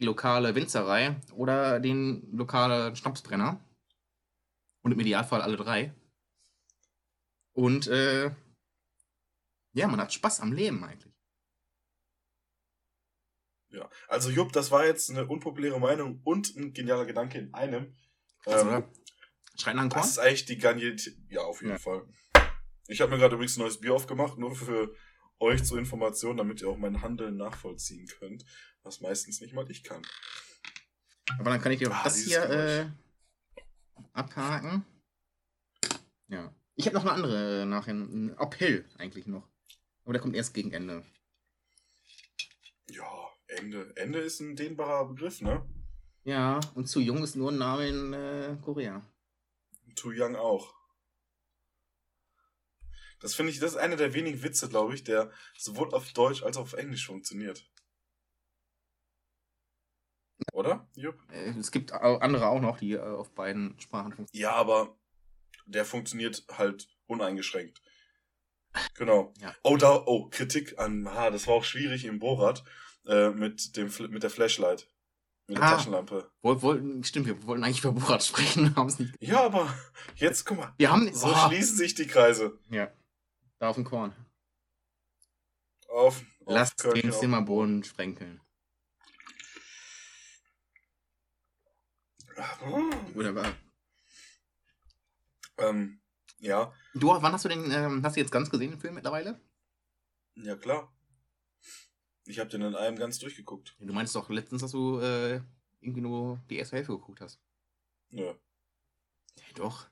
die 0.00 0.04
lokale 0.04 0.54
Winzerei 0.54 1.16
oder 1.34 1.80
den 1.80 2.28
lokalen 2.32 2.94
Schnapsbrenner. 2.94 3.60
Und 4.82 4.92
im 4.92 5.00
Idealfall 5.00 5.42
alle 5.42 5.56
drei. 5.56 5.92
Und 7.58 7.88
äh, 7.88 8.30
ja, 9.72 9.88
man 9.88 10.00
hat 10.00 10.12
Spaß 10.12 10.40
am 10.40 10.52
Leben 10.52 10.84
eigentlich. 10.84 11.12
Ja, 13.70 13.90
also 14.06 14.30
Jupp, 14.30 14.52
das 14.52 14.70
war 14.70 14.86
jetzt 14.86 15.10
eine 15.10 15.26
unpopuläre 15.26 15.80
Meinung 15.80 16.20
und 16.22 16.54
ein 16.56 16.72
genialer 16.72 17.04
Gedanke 17.04 17.38
in 17.38 17.52
einem. 17.52 17.96
Also, 18.46 18.70
ähm, 18.70 18.84
Schreit 19.56 19.74
nach 19.74 19.88
Korn? 19.88 20.02
Das 20.02 20.10
ist 20.10 20.18
eigentlich 20.18 20.44
die 20.46 20.56
Genialität. 20.56 21.18
Ja, 21.30 21.40
auf 21.42 21.60
jeden 21.60 21.72
ja. 21.72 21.78
Fall. 21.78 22.06
Ich 22.86 23.00
habe 23.00 23.10
mir 23.10 23.18
gerade 23.18 23.34
übrigens 23.34 23.56
ein 23.56 23.62
neues 23.62 23.80
Bier 23.80 23.92
aufgemacht, 23.92 24.38
nur 24.38 24.54
für 24.54 24.94
euch 25.40 25.64
zur 25.64 25.78
Information, 25.78 26.36
damit 26.36 26.62
ihr 26.62 26.68
auch 26.68 26.78
mein 26.78 27.02
Handeln 27.02 27.36
nachvollziehen 27.36 28.06
könnt 28.06 28.44
was 28.88 29.00
meistens 29.00 29.40
nicht 29.40 29.52
mal 29.52 29.70
ich 29.70 29.84
kann. 29.84 30.02
Aber 31.38 31.50
dann 31.50 31.60
kann 31.60 31.72
ich 31.72 31.78
dir 31.78 31.90
auch 31.90 31.96
ah, 31.96 32.04
das 32.04 32.16
hier 32.16 32.42
äh, 32.48 32.90
abhaken. 34.14 34.84
Ja. 36.28 36.54
Ich 36.78 36.86
habe 36.86 36.94
noch 36.94 37.02
eine 37.02 37.12
andere 37.12 37.66
nachher. 37.66 37.94
Uphill 38.38 38.84
eigentlich 38.98 39.26
noch. 39.26 39.48
Aber 40.04 40.12
der 40.12 40.22
kommt 40.22 40.36
erst 40.36 40.54
gegen 40.54 40.72
Ende. 40.72 41.04
Ja, 42.88 43.04
Ende. 43.48 43.92
Ende 43.96 44.20
ist 44.20 44.38
ein 44.38 44.54
dehnbarer 44.54 45.08
Begriff, 45.08 45.40
ne? 45.40 45.68
Ja, 46.22 46.60
und 46.76 46.86
zu 46.86 47.00
jung 47.00 47.24
ist 47.24 47.34
nur 47.34 47.50
ein 47.50 47.58
Name 47.58 47.88
in 47.88 48.12
äh, 48.12 48.56
Korea. 48.62 49.04
Too 49.96 50.12
Young 50.14 50.36
auch. 50.36 50.72
Das 53.18 53.34
finde 53.34 53.50
ich, 53.50 53.58
das 53.58 53.72
ist 53.72 53.76
einer 53.76 53.96
der 53.96 54.14
wenigen 54.14 54.44
Witze, 54.44 54.68
glaube 54.68 54.94
ich, 54.94 55.02
der 55.02 55.32
sowohl 55.58 55.92
auf 55.92 56.12
Deutsch 56.12 56.44
als 56.44 56.56
auch 56.56 56.62
auf 56.62 56.74
Englisch 56.74 57.06
funktioniert. 57.06 57.68
Oder? 60.52 60.88
Jupp. 60.94 61.20
Äh, 61.32 61.58
es 61.58 61.72
gibt 61.72 61.90
andere 61.90 62.46
auch 62.46 62.60
noch, 62.60 62.78
die 62.78 62.92
äh, 62.92 63.00
auf 63.00 63.34
beiden 63.34 63.78
Sprachen 63.80 64.12
funktionieren. 64.12 64.48
Ja, 64.48 64.54
aber 64.54 64.96
der 65.68 65.84
funktioniert 65.84 66.44
halt 66.50 66.88
uneingeschränkt. 67.06 67.82
Genau. 68.94 69.32
Ja. 69.40 69.54
Oh, 69.62 69.76
da, 69.76 70.02
oh, 70.06 70.28
Kritik 70.28 70.78
an, 70.78 71.06
ah, 71.06 71.30
das 71.30 71.46
war 71.46 71.54
auch 71.54 71.64
schwierig 71.64 72.04
im 72.04 72.18
Borat 72.18 72.64
äh, 73.06 73.30
mit, 73.30 73.76
dem, 73.76 73.90
mit 74.10 74.22
der 74.22 74.30
Flashlight. 74.30 74.88
Mit 75.46 75.56
der 75.56 75.64
ah, 75.64 75.70
Taschenlampe. 75.76 76.30
Woll, 76.42 76.62
woll, 76.62 77.04
stimmt, 77.04 77.26
wir 77.26 77.42
wollten 77.46 77.64
eigentlich 77.64 77.82
über 77.82 77.92
Borat 77.92 78.22
sprechen, 78.24 78.76
haben 78.76 78.88
es 78.88 78.98
nicht. 78.98 79.14
Ja, 79.20 79.44
aber 79.44 79.72
jetzt, 80.16 80.44
guck 80.44 80.58
mal. 80.58 80.74
Wir 80.76 80.90
haben, 80.90 81.12
so 81.14 81.28
oh. 81.28 81.48
schließen 81.48 81.76
sich 81.76 81.94
die 81.94 82.06
Kreise. 82.06 82.58
Ja. 82.70 82.90
Da 83.58 83.68
auf 83.70 83.76
dem 83.76 83.84
Korn. 83.84 84.14
Auf. 85.88 86.22
Lass 86.46 86.74
den 86.76 87.12
Zimmerboden 87.12 87.84
sprenkeln. 87.84 88.40
Wunderbar. 93.14 93.52
Ähm, 95.58 96.00
ja. 96.38 96.72
Du, 96.94 97.08
wann 97.08 97.32
hast 97.32 97.44
du 97.44 97.48
den, 97.48 97.70
ähm, 97.70 98.02
hast 98.04 98.16
du 98.16 98.20
jetzt 98.20 98.32
ganz 98.32 98.50
gesehen, 98.50 98.70
den 98.70 98.80
Film 98.80 98.94
mittlerweile? 98.94 99.40
Ja, 100.34 100.56
klar. 100.56 100.92
Ich 102.24 102.38
habe 102.38 102.50
den 102.50 102.62
in 102.62 102.74
einem 102.74 102.96
ganz 102.96 103.18
durchgeguckt. 103.18 103.76
Du 103.80 103.92
meinst 103.92 104.14
doch 104.14 104.28
letztens, 104.28 104.62
dass 104.62 104.72
du 104.72 105.00
äh, 105.00 105.40
irgendwie 105.80 106.02
nur 106.02 106.42
die 106.50 106.58
erste 106.58 106.76
Hälfte 106.76 106.92
geguckt 106.92 107.20
hast. 107.20 107.40
Ja. 108.10 108.34
Hey, 109.40 109.54
doch. 109.54 109.88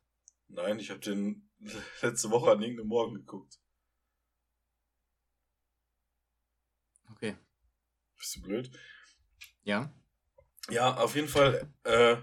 Nein, 0.49 0.79
ich 0.79 0.91
habe 0.91 1.01
den 1.01 1.51
letzte 2.03 2.31
Woche 2.31 2.51
an 2.53 2.63
irgendeinem 2.63 2.89
Morgen 2.89 3.15
geguckt. 3.15 3.59
Okay. 7.11 7.37
Bist 8.19 8.37
du 8.37 8.43
blöd? 8.43 8.71
Ja. 9.63 9.93
Ja, 10.69 10.97
auf 10.97 11.15
jeden 11.15 11.29
Fall. 11.29 11.73
Äh, 11.85 12.17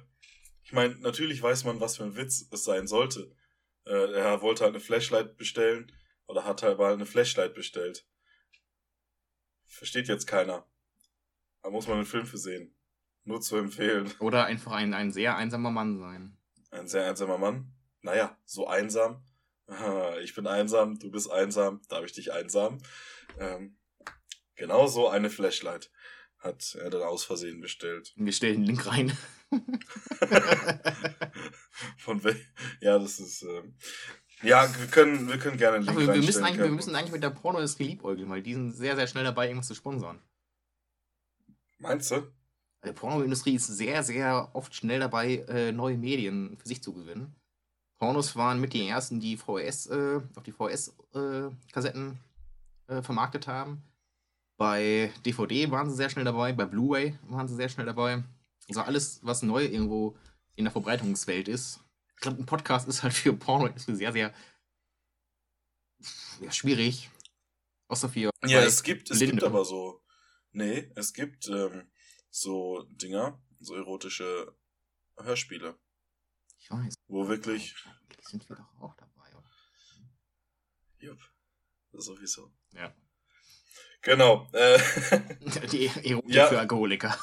ich 0.63 0.73
meine, 0.73 0.95
natürlich 0.95 1.41
weiß 1.41 1.63
man, 1.65 1.79
was 1.79 1.97
für 1.97 2.03
ein 2.03 2.15
Witz 2.15 2.47
es 2.51 2.63
sein 2.63 2.87
sollte. 2.87 3.35
Äh, 3.85 4.13
er 4.13 4.41
wollte 4.41 4.63
halt 4.63 4.73
eine 4.73 4.83
Flashlight 4.83 5.37
bestellen 5.37 5.91
oder 6.27 6.45
hat 6.45 6.63
halt 6.63 6.77
mal 6.77 6.93
eine 6.93 7.05
Flashlight 7.05 7.53
bestellt. 7.53 8.07
Versteht 9.65 10.07
jetzt 10.07 10.27
keiner. 10.27 10.65
Da 11.61 11.69
muss 11.69 11.87
man 11.87 11.97
einen 11.97 12.05
Film 12.05 12.25
für 12.25 12.37
sehen. 12.37 12.75
Nur 13.23 13.41
zu 13.41 13.57
empfehlen. 13.57 14.11
Oder 14.19 14.45
einfach 14.45 14.73
ein, 14.73 14.93
ein 14.93 15.11
sehr 15.11 15.37
einsamer 15.37 15.71
Mann 15.71 15.97
sein. 15.97 16.37
Ein 16.71 16.87
sehr 16.87 17.07
einsamer 17.07 17.37
Mann? 17.37 17.73
Naja, 18.01 18.37
so 18.45 18.67
einsam. 18.67 19.23
Ich 20.21 20.35
bin 20.35 20.45
einsam, 20.45 20.99
du 20.99 21.09
bist 21.09 21.31
einsam, 21.31 21.81
darf 21.87 22.03
ich 22.03 22.11
dich 22.11 22.33
einsam? 22.33 22.79
Ähm, 23.39 23.77
genau 24.55 24.87
so 24.87 25.07
eine 25.07 25.29
Flashlight 25.29 25.89
hat 26.37 26.75
er 26.75 26.89
dann 26.89 27.01
aus 27.01 27.23
Versehen 27.23 27.61
bestellt. 27.61 28.13
Wir 28.15 28.33
stellen 28.33 28.61
den 28.61 28.65
Link 28.65 28.85
rein. 28.85 29.17
Von 31.97 32.23
wel 32.23 32.39
Ja, 32.81 32.99
das 32.99 33.19
ist. 33.19 33.43
Äh, 33.43 33.63
Ja, 34.41 34.67
wir 34.77 34.87
können, 34.87 35.27
wir 35.27 35.37
können 35.37 35.57
gerne 35.57 35.77
einen 35.77 35.85
Link 35.85 35.97
Aber 35.97 36.07
wir, 36.07 36.13
wir, 36.15 36.21
müssen 36.21 36.43
eigentlich, 36.43 36.63
wir 36.63 36.69
müssen 36.69 36.95
eigentlich 36.95 37.11
mit 37.11 37.23
der 37.23 37.29
Pornoindustrie 37.29 37.85
liebäugeln, 37.85 38.29
weil 38.29 38.41
die 38.41 38.53
sind 38.53 38.71
sehr, 38.71 38.95
sehr 38.95 39.07
schnell 39.07 39.23
dabei, 39.23 39.47
irgendwas 39.47 39.67
zu 39.67 39.75
sponsern. 39.75 40.19
Meinst 41.79 42.11
du? 42.11 42.31
Die 42.85 42.91
Pornoindustrie 42.91 43.55
ist 43.55 43.67
sehr, 43.67 44.03
sehr 44.03 44.49
oft 44.53 44.75
schnell 44.75 44.99
dabei, 44.99 45.37
äh, 45.47 45.71
neue 45.71 45.97
Medien 45.97 46.57
für 46.57 46.67
sich 46.67 46.83
zu 46.83 46.93
gewinnen. 46.93 47.33
Pornos 47.99 48.35
waren 48.35 48.59
mit 48.59 48.73
die 48.73 48.85
ersten, 48.85 49.21
die 49.21 49.37
VHS, 49.37 49.87
äh, 49.87 50.19
auf 50.35 50.43
die 50.43 50.51
VHS-Kassetten 50.51 52.19
äh, 52.87 53.01
vermarktet 53.01 53.47
haben. 53.47 53.81
Bei 54.57 55.11
DVD 55.25 55.71
waren 55.71 55.89
sie 55.89 55.95
sehr 55.95 56.09
schnell 56.09 56.25
dabei, 56.25 56.51
bei 56.51 56.65
Blu-ray 56.65 57.17
waren 57.29 57.47
sie 57.47 57.55
sehr 57.55 57.69
schnell 57.69 57.85
dabei. 57.85 58.23
Also 58.69 58.81
alles, 58.81 59.19
was 59.23 59.41
neu 59.41 59.63
irgendwo 59.65 60.17
in 60.55 60.65
der 60.65 60.71
Verbreitungswelt 60.71 61.47
ist. 61.47 61.79
Ich 62.15 62.21
glaube, 62.21 62.41
ein 62.41 62.45
Podcast 62.45 62.87
ist 62.87 63.03
halt 63.03 63.13
für 63.13 63.33
Pornoindustrie 63.33 63.95
sehr, 63.95 64.11
sehr 64.13 64.33
ja, 66.41 66.51
schwierig. 66.51 67.09
Außer 67.87 68.09
für. 68.09 68.29
Ja, 68.45 68.61
es 68.61 68.83
gibt, 68.83 69.11
es 69.11 69.19
gibt 69.19 69.43
aber 69.43 69.65
so. 69.65 70.01
Nee, 70.51 70.91
es 70.95 71.13
gibt 71.13 71.47
ähm, 71.47 71.91
so 72.29 72.83
Dinger, 72.89 73.41
so 73.59 73.75
erotische 73.75 74.55
Hörspiele, 75.17 75.77
Ich 76.59 76.69
weiß. 76.71 76.95
wo 77.07 77.27
wirklich. 77.27 77.75
Eigentlich 78.03 78.25
sind 78.27 78.49
wir 78.49 78.55
doch 78.55 78.81
auch 78.81 78.95
dabei, 78.95 79.29
oder? 79.35 79.49
Jupp, 80.99 81.19
sowieso. 81.91 82.51
Ja. 82.73 82.93
Genau. 84.01 84.47
Äh, 84.53 84.79
Die 85.71 85.87
Erotik 85.87 86.33
Ja. 86.33 86.47
für 86.47 86.59
Alkoholiker. 86.59 87.17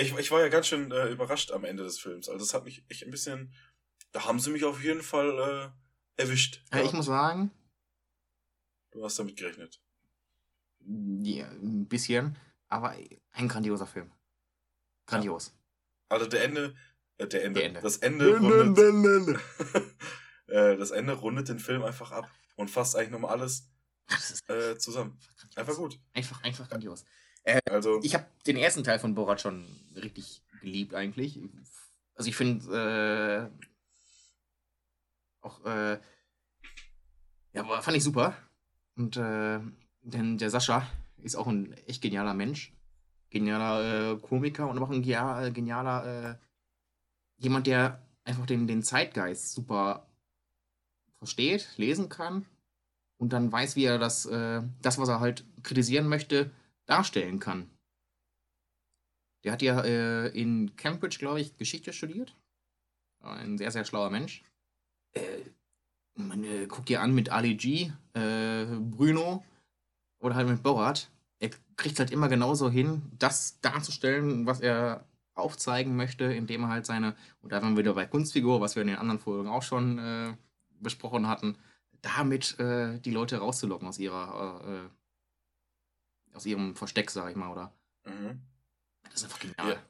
Ich, 0.00 0.16
ich 0.16 0.30
war 0.30 0.40
ja 0.40 0.48
ganz 0.48 0.66
schön 0.66 0.90
äh, 0.92 1.08
überrascht 1.08 1.50
am 1.52 1.64
Ende 1.64 1.82
des 1.82 1.98
Films. 1.98 2.28
Also 2.28 2.38
das 2.44 2.54
hat 2.54 2.64
mich 2.64 2.84
echt 2.88 3.02
ein 3.04 3.10
bisschen. 3.10 3.52
Da 4.12 4.24
haben 4.24 4.40
sie 4.40 4.50
mich 4.50 4.64
auf 4.64 4.82
jeden 4.82 5.02
Fall 5.02 5.72
äh, 6.16 6.22
erwischt. 6.22 6.62
Äh, 6.72 6.84
ich 6.84 6.92
muss 6.92 7.06
sagen, 7.06 7.50
du 8.92 9.04
hast 9.04 9.18
damit 9.18 9.36
gerechnet. 9.36 9.80
ja, 10.80 11.48
ein 11.48 11.86
bisschen, 11.88 12.38
aber 12.68 12.94
ein 13.32 13.48
grandioser 13.48 13.86
Film. 13.86 14.12
Grandios. 15.06 15.54
Also 16.08 16.26
der 16.26 16.44
Ende, 16.44 16.74
äh, 17.18 17.26
der 17.26 17.44
Ende, 17.44 17.60
Der 17.60 17.68
Ende. 17.68 17.80
das 17.80 17.98
Ende 17.98 18.38
rundet, 18.38 19.38
äh, 20.46 20.76
das 20.76 20.90
Ende 20.90 21.12
rundet 21.14 21.48
den 21.48 21.58
Film 21.58 21.82
einfach 21.82 22.12
ab 22.12 22.30
und 22.56 22.70
fasst 22.70 22.96
eigentlich 22.96 23.10
nochmal 23.10 23.32
alles 23.32 23.68
äh, 24.48 24.76
zusammen. 24.76 25.18
Einfach 25.56 25.76
gut. 25.76 26.00
Einfach, 26.12 26.42
einfach 26.42 26.68
grandios. 26.68 27.04
Also 27.70 28.00
Ich 28.02 28.14
habe 28.14 28.26
den 28.46 28.56
ersten 28.56 28.84
Teil 28.84 28.98
von 28.98 29.14
Borat 29.14 29.40
schon 29.40 29.64
richtig 29.94 30.42
geliebt 30.60 30.94
eigentlich. 30.94 31.38
Also 32.14 32.28
ich 32.28 32.36
finde 32.36 33.50
äh, 35.42 35.46
auch 35.46 35.64
äh, 35.64 35.98
ja, 37.52 37.80
fand 37.80 37.96
ich 37.96 38.04
super. 38.04 38.36
Und 38.96 39.16
äh, 39.16 39.60
denn 40.02 40.38
der 40.38 40.50
Sascha 40.50 40.86
ist 41.22 41.36
auch 41.36 41.46
ein 41.46 41.72
echt 41.86 42.02
genialer 42.02 42.34
Mensch, 42.34 42.74
genialer 43.30 44.12
äh, 44.12 44.16
Komiker 44.18 44.68
und 44.68 44.78
auch 44.78 44.90
ein 44.90 45.02
genialer, 45.02 45.50
genialer 45.50 46.30
äh, 46.30 46.34
jemand, 47.38 47.66
der 47.66 48.02
einfach 48.24 48.46
den, 48.46 48.66
den 48.66 48.82
Zeitgeist 48.82 49.52
super 49.52 50.06
versteht, 51.18 51.68
lesen 51.76 52.08
kann 52.08 52.44
und 53.18 53.32
dann 53.32 53.50
weiß, 53.50 53.76
wie 53.76 53.84
er 53.84 53.98
das, 53.98 54.26
äh, 54.26 54.62
das, 54.82 54.98
was 54.98 55.08
er 55.08 55.20
halt 55.20 55.44
kritisieren 55.62 56.08
möchte, 56.08 56.50
darstellen 56.86 57.38
kann. 57.40 57.70
Der 59.44 59.52
hat 59.52 59.62
ja 59.62 59.80
äh, 59.82 60.28
in 60.28 60.74
Cambridge, 60.76 61.18
glaube 61.18 61.40
ich, 61.40 61.56
Geschichte 61.56 61.92
studiert. 61.92 62.34
Ein 63.20 63.58
sehr, 63.58 63.70
sehr 63.70 63.84
schlauer 63.84 64.10
Mensch. 64.10 64.42
Äh, 65.12 65.20
man 66.14 66.42
äh, 66.44 66.66
guckt 66.66 66.88
dir 66.88 67.00
an 67.00 67.14
mit 67.14 67.30
Ali 67.30 67.54
G, 67.54 67.92
äh, 68.14 68.64
Bruno 68.64 69.44
oder 70.18 70.34
halt 70.34 70.48
mit 70.48 70.62
Borat. 70.62 71.10
Er 71.38 71.50
kriegt 71.76 71.98
halt 71.98 72.10
immer 72.10 72.28
genauso 72.28 72.70
hin, 72.70 73.02
das 73.18 73.60
darzustellen, 73.60 74.46
was 74.46 74.60
er 74.60 75.04
aufzeigen 75.34 75.94
möchte, 75.94 76.24
indem 76.24 76.62
er 76.62 76.68
halt 76.68 76.86
seine, 76.86 77.14
und 77.42 77.52
da 77.52 77.60
waren 77.60 77.74
wir 77.74 77.84
wieder 77.84 77.94
bei 77.94 78.06
Kunstfigur, 78.06 78.60
was 78.60 78.74
wir 78.74 78.82
in 78.82 78.88
den 78.88 78.96
anderen 78.96 79.20
Folgen 79.20 79.48
auch 79.48 79.62
schon 79.62 79.98
äh, 79.98 80.34
besprochen 80.80 81.28
hatten, 81.28 81.58
damit 82.00 82.58
äh, 82.58 82.98
die 83.00 83.10
Leute 83.10 83.38
rauszulocken 83.38 83.86
aus 83.86 83.98
ihrer, 83.98 84.90
aus 86.36 86.46
ihrem 86.46 86.76
Versteck, 86.76 87.10
sag 87.10 87.30
ich 87.30 87.36
mal, 87.36 87.50
oder? 87.50 87.74
Mhm. 88.04 88.42
Das 89.04 89.14
ist 89.14 89.24
einfach 89.24 89.40
genial. 89.40 89.72
Ja. 89.74 89.82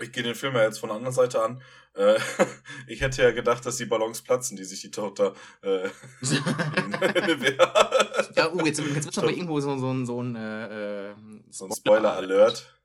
Ich 0.00 0.12
gehe 0.12 0.22
den 0.22 0.34
Film 0.34 0.54
ja 0.54 0.62
jetzt 0.64 0.78
von 0.78 0.88
der 0.88 0.96
anderen 0.96 1.14
Seite 1.14 1.42
an. 1.42 1.62
Äh, 1.94 2.18
ich 2.86 3.00
hätte 3.02 3.22
ja 3.22 3.30
gedacht, 3.32 3.64
dass 3.66 3.76
die 3.76 3.84
Ballons 3.86 4.22
platzen, 4.22 4.56
die 4.56 4.64
sich 4.64 4.80
die 4.80 4.90
Tochter 4.90 5.34
äh, 5.62 5.88
Ja, 8.36 8.50
oh, 8.52 8.64
jetzt, 8.64 8.80
jetzt 8.80 9.04
wird 9.04 9.18
aber 9.18 9.30
irgendwo 9.30 9.60
so, 9.60 9.76
so, 9.78 9.90
ein- 9.92 10.06
so 10.06 10.22
ein, 10.22 10.36
äh, 10.36 11.10
äh, 11.10 11.14
so 11.50 11.66
ein 11.66 11.72
Spoiler-Alert. 11.74 12.78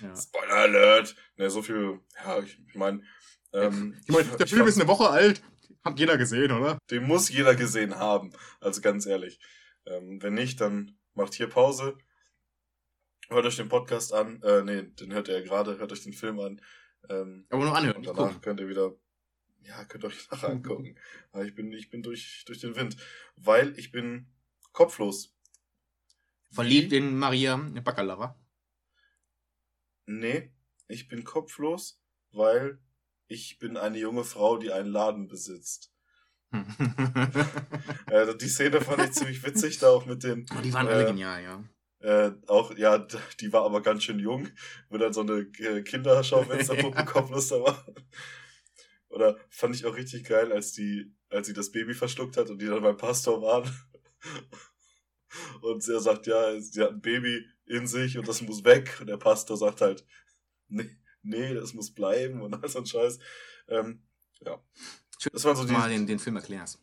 Ja. 0.00 0.14
Spoiler-Alert! 0.16 1.14
Ne, 1.36 1.50
so 1.50 1.62
viel, 1.62 2.00
ja, 2.24 2.38
ich, 2.40 2.58
ich 2.68 2.74
meine, 2.74 3.02
ähm, 3.52 3.98
Ich 4.06 4.14
meine, 4.14 4.24
der 4.36 4.46
Film 4.46 4.60
fand- 4.60 4.68
ist 4.70 4.78
eine 4.80 4.88
Woche 4.88 5.08
alt. 5.10 5.42
Hat 5.84 5.98
jeder 5.98 6.16
gesehen, 6.18 6.50
oder? 6.52 6.78
Den 6.90 7.04
muss 7.06 7.28
jeder 7.28 7.54
gesehen 7.54 7.96
haben. 7.96 8.32
Also 8.60 8.80
ganz 8.80 9.06
ehrlich. 9.06 9.38
Ähm, 9.86 10.20
wenn 10.20 10.34
nicht, 10.34 10.60
dann 10.60 10.95
macht 11.16 11.34
hier 11.34 11.48
Pause. 11.48 11.96
Hört 13.28 13.46
euch 13.46 13.56
den 13.56 13.68
Podcast 13.68 14.12
an. 14.12 14.40
Äh, 14.42 14.62
nee, 14.62 14.82
den 14.82 15.12
hört 15.12 15.28
ihr 15.28 15.38
ja 15.38 15.44
gerade. 15.44 15.78
Hört 15.78 15.92
euch 15.92 16.02
den 16.04 16.12
Film 16.12 16.38
an. 16.38 16.60
Ähm, 17.08 17.46
Aber 17.50 17.64
nur 17.64 17.76
anhören, 17.76 17.96
und 17.96 18.06
danach 18.06 18.26
gucken. 18.26 18.40
könnt 18.40 18.60
ihr 18.60 18.68
wieder, 18.68 18.94
ja, 19.62 19.84
könnt 19.84 20.04
ihr 20.04 20.08
euch 20.08 20.28
nachher 20.30 20.50
angucken. 20.50 20.96
Aber 21.32 21.44
ich 21.44 21.54
bin, 21.54 21.72
ich 21.72 21.90
bin 21.90 22.02
durch, 22.02 22.44
durch 22.46 22.60
den 22.60 22.76
Wind. 22.76 22.96
Weil 23.36 23.76
ich 23.78 23.90
bin 23.90 24.28
kopflos. 24.72 25.34
Verliebt 26.50 26.92
in 26.92 27.18
Maria 27.18 27.56
Bacalava. 27.56 28.38
Nee, 30.06 30.52
ich 30.86 31.08
bin 31.08 31.24
kopflos, 31.24 32.00
weil 32.30 32.78
ich 33.26 33.58
bin 33.58 33.76
eine 33.76 33.98
junge 33.98 34.22
Frau, 34.22 34.56
die 34.56 34.70
einen 34.70 34.88
Laden 34.88 35.26
besitzt. 35.26 35.92
Äh, 36.52 38.36
die 38.40 38.48
Szene 38.48 38.80
fand 38.80 39.02
ich 39.04 39.12
ziemlich 39.12 39.44
witzig, 39.44 39.78
da 39.78 39.88
auch 39.88 40.06
mit 40.06 40.22
den 40.22 40.46
die 40.64 40.72
waren 40.72 40.88
alle 40.88 41.04
Äh, 41.04 41.06
genial, 41.06 41.42
ja. 41.42 41.64
Äh, 42.00 42.32
auch, 42.46 42.76
ja, 42.76 42.98
die 43.40 43.52
war 43.52 43.64
aber 43.64 43.82
ganz 43.82 44.04
schön 44.04 44.18
jung, 44.18 44.48
wo 44.90 44.98
dann 44.98 45.12
so 45.12 45.22
eine 45.22 45.40
äh, 45.58 45.82
Kinderschaufensterpuppe 45.82 47.04
kopflos 47.06 47.48
da 47.48 47.62
war. 47.62 47.86
Oder 49.08 49.38
fand 49.48 49.74
ich 49.74 49.86
auch 49.86 49.96
richtig 49.96 50.24
geil, 50.24 50.52
als 50.52 50.72
die, 50.72 51.12
als 51.30 51.46
sie 51.46 51.54
das 51.54 51.72
Baby 51.72 51.94
verschluckt 51.94 52.36
hat 52.36 52.50
und 52.50 52.60
die 52.60 52.66
dann 52.66 52.82
beim 52.82 52.96
Pastor 52.96 53.40
waren. 53.42 53.70
Und 55.62 55.86
er 55.88 56.00
sagt, 56.00 56.26
ja, 56.26 56.60
sie 56.60 56.82
hat 56.82 56.90
ein 56.90 57.00
Baby 57.00 57.44
in 57.66 57.86
sich 57.86 58.18
und 58.18 58.28
das 58.28 58.42
muss 58.42 58.64
weg. 58.64 58.98
Und 59.00 59.08
der 59.08 59.16
Pastor 59.16 59.56
sagt 59.56 59.80
halt, 59.80 60.06
nee, 60.68 60.96
nee 61.22 61.54
das 61.54 61.74
muss 61.74 61.92
bleiben 61.92 62.42
und 62.42 62.54
all 62.54 62.68
so 62.68 62.78
ein 62.78 62.86
Scheiß. 62.86 63.18
Ähm, 63.68 64.02
ja. 64.40 64.62
Schön, 65.18 65.30
Das 65.32 65.44
waren 65.44 65.56
so 65.56 65.64
die. 65.64 65.72
mal 65.72 65.88
den, 65.88 66.06
den 66.06 66.18
Film 66.18 66.36
erklärst. 66.36 66.78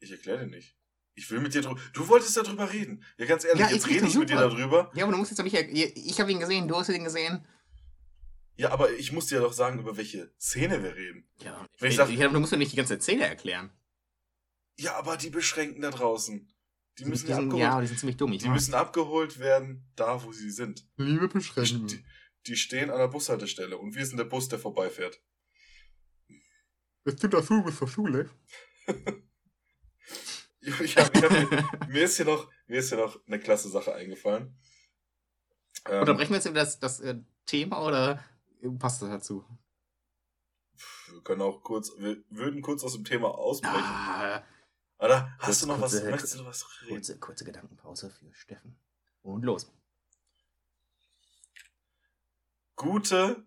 Ich 0.00 0.10
erkläre 0.10 0.40
dir 0.40 0.46
nicht. 0.46 0.76
Ich 1.14 1.30
will 1.30 1.40
mit 1.40 1.52
dir 1.54 1.60
drüber. 1.62 1.80
Du 1.92 2.08
wolltest 2.08 2.36
darüber 2.36 2.72
reden. 2.72 3.04
Ja, 3.18 3.26
ganz 3.26 3.44
ehrlich, 3.44 3.60
Ja, 3.60 3.70
jetzt 3.70 3.86
rede 3.88 4.06
ich 4.06 4.14
mit 4.14 4.30
dir 4.30 4.38
super. 4.38 4.48
darüber. 4.48 4.90
Ja, 4.94 5.04
aber 5.04 5.12
du 5.12 5.18
musst 5.18 5.30
jetzt 5.30 5.38
doch 5.38 5.44
nicht. 5.44 5.54
Ich 5.54 6.20
habe 6.20 6.32
ihn 6.32 6.40
gesehen, 6.40 6.66
du 6.68 6.76
hast 6.76 6.88
ihn 6.88 7.04
gesehen. 7.04 7.46
Ja, 8.56 8.70
aber 8.72 8.92
ich 8.92 9.12
muss 9.12 9.26
dir 9.26 9.40
doch 9.40 9.52
sagen, 9.52 9.78
über 9.80 9.96
welche 9.96 10.32
Szene 10.38 10.82
wir 10.82 10.94
reden. 10.94 11.28
Ja, 11.42 11.66
Wenn 11.78 11.90
ich 11.90 11.96
sag- 11.96 12.10
ja, 12.10 12.24
aber 12.26 12.34
du 12.34 12.40
musst 12.40 12.52
ja 12.52 12.58
nicht 12.58 12.72
die 12.72 12.76
ganze 12.76 12.98
Szene 13.00 13.26
erklären. 13.26 13.70
Ja, 14.78 14.96
aber 14.96 15.16
die 15.16 15.30
Beschränkten 15.30 15.82
da 15.82 15.90
draußen. 15.90 16.50
Die 16.98 17.04
müssen 17.04 17.26
die 17.26 17.32
sind, 17.32 17.44
abgeholt, 17.44 17.62
ja, 17.62 17.80
die 17.80 17.86
sind 17.86 17.98
ziemlich 18.00 18.16
dumm. 18.16 18.32
Ich 18.32 18.38
die 18.42 18.48
weiß. 18.48 18.54
müssen 18.54 18.74
abgeholt 18.74 19.38
werden, 19.38 19.90
da 19.96 20.22
wo 20.22 20.32
sie 20.32 20.50
sind. 20.50 20.86
Liebe 20.96 21.28
Die, 21.28 22.04
die 22.46 22.56
stehen 22.56 22.90
an 22.90 22.98
der 22.98 23.08
Bushaltestelle 23.08 23.78
und 23.78 23.94
wir 23.94 24.04
sind 24.04 24.18
der 24.18 24.24
Bus, 24.24 24.48
der 24.48 24.58
vorbeifährt. 24.58 25.22
Bist 27.04 27.22
du 27.22 27.28
dazu 27.28 27.62
bis 27.62 27.76
zur 27.78 27.88
Schule? 27.88 28.30
Ich 30.62 30.94
hab, 30.98 31.16
ich 31.16 31.22
hab, 31.22 31.88
mir, 31.88 32.02
ist 32.02 32.16
hier 32.18 32.26
noch, 32.26 32.46
mir 32.66 32.80
ist 32.80 32.90
hier 32.90 32.98
noch 32.98 33.18
eine 33.26 33.38
klasse 33.40 33.70
Sache 33.70 33.94
eingefallen. 33.94 34.54
Ähm, 35.86 36.00
Unterbrechen 36.00 36.32
wir 36.32 36.36
jetzt 36.36 36.54
das, 36.54 36.78
das 36.78 37.00
äh, 37.00 37.18
Thema 37.46 37.80
oder 37.82 38.22
passt 38.78 39.00
das 39.00 39.08
dazu? 39.08 39.42
wir 41.12 41.22
können 41.22 41.40
auch 41.40 41.62
kurz, 41.62 41.92
wir 41.96 42.22
würden 42.28 42.60
kurz 42.60 42.84
aus 42.84 42.92
dem 42.92 43.06
Thema 43.06 43.28
ausbrechen. 43.28 43.74
Ah, 43.82 44.42
Oder 44.98 45.34
hast 45.38 45.46
Kurz- 45.46 45.60
du 45.60 45.66
noch 45.68 45.80
was, 45.80 45.92
kurze- 45.92 46.10
möchtest 46.10 46.34
du 46.34 46.38
noch 46.40 46.46
was 46.46 46.82
reden? 46.82 46.90
kurze, 46.96 47.18
kurze 47.18 47.44
Gedankenpause 47.46 48.10
für 48.10 48.30
Steffen. 48.34 48.78
Und 49.22 49.44
los. 49.46 49.72
Gute 52.76 53.44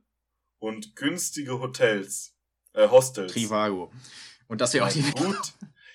und 0.58 0.95
günstige 0.95 1.60
Hotels, 1.60 2.32
äh, 2.74 2.88
Hostels. 2.88 3.34
Trivago. 3.34 3.91
Und 4.47 4.61
das 4.61 4.74
ja 4.74 4.86
auch 4.86 4.91
die. 4.91 5.01
Gut. 5.11 5.53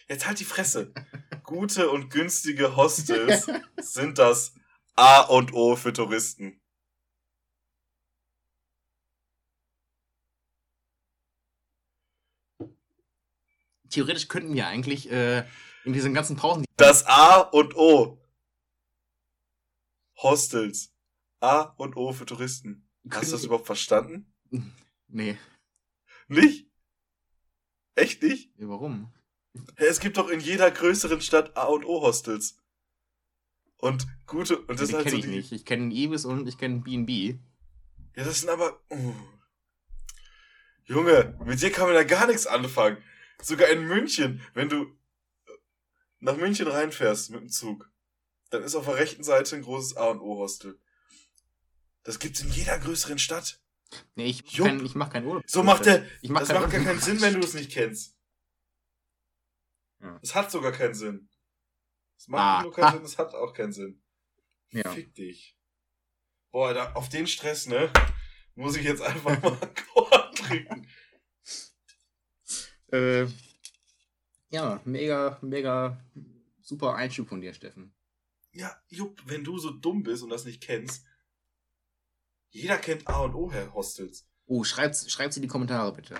Jetzt 0.08 0.26
halt 0.26 0.40
die 0.40 0.44
Fresse. 0.44 0.92
Gute 1.44 1.90
und 1.90 2.10
günstige 2.10 2.76
Hostels 2.76 3.46
sind 3.80 4.18
das 4.18 4.54
A 4.96 5.20
und 5.20 5.52
O 5.52 5.76
für 5.76 5.92
Touristen. 5.92 6.60
theoretisch 13.90 14.28
könnten 14.28 14.54
wir 14.54 14.66
eigentlich 14.66 15.10
äh, 15.10 15.44
in 15.84 15.92
diesen 15.92 16.14
ganzen 16.14 16.36
Pausen. 16.36 16.64
Das 16.76 17.06
A 17.06 17.40
und 17.40 17.76
O. 17.76 18.18
Hostels. 20.16 20.92
A 21.40 21.62
und 21.76 21.96
O 21.96 22.12
für 22.12 22.26
Touristen. 22.26 22.88
Hast 23.10 23.28
du 23.28 23.32
das 23.32 23.44
überhaupt 23.44 23.66
verstanden? 23.66 24.32
Nee. 25.06 25.38
Nicht? 26.26 26.67
Echt 27.98 28.22
nicht? 28.22 28.52
Ja, 28.56 28.68
warum? 28.68 29.12
Es 29.74 29.98
gibt 29.98 30.18
doch 30.18 30.28
in 30.28 30.38
jeder 30.38 30.70
größeren 30.70 31.20
Stadt 31.20 31.56
A 31.56 31.64
und 31.64 31.84
O 31.84 32.00
Hostels. 32.00 32.56
Und 33.78 34.06
gute, 34.26 34.58
und 34.58 34.78
das 34.78 34.88
die 34.88 34.92
ist 34.92 34.94
halt 34.94 35.04
kenne 35.04 35.10
so 35.10 35.18
ich 35.18 35.24
die, 35.24 35.36
nicht. 35.36 35.52
Ich 35.52 35.64
kenne 35.64 35.92
Ibis 35.92 36.24
und 36.24 36.46
ich 36.46 36.58
kenne 36.58 36.80
B&B. 36.80 37.38
Ja, 38.14 38.24
das 38.24 38.40
sind 38.40 38.50
aber. 38.50 38.80
Uh. 38.90 39.14
Junge, 40.84 41.36
mit 41.44 41.60
dir 41.60 41.72
kann 41.72 41.86
man 41.86 41.96
ja 41.96 42.04
gar 42.04 42.28
nichts 42.28 42.46
anfangen. 42.46 42.98
Sogar 43.42 43.68
in 43.68 43.86
München, 43.86 44.42
wenn 44.54 44.68
du 44.68 44.84
äh, 44.84 45.52
nach 46.20 46.36
München 46.36 46.68
reinfährst 46.68 47.30
mit 47.30 47.40
dem 47.40 47.48
Zug, 47.48 47.90
dann 48.50 48.62
ist 48.62 48.76
auf 48.76 48.84
der 48.84 48.96
rechten 48.96 49.24
Seite 49.24 49.56
ein 49.56 49.62
großes 49.62 49.96
A 49.96 50.06
und 50.06 50.20
O 50.20 50.38
Hostel. 50.38 50.78
Das 52.04 52.20
gibt's 52.20 52.40
in 52.40 52.50
jeder 52.50 52.78
größeren 52.78 53.18
Stadt. 53.18 53.60
Nee, 54.14 54.26
ich, 54.26 54.44
kein, 54.44 54.84
ich 54.84 54.94
mach 54.94 55.10
keinen 55.10 55.26
Urlaub. 55.26 55.44
So 55.46 55.62
macht 55.62 55.86
der. 55.86 56.04
Ich 56.20 56.30
mach 56.30 56.40
Das 56.40 56.48
macht 56.50 56.70
gar 56.70 56.82
keinen 56.82 57.00
Sinn, 57.00 57.20
wenn 57.22 57.34
du 57.34 57.40
es 57.40 57.54
nicht 57.54 57.70
kennst. 57.72 58.16
Ja. 60.00 60.18
Es 60.22 60.34
hat 60.34 60.50
sogar 60.50 60.72
keinen 60.72 60.94
Sinn. 60.94 61.28
Es 62.16 62.28
macht 62.28 62.42
Ah. 62.42 62.62
nur 62.62 62.72
keinen 62.72 62.92
Sinn, 62.96 63.04
es 63.04 63.18
hat 63.18 63.34
auch 63.34 63.52
keinen 63.54 63.72
Sinn. 63.72 64.02
Ja. 64.70 64.90
Fick 64.90 65.14
dich. 65.14 65.56
Boah, 66.50 66.74
da, 66.74 66.92
auf 66.92 67.08
den 67.08 67.26
Stress, 67.26 67.66
ne? 67.66 67.90
Muss 68.54 68.76
ich 68.76 68.84
jetzt 68.84 69.02
einfach 69.02 69.40
mal 69.42 69.74
Korn 69.92 70.34
trinken. 70.34 70.88
Äh, 72.92 73.26
ja, 74.50 74.80
mega, 74.84 75.38
mega 75.42 76.02
super 76.60 76.94
Einschub 76.94 77.28
von 77.28 77.40
dir, 77.40 77.52
Steffen. 77.54 77.94
Ja, 78.52 78.74
Jupp, 78.88 79.22
wenn 79.26 79.44
du 79.44 79.58
so 79.58 79.70
dumm 79.70 80.02
bist 80.02 80.22
und 80.22 80.30
das 80.30 80.44
nicht 80.44 80.62
kennst. 80.62 81.04
Jeder 82.50 82.78
kennt 82.78 83.06
A 83.08 83.20
und 83.20 83.34
O 83.34 83.52
Hostels. 83.74 84.26
Oh, 84.46 84.64
schreibt's, 84.64 85.10
schreibt's 85.10 85.36
in 85.36 85.42
die 85.42 85.48
Kommentare 85.48 85.92
bitte. 85.92 86.18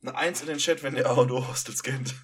Eine 0.00 0.14
Eins 0.16 0.40
in 0.40 0.46
den 0.46 0.58
Chat, 0.58 0.82
wenn 0.82 0.96
ihr 0.96 1.06
A 1.08 1.12
und 1.14 1.30
O 1.30 1.46
Hostels 1.46 1.82
kennt. 1.82 2.14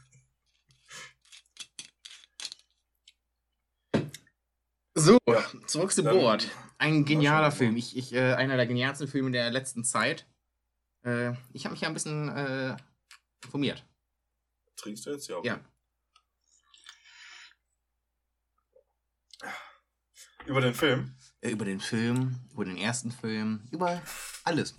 So, 4.94 5.18
Ja. 5.28 5.44
zurück 5.66 5.92
zu 5.92 6.04
Board. 6.04 6.48
Ein 6.78 7.04
genialer 7.04 7.50
Film. 7.50 7.76
Ich, 7.76 7.96
ich, 7.96 8.12
äh, 8.12 8.34
einer 8.34 8.56
der 8.56 8.66
genialsten 8.66 9.08
Filme 9.08 9.30
der 9.32 9.50
letzten 9.50 9.84
Zeit. 9.84 10.26
Äh, 11.04 11.32
ich 11.52 11.64
habe 11.64 11.72
mich 11.72 11.80
ja 11.80 11.88
ein 11.88 11.94
bisschen 11.94 12.28
äh, 12.28 12.76
informiert. 13.44 13.84
Trinkst 14.76 15.04
du 15.06 15.10
jetzt? 15.10 15.28
Ja. 15.28 15.40
Ja. 15.42 15.60
Über 20.46 20.60
den 20.60 20.74
Film? 20.74 21.16
Äh, 21.44 21.50
über 21.50 21.64
den 21.64 21.80
Film, 21.80 22.36
über 22.52 22.64
den 22.64 22.76
ersten 22.76 23.12
Film, 23.12 23.60
über 23.70 24.02
alles. 24.44 24.74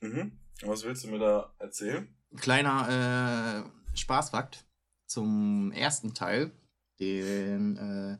Mhm. 0.00 0.38
Was 0.62 0.84
willst 0.84 1.04
du 1.04 1.08
mir 1.08 1.18
da 1.18 1.52
erzählen? 1.58 2.08
Kleiner 2.36 3.64
äh, 3.92 3.96
Spaßfakt 3.96 4.64
zum 5.06 5.72
ersten 5.72 6.14
Teil, 6.14 6.52
den 7.00 7.76
äh, 7.76 8.18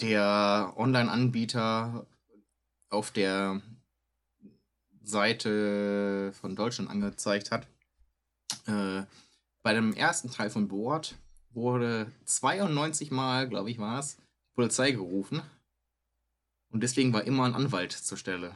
der 0.00 0.74
Online-Anbieter 0.76 2.06
auf 2.90 3.10
der 3.10 3.62
Seite 5.02 6.32
von 6.40 6.56
Deutschland 6.56 6.90
angezeigt 6.90 7.50
hat. 7.50 7.66
Äh, 8.66 9.04
bei 9.62 9.72
dem 9.72 9.94
ersten 9.94 10.30
Teil 10.30 10.50
von 10.50 10.68
Board 10.68 11.16
wurde 11.50 12.12
92 12.26 13.10
Mal, 13.10 13.48
glaube 13.48 13.70
ich, 13.70 13.78
war 13.78 13.98
es, 13.98 14.18
Polizei 14.54 14.92
gerufen. 14.92 15.42
Und 16.74 16.80
deswegen 16.80 17.12
war 17.12 17.22
immer 17.22 17.44
ein 17.44 17.54
Anwalt 17.54 17.92
zur 17.92 18.18
Stelle, 18.18 18.52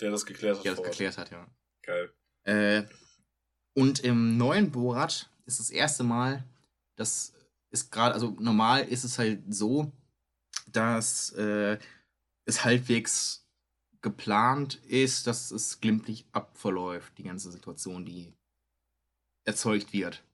Der 0.00 0.10
das 0.10 0.26
geklärt 0.26 0.58
hat. 0.58 0.64
der 0.64 0.72
das 0.72 0.80
Ort. 0.80 0.90
geklärt 0.90 1.16
hat, 1.16 1.30
ja. 1.30 1.46
Geil. 1.82 2.12
Äh, 2.42 2.82
und 3.74 4.00
im 4.00 4.36
neuen 4.36 4.72
Borat 4.72 5.30
ist 5.46 5.60
das 5.60 5.70
erste 5.70 6.02
Mal, 6.02 6.42
das 6.96 7.34
ist 7.70 7.92
gerade, 7.92 8.14
also 8.14 8.36
normal 8.40 8.82
ist 8.88 9.04
es 9.04 9.16
halt 9.16 9.42
so, 9.54 9.92
dass 10.66 11.30
äh, 11.34 11.78
es 12.46 12.64
halbwegs 12.64 13.46
geplant 14.00 14.74
ist, 14.86 15.28
dass 15.28 15.52
es 15.52 15.80
glimpflich 15.80 16.26
abverläuft, 16.32 17.16
die 17.16 17.22
ganze 17.22 17.52
Situation, 17.52 18.04
die 18.04 18.34
erzeugt 19.44 19.92
wird. 19.92 20.24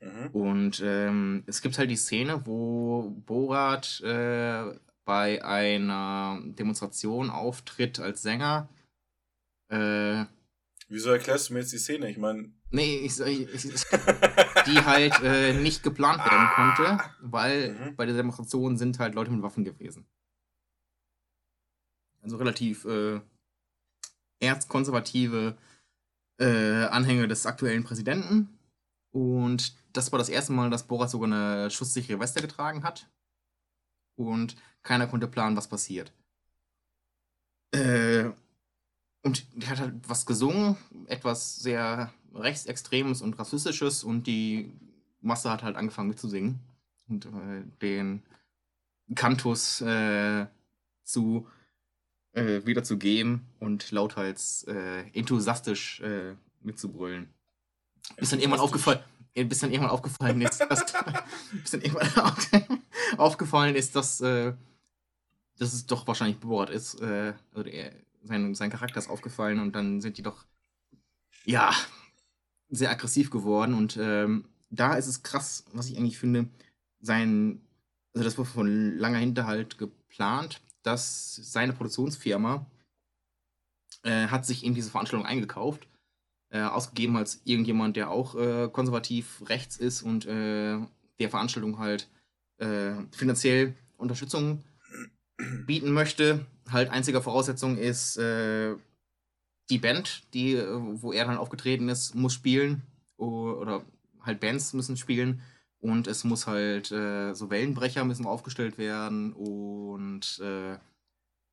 Mhm. 0.00 0.26
Und 0.32 0.80
ähm, 0.84 1.44
es 1.46 1.62
gibt 1.62 1.78
halt 1.78 1.90
die 1.90 1.96
Szene, 1.96 2.44
wo 2.44 3.08
Borat 3.24 4.02
äh, 4.02 4.78
bei 5.04 5.44
einer 5.44 6.40
Demonstration 6.44 7.30
auftritt 7.30 7.98
als 8.00 8.22
Sänger. 8.22 8.68
Äh, 9.68 10.24
Wieso 10.88 11.10
erklärst 11.10 11.48
du 11.48 11.54
mir 11.54 11.60
jetzt 11.60 11.72
die 11.72 11.78
Szene? 11.78 12.10
Ich 12.10 12.18
meine. 12.18 12.50
nee, 12.70 12.98
ich, 12.98 13.18
ich, 13.20 13.48
ich, 13.64 13.64
die 14.66 14.84
halt 14.84 15.20
äh, 15.22 15.52
nicht 15.54 15.82
geplant 15.82 16.18
werden 16.24 16.48
konnte, 16.54 17.04
weil 17.20 17.72
Mhm. 17.72 17.96
bei 17.96 18.06
der 18.06 18.16
Demonstration 18.16 18.76
sind 18.76 18.98
halt 18.98 19.14
Leute 19.14 19.30
mit 19.30 19.42
Waffen 19.42 19.64
gewesen. 19.64 20.06
Also 22.22 22.36
relativ 22.36 22.84
äh, 22.84 23.20
erzkonservative 24.40 25.56
äh, 26.38 26.84
Anhänger 26.86 27.26
des 27.26 27.46
aktuellen 27.46 27.84
Präsidenten. 27.84 28.58
Und 29.12 29.74
das 29.92 30.12
war 30.12 30.18
das 30.18 30.28
erste 30.28 30.52
Mal, 30.52 30.70
dass 30.70 30.86
Borat 30.86 31.10
sogar 31.10 31.26
eine 31.26 31.70
schusssichere 31.70 32.20
Weste 32.20 32.40
getragen 32.40 32.82
hat. 32.84 33.08
Und 34.28 34.56
keiner 34.82 35.06
konnte 35.06 35.26
planen, 35.26 35.56
was 35.56 35.68
passiert. 35.68 36.12
Äh, 37.72 38.30
und 39.22 39.46
der 39.54 39.70
hat 39.70 39.80
halt 39.80 39.94
was 40.06 40.26
gesungen, 40.26 40.76
etwas 41.06 41.56
sehr 41.56 42.12
rechtsextremes 42.34 43.22
und 43.22 43.38
rassistisches 43.38 44.04
und 44.04 44.26
die 44.26 44.72
Masse 45.20 45.50
hat 45.50 45.62
halt 45.62 45.76
angefangen 45.76 46.08
mitzusingen 46.08 46.60
und 47.08 47.26
äh, 47.26 47.62
den 47.82 48.22
Kantus 49.14 49.80
äh, 49.80 50.46
zu 51.02 51.46
äh, 52.32 52.64
wiederzugeben 52.64 53.46
und 53.58 53.90
lauthals 53.90 54.64
äh, 54.64 55.04
enthusiastisch 55.12 56.00
äh, 56.00 56.34
mitzubrüllen. 56.60 57.28
Bis 58.16 58.30
dann 58.30 58.40
irgendwann 58.40 58.60
aufgefallen, 58.60 59.00
bis 59.34 59.60
dann 59.60 59.70
irgendwann 59.70 59.90
aufgefallen 59.92 60.40
ist, 60.42 60.58
dass 60.60 60.84
bis 61.52 61.70
dann 61.70 61.80
irgendwann 61.82 62.24
au- 62.24 62.76
aufgefallen 63.22 63.74
ist, 63.76 63.96
dass, 63.96 64.20
äh, 64.20 64.52
dass 65.58 65.72
es 65.72 65.86
doch 65.86 66.06
wahrscheinlich 66.06 66.38
Borat 66.38 66.70
ist. 66.70 67.00
Äh, 67.00 67.34
also 67.52 67.62
der, 67.64 67.92
sein, 68.22 68.54
sein 68.54 68.70
Charakter 68.70 68.98
ist 68.98 69.08
aufgefallen 69.10 69.60
und 69.60 69.74
dann 69.74 70.00
sind 70.00 70.18
die 70.18 70.22
doch 70.22 70.44
ja 71.44 71.72
sehr 72.68 72.90
aggressiv 72.90 73.30
geworden 73.30 73.74
und 73.74 73.96
ähm, 74.00 74.44
da 74.70 74.94
ist 74.94 75.06
es 75.08 75.22
krass, 75.22 75.64
was 75.72 75.88
ich 75.88 75.96
eigentlich 75.98 76.18
finde, 76.18 76.48
sein, 77.00 77.60
also 78.14 78.24
das 78.24 78.38
war 78.38 78.44
von 78.44 78.96
langer 78.96 79.18
Hinterhalt 79.18 79.78
geplant, 79.78 80.60
dass 80.82 81.34
seine 81.36 81.72
Produktionsfirma 81.72 82.66
äh, 84.04 84.28
hat 84.28 84.46
sich 84.46 84.64
in 84.64 84.74
diese 84.74 84.90
Veranstaltung 84.90 85.26
eingekauft, 85.26 85.88
äh, 86.50 86.62
ausgegeben 86.62 87.16
als 87.16 87.40
irgendjemand, 87.44 87.96
der 87.96 88.10
auch 88.10 88.34
äh, 88.34 88.68
konservativ 88.68 89.42
rechts 89.48 89.76
ist 89.76 90.02
und 90.02 90.26
äh, 90.26 90.78
der 91.20 91.30
Veranstaltung 91.30 91.78
halt 91.78 92.08
äh, 92.58 92.94
finanziell 93.12 93.74
Unterstützung 93.96 94.64
bieten 95.66 95.92
möchte. 95.92 96.46
Halt 96.68 96.90
einziger 96.90 97.22
Voraussetzung 97.22 97.78
ist, 97.78 98.16
äh, 98.16 98.74
die 99.70 99.78
Band, 99.78 100.22
die, 100.34 100.56
wo 100.56 101.12
er 101.12 101.24
dann 101.24 101.36
aufgetreten 101.36 101.88
ist, 101.88 102.14
muss 102.16 102.34
spielen. 102.34 102.82
Oder 103.16 103.84
halt 104.22 104.40
Bands 104.40 104.72
müssen 104.72 104.96
spielen. 104.96 105.42
Und 105.78 106.08
es 106.08 106.24
muss 106.24 106.48
halt 106.48 106.88
so 106.88 107.50
Wellenbrecher 107.50 108.04
müssen 108.04 108.26
aufgestellt 108.26 108.78
werden 108.78 109.32
und 109.32 110.42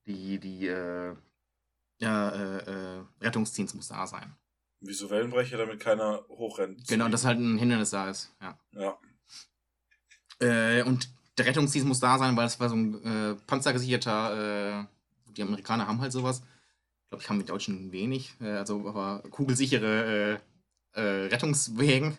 die, 0.07 0.39
die 0.39 0.67
äh, 0.67 1.15
Rettungsdienst 3.21 3.75
muss 3.75 3.89
da 3.89 4.07
sein. 4.07 4.35
Wieso 4.79 5.09
Wellenbrecher, 5.09 5.57
damit 5.57 5.79
keiner 5.79 6.23
hochrennt? 6.29 6.87
Genau, 6.87 7.07
dass 7.07 7.25
halt 7.25 7.39
ein 7.39 7.57
Hindernis 7.57 7.89
da 7.89 8.09
ist, 8.09 8.33
ja. 8.41 8.59
Ja. 8.71 8.97
Äh, 10.39 10.83
und 10.83 11.09
der 11.37 11.47
Rettungsdienst 11.47 11.87
muss 11.87 11.99
da 11.99 12.17
sein, 12.17 12.35
weil 12.37 12.45
es 12.45 12.59
war 12.59 12.69
so 12.69 12.75
ein 12.75 13.03
äh, 13.03 13.35
panzergesicherter, 13.47 14.81
äh, 14.81 15.31
die 15.31 15.41
Amerikaner 15.41 15.87
haben 15.87 16.01
halt 16.01 16.11
sowas. 16.11 16.41
Ich 17.03 17.09
glaube, 17.09 17.23
ich 17.23 17.29
haben 17.29 17.39
die 17.39 17.45
Deutschen 17.45 17.91
wenig, 17.91 18.35
äh, 18.39 18.51
also 18.51 18.87
aber 18.87 19.23
kugelsichere 19.29 20.39
äh, 20.93 21.01
äh, 21.01 21.27
Rettungswegen. 21.27 22.17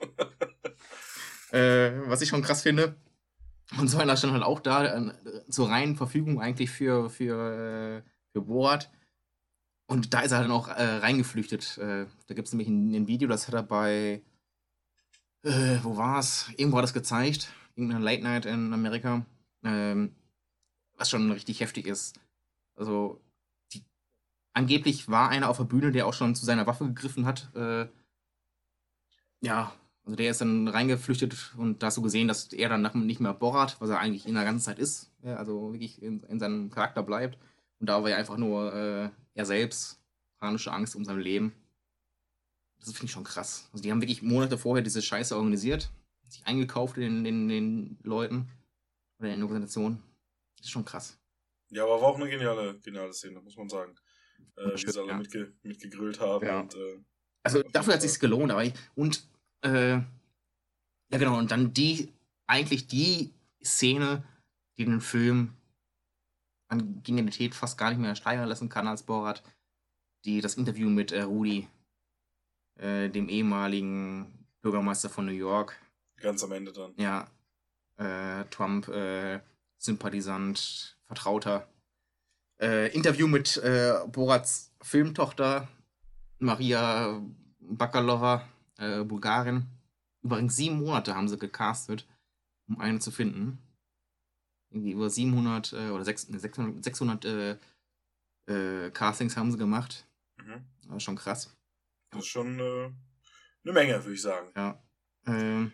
äh, 1.52 1.92
was 2.06 2.22
ich 2.22 2.28
schon 2.28 2.42
krass 2.42 2.62
finde. 2.62 2.94
Und 3.78 3.88
so 3.88 3.98
einer 3.98 4.16
stand 4.16 4.32
halt 4.32 4.42
auch 4.42 4.60
da, 4.60 5.12
zur 5.48 5.68
reinen 5.68 5.94
Verfügung 5.94 6.40
eigentlich 6.40 6.70
für, 6.70 7.08
für, 7.08 8.02
für 8.32 8.40
Borat. 8.40 8.90
Und 9.90 10.14
da 10.14 10.20
ist 10.20 10.30
er 10.30 10.42
dann 10.42 10.52
auch 10.52 10.68
äh, 10.68 10.98
reingeflüchtet. 10.98 11.76
Äh, 11.78 12.06
da 12.28 12.34
gibt 12.34 12.46
es 12.46 12.54
nämlich 12.54 12.68
ein, 12.68 12.94
ein, 12.94 13.08
Video, 13.08 13.28
das 13.28 13.48
hat 13.48 13.54
er 13.54 13.64
bei, 13.64 14.22
äh, 15.42 15.78
wo 15.82 15.96
war 15.96 16.20
es? 16.20 16.48
Irgendwo 16.56 16.76
hat 16.76 16.84
das 16.84 16.94
gezeigt. 16.94 17.52
Irgendeine 17.74 18.04
Late 18.04 18.22
Night 18.22 18.46
in 18.46 18.72
Amerika. 18.72 19.26
Ähm, 19.64 20.14
was 20.96 21.10
schon 21.10 21.32
richtig 21.32 21.58
heftig 21.58 21.88
ist. 21.88 22.20
Also, 22.76 23.20
die, 23.72 23.82
angeblich 24.52 25.08
war 25.08 25.28
einer 25.28 25.48
auf 25.48 25.56
der 25.56 25.64
Bühne, 25.64 25.90
der 25.90 26.06
auch 26.06 26.14
schon 26.14 26.36
zu 26.36 26.46
seiner 26.46 26.68
Waffe 26.68 26.86
gegriffen 26.86 27.26
hat. 27.26 27.50
Äh, 27.56 27.88
ja, 29.40 29.72
also 30.04 30.14
der 30.14 30.30
ist 30.30 30.40
dann 30.40 30.68
reingeflüchtet 30.68 31.52
und 31.56 31.82
da 31.82 31.88
hast 31.88 31.96
du 31.96 32.02
gesehen, 32.02 32.28
dass 32.28 32.52
er 32.52 32.68
dann 32.68 33.06
nicht 33.06 33.18
mehr 33.18 33.34
Borat, 33.34 33.80
was 33.80 33.90
er 33.90 33.98
eigentlich 33.98 34.28
in 34.28 34.34
der 34.34 34.44
ganzen 34.44 34.64
Zeit 34.64 34.78
ist, 34.78 35.10
also 35.24 35.72
wirklich 35.72 36.00
in, 36.00 36.22
in 36.22 36.38
seinem 36.38 36.70
Charakter 36.70 37.02
bleibt. 37.02 37.38
Und 37.80 37.88
da 37.88 38.00
war 38.02 38.10
er 38.10 38.18
einfach 38.18 38.36
nur 38.36 38.72
äh, 38.72 39.10
er 39.40 39.46
selbst, 39.46 40.00
panische 40.38 40.72
Angst 40.72 40.94
um 40.94 41.04
sein 41.04 41.18
Leben. 41.18 41.52
Das 42.78 42.92
finde 42.92 43.06
ich 43.06 43.12
schon 43.12 43.24
krass. 43.24 43.68
Also 43.72 43.82
die 43.82 43.90
haben 43.90 44.00
wirklich 44.00 44.22
Monate 44.22 44.56
vorher 44.56 44.82
diese 44.82 45.02
Scheiße 45.02 45.36
organisiert, 45.36 45.90
sich 46.28 46.46
eingekauft 46.46 46.96
in, 46.96 47.24
den 47.24 47.98
Leuten 48.02 48.48
oder 49.18 49.28
in 49.28 49.36
den 49.36 49.42
Organisationen. 49.42 50.02
Das 50.56 50.66
ist 50.66 50.70
schon 50.70 50.84
krass. 50.84 51.18
Ja, 51.70 51.84
aber 51.84 52.00
war 52.00 52.08
auch 52.08 52.16
eine 52.16 52.28
geniale, 52.28 52.78
geniale 52.80 53.12
Szene, 53.12 53.40
muss 53.40 53.56
man 53.56 53.68
sagen. 53.68 53.94
Äh, 54.56 54.74
wie 54.74 54.90
sie 54.90 54.98
alle 54.98 55.08
ja. 55.08 55.16
mitge 55.18 55.52
mitgegrillt 55.62 56.20
haben. 56.20 56.46
Ja. 56.46 56.60
Und, 56.60 56.74
äh, 56.74 56.98
also 57.42 57.62
dafür 57.62 57.94
hat 57.94 58.04
es 58.04 58.12
sich 58.12 58.20
gelohnt, 58.20 58.50
aber 58.50 58.64
ich, 58.64 58.74
und 58.94 59.26
äh, 59.62 59.92
ja 59.92 61.18
genau, 61.18 61.38
und 61.38 61.50
dann 61.50 61.72
die, 61.72 62.12
eigentlich 62.46 62.86
die 62.86 63.32
Szene, 63.62 64.24
die 64.76 64.84
den 64.84 65.00
Film 65.00 65.54
an 66.70 67.02
Genialität 67.02 67.54
fast 67.54 67.76
gar 67.76 67.90
nicht 67.90 67.98
mehr 67.98 68.14
steigern 68.14 68.48
lassen 68.48 68.68
kann 68.68 68.86
als 68.86 69.02
Borat. 69.02 69.42
Die, 70.24 70.40
das 70.40 70.54
Interview 70.54 70.88
mit 70.88 71.12
äh, 71.12 71.22
Rudi, 71.22 71.68
äh, 72.76 73.08
dem 73.08 73.28
ehemaligen 73.28 74.46
Bürgermeister 74.60 75.10
von 75.10 75.26
New 75.26 75.32
York. 75.32 75.76
Ganz 76.20 76.44
am 76.44 76.52
Ende 76.52 76.72
dann. 76.72 76.94
Ja. 76.96 77.28
Äh, 77.96 78.44
Trump, 78.50 78.88
äh, 78.88 79.40
Sympathisant, 79.78 80.96
Vertrauter. 81.06 81.68
Äh, 82.60 82.94
Interview 82.94 83.26
mit 83.26 83.56
äh, 83.58 83.94
Borats 84.08 84.72
Filmtochter 84.82 85.68
Maria 86.38 87.20
Bakalova, 87.60 88.48
Bulgarin. 89.04 89.66
Übrigens 90.22 90.56
sieben 90.56 90.80
Monate 90.80 91.14
haben 91.14 91.28
sie 91.28 91.36
gecastet, 91.36 92.06
um 92.66 92.80
eine 92.80 92.98
zu 92.98 93.10
finden 93.10 93.58
irgendwie 94.70 94.92
über 94.92 95.10
700 95.10 95.72
äh, 95.72 95.90
oder 95.90 96.04
600, 96.04 96.84
600 96.84 97.24
äh, 97.24 97.56
äh, 98.46 98.90
Castings 98.90 99.36
haben 99.36 99.50
sie 99.50 99.58
gemacht. 99.58 100.06
Mhm. 100.38 100.64
Das 100.86 100.96
ist 100.96 101.02
schon 101.02 101.16
krass. 101.16 101.56
Das 102.10 102.20
ist 102.20 102.28
schon 102.28 102.58
äh, 102.58 102.90
eine 103.64 103.72
Menge, 103.72 104.02
würde 104.02 104.14
ich 104.14 104.22
sagen. 104.22 104.50
Ja. 104.56 104.82
Ähm, 105.26 105.72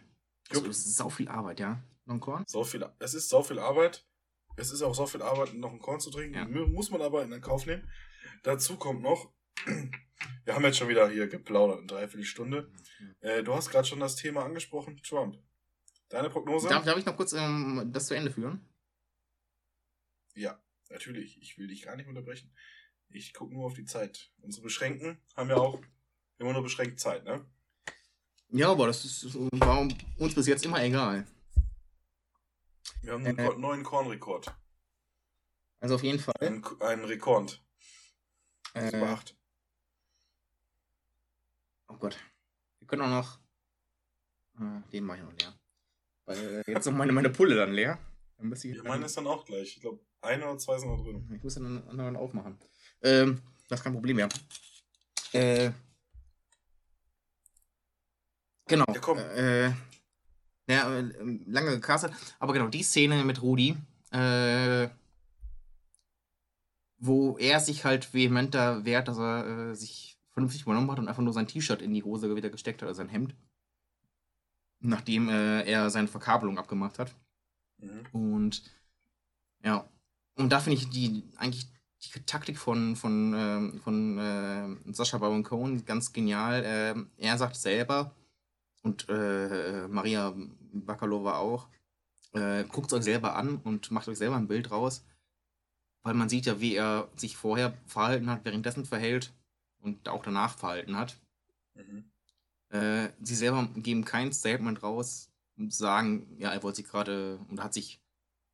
also, 0.51 0.67
das 0.67 0.79
ist 0.79 0.97
sau 0.97 1.09
viel 1.09 1.29
Arbeit, 1.29 1.61
ja. 1.61 1.83
Noch 2.05 2.15
ein 2.15 2.21
Korn? 2.21 2.45
So 2.47 2.65
viel, 2.65 2.87
es 2.99 3.15
ist 3.15 3.29
so 3.29 3.43
viel 3.43 3.59
Arbeit. 3.59 4.07
Es 4.57 4.71
ist 4.71 4.83
auch 4.83 4.95
so 4.95 5.07
viel 5.07 5.23
Arbeit, 5.23 5.55
noch 5.55 5.73
ein 5.73 5.79
Korn 5.79 6.01
zu 6.01 6.11
trinken. 6.11 6.35
Ja. 6.35 6.47
Muss 6.47 6.91
man 6.91 7.03
aber 7.03 7.23
in 7.23 7.31
den 7.31 7.41
Kauf 7.41 7.67
nehmen. 7.67 7.89
Dazu 8.43 8.77
kommt 8.77 9.03
noch, 9.03 9.33
wir 10.45 10.55
haben 10.55 10.65
jetzt 10.65 10.79
schon 10.79 10.89
wieder 10.89 11.09
hier 11.09 11.29
geplaudert, 11.29 11.79
eine 11.79 11.87
Dreiviertelstunde. 11.87 12.71
Äh, 13.21 13.43
du 13.43 13.55
hast 13.55 13.71
gerade 13.71 13.87
schon 13.87 14.01
das 14.01 14.17
Thema 14.17 14.45
angesprochen, 14.45 14.97
Trump. 15.03 15.37
Deine 16.09 16.31
Prognose? 16.31 16.69
Darf, 16.69 16.85
darf 16.85 16.97
ich 16.97 17.05
noch 17.05 17.17
kurz 17.17 17.33
ähm, 17.33 17.91
das 17.93 18.07
zu 18.07 18.15
Ende 18.15 18.31
führen? 18.31 18.67
Ja, 20.37 20.63
natürlich. 20.91 21.41
Ich 21.41 21.57
will 21.59 21.67
dich 21.67 21.83
gar 21.83 21.97
nicht 21.97 22.07
unterbrechen. 22.07 22.55
Ich 23.09 23.33
gucke 23.33 23.55
nur 23.55 23.67
auf 23.67 23.75
die 23.75 23.85
Zeit. 23.85 24.31
Unsere 24.43 24.65
Beschränken 24.65 25.19
haben 25.35 25.49
ja 25.49 25.57
auch 25.57 25.81
immer 26.39 26.53
nur 26.53 26.63
beschränkt 26.63 27.01
Zeit, 27.01 27.25
ne? 27.25 27.45
Ja, 28.49 28.71
aber 28.71 28.87
das 28.87 29.05
ist, 29.05 29.35
war 29.35 29.81
uns 30.19 30.35
bis 30.35 30.47
jetzt 30.47 30.65
immer 30.65 30.83
egal. 30.83 31.27
Wir 33.01 33.13
haben 33.13 33.27
einen 33.27 33.39
äh, 33.39 33.57
neuen 33.57 33.83
Kornrekord. 33.83 34.55
Also 35.81 35.97
auf 35.97 36.03
jeden 36.03 36.19
Fall. 36.19 36.35
Ein, 36.41 36.65
ein 36.81 37.05
Rekord. 37.05 37.65
Äh, 38.75 38.95
acht. 39.03 39.37
Oh 41.89 41.97
Gott. 41.97 42.19
Wir 42.81 42.87
können 42.87 43.03
auch 43.03 43.09
noch. 43.09 43.41
Äh, 44.61 44.91
den 44.91 45.05
mache 45.05 45.19
ich 45.19 45.25
noch 45.25 45.33
leer. 45.33 45.59
Weil 46.27 46.63
äh, 46.67 46.71
jetzt 46.71 46.87
noch 46.87 46.93
meine, 46.93 47.13
meine 47.13 47.31
Pulle 47.31 47.57
dann 47.57 47.73
leer. 47.73 47.99
Dann 48.39 48.53
ich 48.53 48.65
ja, 48.65 48.83
meine 48.83 49.07
ist 49.07 49.17
dann 49.17 49.27
auch 49.27 49.45
gleich. 49.45 49.77
Ich 49.77 49.81
glaube, 49.81 50.05
ein 50.27 50.43
oder 50.43 50.59
zwei 50.59 50.79
sind 50.79 50.91
noch 50.91 51.03
drin. 51.03 51.29
Ich 51.35 51.43
muss 51.43 51.57
einen 51.57 51.87
anderen 51.89 52.17
aufmachen. 52.17 52.59
Ähm, 53.03 53.41
das 53.69 53.81
ist 53.81 53.85
kein 53.85 53.93
Problem 53.93 54.17
mehr. 54.17 54.29
Äh, 55.33 55.71
genau. 58.67 58.85
Ja, 58.93 59.01
komm. 59.01 59.19
Äh, 59.19 59.73
ja, 60.69 60.99
äh, 60.99 61.03
lange 61.47 61.71
gecastet. 61.71 62.13
Aber 62.39 62.53
genau, 62.53 62.69
die 62.69 62.83
Szene 62.83 63.25
mit 63.25 63.43
Rudi, 63.43 63.77
äh, 64.11 64.89
wo 66.99 67.37
er 67.39 67.61
sich 67.61 67.85
halt 67.85 68.13
vehement 68.15 68.55
da 68.55 68.85
wehrt, 68.85 69.09
dass 69.09 69.19
er 69.19 69.71
äh, 69.71 69.75
sich 69.75 70.19
vernünftig 70.31 70.63
übernommen 70.63 70.91
hat 70.91 70.99
und 70.99 71.09
einfach 71.09 71.23
nur 71.23 71.33
sein 71.33 71.47
T-Shirt 71.47 71.83
in 71.83 71.95
die 71.95 72.03
Hose 72.03 72.35
wieder 72.35 72.51
gesteckt 72.51 72.83
hat, 72.83 72.89
also 72.89 72.99
sein 72.99 73.09
Hemd. 73.09 73.35
Nachdem 74.81 75.29
äh, 75.29 75.63
er 75.63 75.89
seine 75.91 76.09
Verkabelung 76.09 76.59
abgemacht 76.59 76.99
hat. 76.99 77.15
Mhm. 77.79 78.07
Und 78.13 78.63
ja, 79.63 79.89
und 80.37 80.51
da 80.51 80.61
finde 80.61 80.79
ich 80.79 80.89
die 80.91 81.25
eigentlich 81.37 81.67
die 82.15 82.21
Taktik 82.21 82.59
von, 82.59 82.95
von, 82.95 83.35
äh, 83.35 83.79
von 83.81 84.19
äh, 84.19 84.93
Sascha 84.93 85.19
Baron 85.19 85.43
Cohen 85.43 85.85
ganz 85.85 86.13
genial. 86.13 86.63
Äh, 86.65 87.25
er 87.25 87.39
sagt 87.39 87.57
selber, 87.57 88.15
und 88.87 89.09
äh, 89.09 89.89
Maria 89.89 90.33
Bakalova 90.73 91.39
auch, 91.39 91.69
äh, 92.33 92.65
guckt 92.65 92.93
es 92.93 92.99
euch 92.99 93.05
selber 93.05 93.35
an 93.35 93.57
und 93.65 93.91
macht 93.91 94.09
euch 94.09 94.19
selber 94.19 94.37
ein 94.37 94.47
Bild 94.47 94.71
raus. 94.71 95.05
Weil 96.05 96.15
man 96.15 96.29
sieht 96.29 96.47
ja, 96.47 96.61
wie 96.61 96.77
er 96.77 97.09
sich 97.17 97.37
vorher 97.37 97.77
verhalten 97.87 98.31
hat, 98.31 98.45
währenddessen 98.45 98.85
verhält 98.85 99.33
und 99.81 100.09
auch 100.09 100.23
danach 100.23 100.57
verhalten 100.57 100.97
hat. 100.97 101.19
Mhm. 101.75 102.05
Äh, 102.69 103.09
sie 103.21 103.35
selber 103.35 103.69
geben 103.75 104.05
kein 104.05 104.33
Statement 104.33 104.83
raus 104.85 105.31
und 105.57 105.75
sagen, 105.75 106.37
ja, 106.39 106.53
er 106.53 106.63
wollte 106.63 106.77
sich 106.77 106.87
gerade 106.87 107.41
und 107.49 107.61
hat 107.61 107.75
sich 107.75 108.01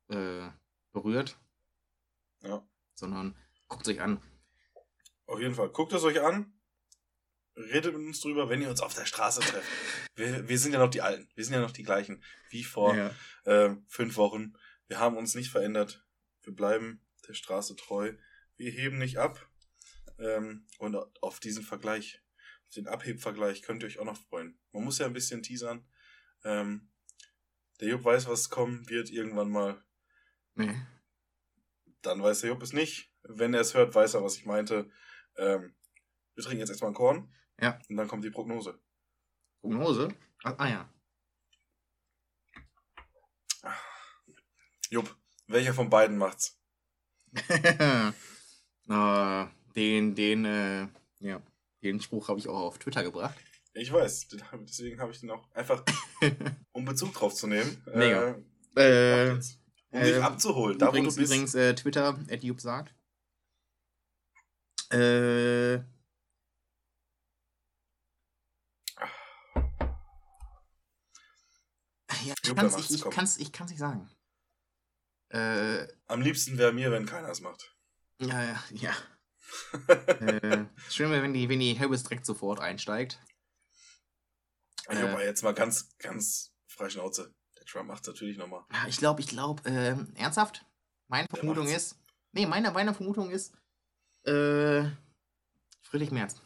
äh, 0.07 0.47
berührt. 0.93 1.37
Ja. 2.43 2.67
Sondern 2.95 3.35
guckt 3.67 3.87
es 3.87 3.93
euch 3.93 4.01
an. 4.01 4.21
Auf 5.25 5.39
jeden 5.39 5.55
Fall. 5.55 5.69
Guckt 5.69 5.93
es 5.93 6.03
euch 6.03 6.21
an. 6.21 6.53
Redet 7.55 7.95
mit 7.95 8.05
uns 8.05 8.21
drüber, 8.21 8.49
wenn 8.49 8.61
ihr 8.61 8.69
uns 8.69 8.81
auf 8.81 8.93
der 8.93 9.05
Straße 9.05 9.41
trefft. 9.41 9.67
wir, 10.15 10.47
wir 10.47 10.59
sind 10.59 10.73
ja 10.73 10.79
noch 10.79 10.89
die 10.89 11.01
Alten. 11.01 11.29
Wir 11.35 11.43
sind 11.43 11.53
ja 11.53 11.61
noch 11.61 11.71
die 11.71 11.83
gleichen 11.83 12.23
wie 12.49 12.63
vor 12.63 12.95
ja. 12.95 13.11
äh, 13.45 13.75
fünf 13.87 14.17
Wochen. 14.17 14.53
Wir 14.87 14.99
haben 14.99 15.17
uns 15.17 15.35
nicht 15.35 15.49
verändert. 15.49 16.05
Wir 16.41 16.53
bleiben 16.53 17.01
der 17.27 17.33
Straße 17.33 17.75
treu. 17.75 18.13
Wir 18.57 18.71
heben 18.71 18.97
nicht 18.97 19.17
ab. 19.17 19.49
Ähm, 20.19 20.67
und 20.79 20.95
auf 21.21 21.39
diesen 21.39 21.63
Vergleich, 21.63 22.21
auf 22.67 22.73
den 22.75 22.87
Abhebvergleich 22.87 23.61
könnt 23.61 23.83
ihr 23.83 23.87
euch 23.87 23.99
auch 23.99 24.05
noch 24.05 24.17
freuen. 24.17 24.59
Man 24.71 24.83
muss 24.83 24.99
ja 24.99 25.05
ein 25.05 25.13
bisschen 25.13 25.43
teasern. 25.43 25.87
Ähm, 26.43 26.89
der 27.79 27.89
Jupp 27.89 28.03
weiß, 28.03 28.27
was 28.27 28.49
kommen 28.49 28.87
wird 28.89 29.09
irgendwann 29.09 29.49
mal. 29.49 29.83
Nee 30.55 30.75
dann 32.05 32.21
weiß 32.21 32.41
der 32.41 32.51
Jupp 32.51 32.61
es 32.61 32.73
nicht. 32.73 33.11
Wenn 33.23 33.53
er 33.53 33.61
es 33.61 33.73
hört, 33.73 33.95
weiß 33.95 34.13
er, 34.13 34.23
was 34.23 34.37
ich 34.37 34.45
meinte. 34.45 34.89
Ähm, 35.37 35.73
wir 36.35 36.43
trinken 36.43 36.59
jetzt 36.59 36.69
erstmal 36.69 36.89
einen 36.89 36.95
Korn. 36.95 37.33
Ja. 37.59 37.79
Und 37.89 37.97
dann 37.97 38.07
kommt 38.07 38.23
die 38.23 38.29
Prognose. 38.29 38.79
Prognose? 39.61 40.09
Ah, 40.43 40.55
ah 40.57 40.67
ja. 40.67 40.89
Jupp, 44.89 45.15
welcher 45.47 45.73
von 45.73 45.89
beiden 45.89 46.17
macht's? 46.17 46.59
uh, 48.89 49.47
den, 49.75 50.13
den, 50.13 50.45
äh, 50.45 50.87
ja, 51.19 51.41
den 51.81 51.99
Spruch 51.99 52.27
habe 52.27 52.39
ich 52.39 52.47
auch 52.47 52.59
auf 52.59 52.77
Twitter 52.77 53.03
gebracht. 53.03 53.35
Ich 53.73 53.91
weiß, 53.91 54.27
deswegen 54.67 54.99
habe 55.01 55.11
ich 55.11 55.19
den 55.19 55.31
auch 55.31 55.49
einfach, 55.53 55.83
um 56.73 56.85
Bezug 56.85 57.13
drauf 57.13 57.33
zu 57.33 57.47
nehmen. 57.47 57.81
Mega. 57.87 58.35
Äh, 58.75 59.29
äh 59.29 59.39
um 59.93 60.01
dich 60.01 60.15
ähm, 60.15 60.23
abzuholen. 60.23 60.79
Da, 60.79 60.89
übrigens, 60.89 61.17
übrigens 61.17 61.55
äh, 61.55 61.75
Twitter, 61.75 62.19
Jupp 62.41 62.59
sagt. 62.59 62.93
Äh, 64.91 65.75
ja, 65.75 65.83
ich 72.43 72.55
kann 72.55 72.65
es 72.65 72.89
ich, 72.89 73.03
kann's, 73.09 73.37
ich 73.37 73.51
kann's 73.51 73.71
nicht 73.71 73.79
sagen. 73.79 74.09
Äh, 75.29 75.87
Am 76.07 76.21
liebsten 76.21 76.57
wäre 76.57 76.73
mir, 76.73 76.91
wenn 76.91 77.05
keiner 77.05 77.29
es 77.29 77.41
macht. 77.41 77.75
Ja, 78.19 78.43
ja, 78.43 78.63
ja. 78.71 78.95
äh, 79.87 80.65
schön 80.89 81.11
wäre, 81.11 81.21
wenn 81.21 81.33
die, 81.33 81.49
wenn 81.49 81.59
die 81.59 81.77
Harris 81.79 82.03
direkt 82.03 82.25
sofort 82.25 82.59
einsteigt. 82.59 83.19
Ich 84.89 84.97
äh, 84.97 85.03
aber 85.03 85.23
jetzt 85.23 85.43
mal 85.43 85.53
ganz, 85.53 85.95
ganz 85.97 86.53
frei 86.67 86.89
Schnauze. 86.89 87.33
Trump 87.65 87.87
macht 87.87 88.01
es 88.03 88.07
natürlich 88.07 88.37
nochmal. 88.37 88.63
Ich 88.87 88.97
glaube, 88.97 89.21
ich 89.21 89.27
glaube, 89.27 89.63
äh, 89.69 89.95
ernsthaft? 90.19 90.65
Meine 91.07 91.27
Vermutung 91.29 91.67
ist. 91.67 91.97
Nee, 92.31 92.45
meine, 92.45 92.71
meine 92.71 92.93
Vermutung 92.93 93.29
ist, 93.29 93.53
äh, 94.25 94.83
Friedrich 95.81 96.11
Merz. 96.11 96.41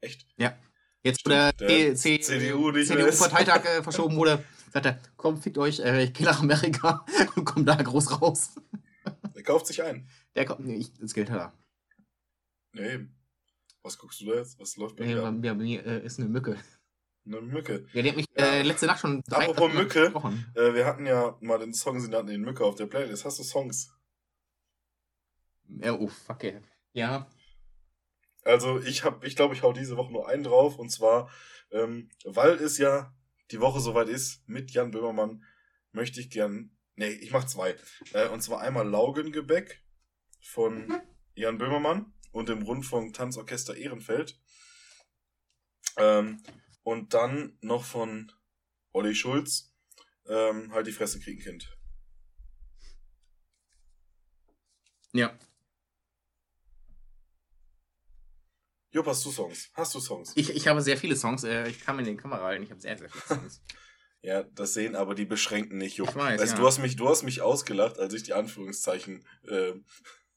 Echt? 0.00 0.26
Ja. 0.36 0.58
Jetzt, 1.02 1.24
wo 1.24 1.30
der, 1.30 1.52
Der 1.52 1.94
C- 1.94 2.18
CDU. 2.20 2.72
CDU-Parteitag 2.72 3.64
äh, 3.64 3.82
verschoben 3.82 4.16
wurde, 4.16 4.42
sagt 4.72 4.86
er, 4.86 4.98
komm, 5.16 5.40
fickt 5.40 5.58
euch, 5.58 5.78
äh, 5.80 6.04
ich 6.04 6.12
geh 6.14 6.24
nach 6.24 6.40
Amerika 6.40 7.04
und 7.36 7.44
komm 7.44 7.64
da 7.66 7.74
groß 7.76 8.20
raus. 8.20 8.54
Der 9.34 9.42
kauft 9.42 9.66
sich 9.66 9.82
ein. 9.82 10.08
Der 10.34 10.46
kommt, 10.46 10.60
nee, 10.60 10.76
ich, 10.76 10.92
das 10.94 11.12
Geld 11.14 11.30
hat 11.30 11.40
er. 11.40 11.52
Nee. 12.72 13.06
Was 13.82 13.98
guckst 13.98 14.20
du 14.22 14.26
da 14.26 14.36
jetzt? 14.36 14.58
Was 14.58 14.76
läuft 14.76 14.96
bei 14.96 15.04
Ja, 15.04 15.16
dir? 15.16 15.24
ab? 15.26 15.34
bei 15.42 15.54
mir 15.54 15.84
äh, 15.86 16.04
ist 16.04 16.18
eine 16.18 16.28
Mücke. 16.28 16.56
Eine 17.26 17.40
Mücke. 17.40 17.86
Ja, 17.92 18.02
die 18.02 18.08
hat 18.10 18.16
mich 18.16 18.26
Ja. 18.36 18.44
äh, 18.44 18.62
letzte 18.62 18.86
Nacht 18.86 19.00
schon 19.00 19.22
drei 19.26 19.48
Apropos 19.48 19.72
Mücke. 19.72 20.12
Äh, 20.54 20.74
wir 20.74 20.84
hatten 20.84 21.06
ja 21.06 21.36
mal 21.40 21.58
den 21.58 21.72
Song, 21.72 21.98
sie 21.98 22.14
hatten 22.14 22.26
den 22.26 22.42
Mücke 22.42 22.64
auf 22.64 22.74
der 22.74 22.86
Playlist. 22.86 23.24
Hast 23.24 23.38
du 23.38 23.42
Songs? 23.42 23.90
Ja, 25.68 25.94
oh, 25.94 26.08
fuck, 26.08 26.44
ey. 26.44 26.60
Ja, 26.92 27.28
Also 28.44 28.78
ich 28.80 29.04
habe, 29.04 29.26
ich 29.26 29.36
glaube, 29.36 29.54
ich 29.54 29.62
hau 29.62 29.72
diese 29.72 29.96
Woche 29.96 30.12
nur 30.12 30.28
einen 30.28 30.44
drauf 30.44 30.78
und 30.78 30.90
zwar, 30.90 31.30
ähm, 31.72 32.10
weil 32.24 32.52
es 32.56 32.76
ja 32.78 33.14
die 33.50 33.60
Woche 33.60 33.80
soweit 33.80 34.08
ist 34.08 34.46
mit 34.46 34.70
Jan 34.70 34.90
Böhmermann, 34.90 35.42
möchte 35.92 36.20
ich 36.20 36.28
gern, 36.30 36.76
nee, 36.94 37.08
ich 37.08 37.30
mach 37.32 37.44
zwei. 37.44 37.74
Äh, 38.12 38.28
und 38.28 38.42
zwar 38.42 38.60
einmal 38.60 38.86
Laugengebäck 38.86 39.82
von 40.42 41.00
Jan 41.34 41.56
Böhmermann 41.58 42.12
und 42.32 42.48
dem 42.50 42.62
Rundfunk 42.62 43.14
Tanzorchester 43.14 43.74
Ehrenfeld. 43.76 44.38
Ähm, 45.96 46.42
und 46.84 47.14
dann 47.14 47.58
noch 47.60 47.84
von 47.84 48.30
Olli 48.92 49.14
Schulz, 49.14 49.74
ähm, 50.26 50.72
halt 50.72 50.86
die 50.86 50.92
Fresse 50.92 51.18
kriegen, 51.18 51.40
Kind. 51.40 51.76
ja. 55.12 55.36
Jupp, 58.90 59.06
hast 59.06 59.24
du 59.24 59.32
Songs? 59.32 59.70
Hast 59.74 59.92
du 59.94 60.00
Songs? 60.00 60.32
Ich, 60.36 60.50
ich 60.50 60.68
habe 60.68 60.80
sehr 60.80 60.96
viele 60.96 61.16
Songs. 61.16 61.42
Äh, 61.42 61.68
ich 61.68 61.80
kam 61.80 61.98
in 61.98 62.04
den 62.04 62.16
Kamera 62.16 62.44
rein. 62.44 62.62
Ich 62.62 62.70
habe 62.70 62.80
sehr, 62.80 62.96
sehr 62.96 63.08
viele 63.08 63.24
Songs. 63.24 63.62
Ja, 64.22 64.42
das 64.42 64.72
sehen 64.72 64.96
aber 64.96 65.14
die 65.14 65.26
beschränken 65.26 65.76
nicht, 65.76 65.98
Jupp. 65.98 66.08
Ich 66.08 66.14
weiß, 66.14 66.40
weißt, 66.40 66.52
ja. 66.52 66.58
du, 66.58 66.66
hast 66.66 66.78
mich, 66.78 66.96
du 66.96 67.06
hast 67.06 67.24
mich 67.24 67.42
ausgelacht, 67.42 67.98
als 67.98 68.14
ich 68.14 68.22
die 68.22 68.32
Anführungszeichen 68.32 69.22
äh, 69.46 69.74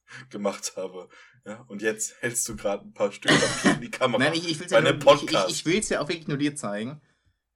gemacht 0.30 0.74
habe. 0.78 1.10
Ja, 1.46 1.62
und 1.68 1.82
jetzt 1.82 2.16
hältst 2.22 2.48
du 2.50 2.56
gerade 2.56 2.86
ein 2.86 2.94
paar 2.94 3.12
Stück 3.12 3.32
Papier 3.32 3.74
in 3.76 3.82
die 3.82 3.92
Kamera. 3.92 4.24
Nein, 4.24 4.34
ich, 4.34 4.50
ich 4.50 4.60
will 4.60 4.66
es 4.66 4.72
ja, 4.72 4.82
nur- 4.82 4.92
ich, 5.16 5.66
ich, 5.66 5.66
ich 5.66 5.90
ja 5.90 6.02
auch 6.02 6.08
wirklich 6.10 6.28
nur 6.28 6.38
dir 6.38 6.56
zeigen. 6.56 7.02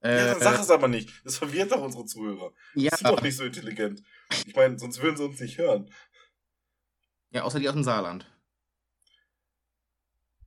ja, 0.04 0.10
Äh, 0.10 0.26
dann 0.34 0.40
sag 0.42 0.60
es 0.60 0.70
aber 0.72 0.88
nicht. 0.88 1.10
Das 1.26 1.38
verwirrt 1.38 1.72
doch 1.72 1.82
unsere 1.82 2.06
Zuhörer. 2.06 2.54
ja, 2.76 2.92
Die 2.92 2.96
sind 2.98 3.08
doch 3.10 3.22
nicht 3.22 3.36
so 3.38 3.44
intelligent. 3.44 4.02
Ich 4.46 4.56
meine, 4.56 4.80
sonst 4.80 5.02
würden 5.02 5.18
sie 5.18 5.24
uns 5.26 5.40
nicht 5.40 5.58
hören. 5.58 5.92
ja, 7.32 7.44
außer 7.44 7.60
die 7.60 7.68
aus 7.68 7.76
dem 7.76 7.84
Saarland. 7.84 8.26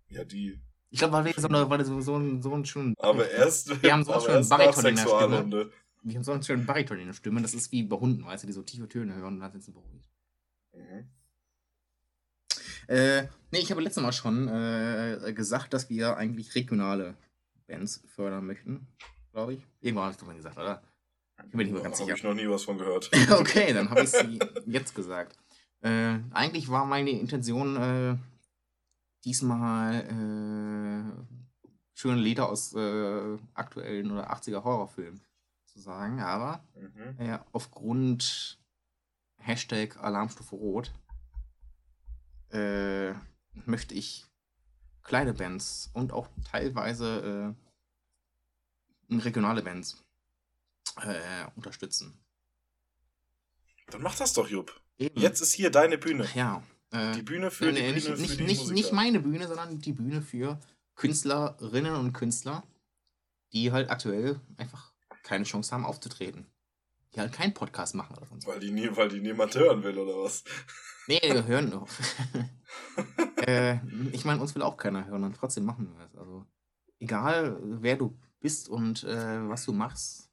Ja, 0.09 0.25
die. 0.25 0.61
Ich 0.91 0.99
glaube, 1.01 1.13
weil 1.15 1.25
wir 1.25 1.35
so, 1.37 1.49
eine, 1.49 1.69
weil 1.69 1.79
wir 1.79 1.85
so, 1.85 2.01
so, 2.01 2.15
einen- 2.15 2.41
so 2.41 2.55
einen 2.55 2.65
schönen. 2.65 2.95
Aber 2.99 3.29
erst, 3.29 3.83
Wir 3.83 3.93
haben 3.93 4.05
so 4.05 4.13
erst 4.13 4.29
nach 4.51 4.59
Bariton 4.59 4.87
in 4.87 4.97
der 4.97 5.03
Stimme. 5.03 5.71
Wir 6.03 6.15
haben 6.17 6.23
so 6.25 6.33
einen 6.33 6.43
schönen 6.43 6.67
Bariton 6.67 6.99
in 7.01 7.07
der 7.09 7.15
Stimme. 7.15 7.43
Das 7.43 7.55
ist 7.55 7.73
wie 7.73 7.83
bei 7.83 7.97
Hunden, 7.97 8.25
weißt 8.25 8.45
du, 8.45 8.47
die 8.47 8.53
so 8.53 8.63
tiefe 8.63 8.89
Töne 8.89 9.15
hören 9.15 9.35
und 9.35 9.41
dann 9.41 9.51
sind 9.53 9.65
sie 9.65 9.73
beruhigt. 9.73 10.09
Mhm. 10.73 11.11
Äh, 12.89 13.23
nee, 13.51 13.59
ich 13.61 13.71
habe 13.71 13.81
letztes 13.81 14.03
Mal 14.03 14.13
schon 14.13 14.49
äh, 14.49 15.33
gesagt, 15.35 15.73
dass 15.73 15.89
wir 15.91 16.17
eigentlich 16.17 16.55
regionale 16.55 17.15
Bands 17.67 18.03
fördern 18.07 18.47
möchten. 18.47 18.87
Glaube 19.33 19.55
ich. 19.55 19.67
Irgendwann 19.81 20.05
habe 20.05 20.13
ich 20.13 20.19
das 20.19 20.27
mal 20.27 20.37
gesagt, 20.37 20.57
oder? 20.59 20.83
Ich 21.45 21.51
bin 21.51 21.59
mir 21.59 21.65
nicht 21.65 21.73
mehr 21.73 21.83
ganz 21.83 21.97
Habe 21.99 22.07
sicher. 22.07 22.17
ich 22.17 22.23
noch 22.25 22.35
nie 22.35 22.49
was 22.49 22.63
von 22.65 22.79
gehört. 22.79 23.11
okay, 23.33 23.73
dann 23.73 23.91
habe 23.91 24.03
ich 24.03 24.13
es 24.15 24.25
jetzt 24.67 24.95
gesagt. 24.95 25.37
Äh, 25.81 26.19
eigentlich 26.31 26.69
war 26.69 26.87
meine 26.87 27.11
Intention, 27.11 27.77
äh, 27.77 28.17
diesmal 29.25 29.95
äh, 30.05 31.39
schöne 31.93 32.21
Lieder 32.21 32.49
aus 32.49 32.75
äh, 32.75 33.37
aktuellen 33.55 34.11
oder 34.11 34.33
80er 34.33 34.63
Horrorfilmen 34.65 35.21
zu 35.65 35.81
sagen, 35.81 36.21
aber 36.21 36.63
Mhm. 36.77 37.39
aufgrund 37.53 38.59
Hashtag 39.39 39.97
Alarmstufe 40.03 40.55
Rot 40.57 40.93
äh, 42.51 43.13
möchte 43.67 43.95
ich 43.95 44.27
kleine 45.03 45.35
Bands 45.35 45.91
und 45.93 46.13
auch 46.13 46.29
teilweise 46.51 47.55
äh, 49.11 49.17
regionale 49.17 49.63
Bands 49.63 50.03
äh, 51.03 51.47
unterstützen. 51.57 52.19
Dann 53.89 54.03
mach 54.03 54.17
das 54.17 54.33
doch, 54.33 54.49
Jupp. 54.49 54.81
Eben. 54.97 55.21
Jetzt 55.21 55.41
ist 55.41 55.53
hier 55.53 55.71
deine 55.71 55.99
Bühne. 55.99 56.27
Ja. 56.35 56.63
Äh, 56.91 57.13
Die 57.13 57.23
Bühne 57.23 57.51
für 57.51 57.67
nee, 57.67 57.89
die 57.89 57.93
nicht, 57.93 58.07
Bühne 58.07 58.21
nicht, 58.21 58.31
für 58.31 58.37
die 58.39 58.45
nicht, 58.45 58.59
Musiker. 58.61 58.75
nicht 58.75 58.93
meine 58.93 59.21
Bühne, 59.21 59.47
sondern 59.49 59.79
die 59.81 59.93
Bühne 59.93 60.23
für 60.23 60.59
Künstlerinnen 60.95 61.95
und 61.97 62.13
Künstler, 62.13 62.63
die 63.53 63.73
halt 63.73 63.91
aktuell 63.91 64.41
einfach 64.57 64.93
keine 65.23 65.45
Chance 65.45 65.73
haben 65.73 65.85
aufzutreten. 65.85 66.47
Die 67.15 67.21
halt 67.21 67.33
keinen 67.33 67.55
Podcast 67.55 67.95
machen 67.95 68.17
oder 68.17 68.27
so. 68.27 68.49
Weil 68.49 68.61
die, 68.61 68.71
nie, 68.71 68.89
weil 68.93 69.09
die 69.09 69.21
niemand 69.21 69.55
hören 69.55 69.83
will, 69.83 69.97
oder 69.99 70.25
was? 70.25 70.43
Nee, 71.07 71.21
wir 71.23 71.47
hören 71.47 71.71
nur. 71.71 71.87
äh, 73.47 73.79
ich 74.13 74.25
meine, 74.25 74.41
uns 74.41 74.55
will 74.55 74.63
auch 74.63 74.77
keiner 74.77 75.07
hören 75.07 75.25
und 75.25 75.37
trotzdem 75.37 75.65
machen 75.65 75.95
wir 75.97 76.07
es. 76.07 76.17
Also, 76.17 76.47
egal 76.99 77.59
wer 77.63 77.97
du 77.97 78.19
bist 78.41 78.69
und 78.69 79.05
äh, 79.05 79.49
was 79.49 79.65
du 79.65 79.73
machst. 79.73 80.31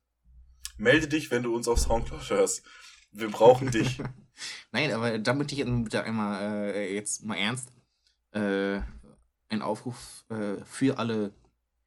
Melde 0.78 1.08
dich, 1.08 1.30
wenn 1.30 1.44
du 1.44 1.56
uns 1.56 1.68
auf 1.68 1.80
Soundcloud 1.80 2.30
hörst. 2.30 2.64
Wir 3.12 3.30
brauchen 3.30 3.70
dich. 3.70 4.02
Nein, 4.72 4.92
aber 4.92 5.20
damit 5.20 5.52
ich 5.52 5.60
jetzt 5.60 5.96
einmal 5.96 6.74
äh, 6.74 6.96
jetzt 6.96 7.24
mal 7.24 7.36
ernst 7.36 7.72
äh, 8.32 8.80
ein 9.50 9.62
Aufruf 9.62 10.26
äh, 10.30 10.64
für 10.66 10.98
alle 10.98 11.34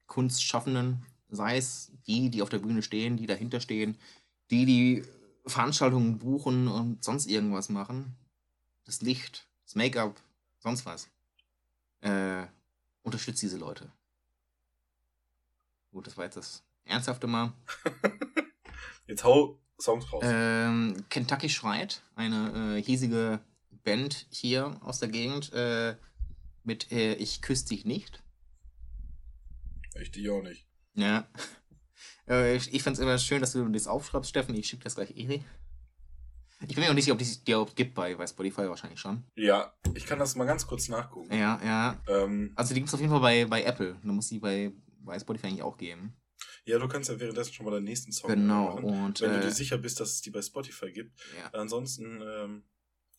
Kunstschaffenden, 0.06 1.04
sei 1.28 1.56
es 1.56 1.92
die, 2.06 2.30
die 2.30 2.42
auf 2.42 2.50
der 2.50 2.58
Bühne 2.58 2.82
stehen, 2.82 3.16
die 3.16 3.26
dahinter 3.26 3.60
stehen, 3.60 3.96
die 4.50 4.66
die 4.66 5.04
Veranstaltungen 5.46 6.18
buchen 6.18 6.68
und 6.68 7.04
sonst 7.04 7.26
irgendwas 7.26 7.68
machen, 7.68 8.16
das 8.84 9.00
Licht, 9.02 9.46
das 9.64 9.74
Make-up, 9.74 10.20
sonst 10.58 10.86
was. 10.86 11.08
Äh, 12.00 12.46
unterstützt 13.02 13.42
diese 13.42 13.56
Leute. 13.58 13.90
Gut, 15.90 16.06
das 16.06 16.16
war 16.16 16.24
jetzt 16.24 16.36
das 16.36 16.62
Ernsthafte 16.84 17.26
mal. 17.26 17.52
Jetzt 19.06 19.22
hau 19.22 19.58
Songs 19.78 20.10
raus. 20.12 20.22
Ähm, 20.26 21.04
Kentucky 21.10 21.48
Schreit, 21.48 22.02
eine 22.14 22.78
äh, 22.78 22.82
hiesige 22.82 23.40
Band 23.84 24.26
hier 24.30 24.80
aus 24.82 24.98
der 24.98 25.08
Gegend 25.08 25.52
äh, 25.52 25.96
mit 26.62 26.90
äh, 26.90 27.14
Ich 27.14 27.42
küsse 27.42 27.68
dich 27.68 27.84
nicht. 27.84 28.22
Ich 30.00 30.10
dich 30.10 30.28
auch 30.30 30.42
nicht. 30.42 30.66
Ja. 30.94 31.28
Äh, 32.28 32.56
ich 32.56 32.72
ich 32.72 32.82
find's 32.82 32.98
immer 33.00 33.18
schön, 33.18 33.40
dass 33.40 33.52
du 33.52 33.68
das 33.68 33.86
aufschreibst, 33.86 34.30
Steffen. 34.30 34.54
Ich 34.54 34.66
schicke 34.66 34.84
das 34.84 34.94
gleich 34.94 35.10
Eri. 35.16 35.44
Ich 36.66 36.74
bin 36.76 36.84
mir 36.84 36.90
auch 36.90 36.94
nicht 36.94 37.04
sicher, 37.04 37.12
ob 37.14 37.18
die 37.18 37.26
die 37.44 37.50
überhaupt 37.50 37.76
gibt 37.76 37.94
bei, 37.94 38.14
bei 38.14 38.26
Spotify 38.26 38.68
wahrscheinlich 38.68 38.98
schon. 39.00 39.22
Ja, 39.34 39.74
ich 39.94 40.06
kann 40.06 40.18
das 40.18 40.34
mal 40.34 40.46
ganz 40.46 40.66
kurz 40.66 40.88
nachgucken. 40.88 41.34
Ja, 41.34 41.60
ja. 41.62 42.00
Ähm, 42.08 42.52
Also 42.56 42.72
die 42.72 42.80
gibt's 42.80 42.94
auf 42.94 43.00
jeden 43.00 43.12
Fall 43.12 43.20
bei, 43.20 43.44
bei 43.44 43.62
Apple. 43.64 43.96
Du 44.02 44.12
musst 44.12 44.30
die 44.30 44.38
bei, 44.38 44.72
bei 45.00 45.18
Spotify 45.18 45.48
eigentlich 45.48 45.62
auch 45.62 45.76
geben. 45.76 46.16
ja, 46.64 46.78
du 46.78 46.88
kannst 46.88 47.10
ja 47.10 47.20
währenddessen 47.20 47.52
schon 47.52 47.66
mal 47.66 47.72
deinen 47.72 47.84
nächsten 47.84 48.12
Song 48.12 48.30
Genau. 48.30 48.76
machen. 48.76 48.84
Und 48.84 49.20
Wenn 49.20 49.32
du 49.32 49.40
dir 49.40 49.46
äh, 49.48 49.50
sicher 49.50 49.76
bist, 49.76 50.00
dass 50.00 50.12
es 50.12 50.20
die 50.22 50.30
bei 50.30 50.40
Spotify 50.40 50.90
gibt. 50.90 51.20
ja. 51.38 51.50
Ansonsten, 51.60 52.22
ähm, 52.22 52.62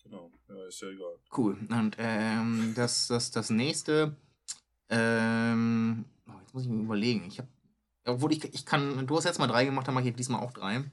genau, 0.03 0.31
ja, 0.49 0.65
ist 0.67 0.81
ja 0.81 0.87
egal. 0.89 1.15
Cool. 1.37 1.55
Und 1.69 1.97
ähm, 1.99 2.73
das, 2.75 3.07
das, 3.07 3.29
das 3.29 3.51
nächste, 3.51 4.15
ähm, 4.89 6.05
oh, 6.27 6.31
jetzt 6.41 6.53
muss 6.53 6.63
ich 6.63 6.69
mir 6.69 6.81
überlegen. 6.81 7.25
Ich 7.27 7.37
habe, 7.37 7.49
obwohl 8.05 8.31
ich, 8.31 8.43
ich 8.53 8.65
kann, 8.65 9.05
du 9.07 9.17
hast 9.17 9.25
jetzt 9.25 9.39
mal 9.39 9.47
drei 9.47 9.65
gemacht, 9.65 9.87
dann 9.87 9.95
mache 9.95 10.07
ich 10.07 10.15
diesmal 10.15 10.41
auch 10.41 10.53
drei. 10.53 10.83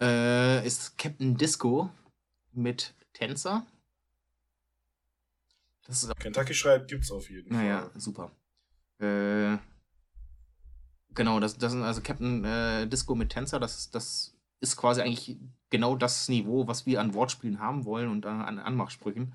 Äh, 0.00 0.66
ist 0.66 0.96
Captain 0.98 1.36
Disco 1.36 1.90
mit 2.52 2.94
Tänzer. 3.12 3.66
Das 5.86 6.02
ist, 6.02 6.16
Kentucky 6.18 6.54
Schreit 6.54 6.88
gibt's 6.88 7.10
auf 7.10 7.28
jeden 7.30 7.52
naja, 7.52 7.80
Fall. 7.80 8.00
super. 8.00 8.30
Äh, 8.98 9.58
genau, 11.14 11.40
das, 11.40 11.58
das 11.58 11.72
sind 11.72 11.82
also 11.82 12.00
Captain 12.00 12.44
äh, 12.44 12.86
Disco 12.86 13.14
mit 13.14 13.30
Tänzer, 13.30 13.58
das, 13.58 13.90
das 13.90 14.34
ist 14.60 14.76
quasi 14.76 15.00
eigentlich 15.00 15.38
genau 15.70 15.96
das 15.96 16.28
Niveau, 16.28 16.66
was 16.66 16.84
wir 16.86 17.00
an 17.00 17.14
Wortspielen 17.14 17.60
haben 17.60 17.86
wollen 17.86 18.10
und 18.10 18.26
äh, 18.26 18.28
an 18.28 18.58
Anmachsprüchen. 18.58 19.32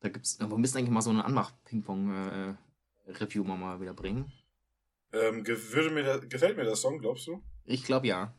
Da 0.00 0.10
gibt's, 0.10 0.38
wir 0.38 0.58
müssen 0.58 0.76
eigentlich 0.76 0.90
mal 0.90 1.00
so 1.00 1.08
eine 1.10 1.24
Anmach-Ping-Pong-Review 1.24 3.44
mal, 3.44 3.56
mal 3.56 3.80
wieder 3.80 3.94
bringen. 3.94 4.30
Ähm, 5.14 5.46
würde 5.46 5.90
mir 5.90 6.26
gefällt 6.26 6.56
mir 6.56 6.64
der 6.64 6.74
Song, 6.74 6.98
glaubst 6.98 7.28
du? 7.28 7.40
Ich 7.64 7.84
glaube 7.84 8.08
ja. 8.08 8.36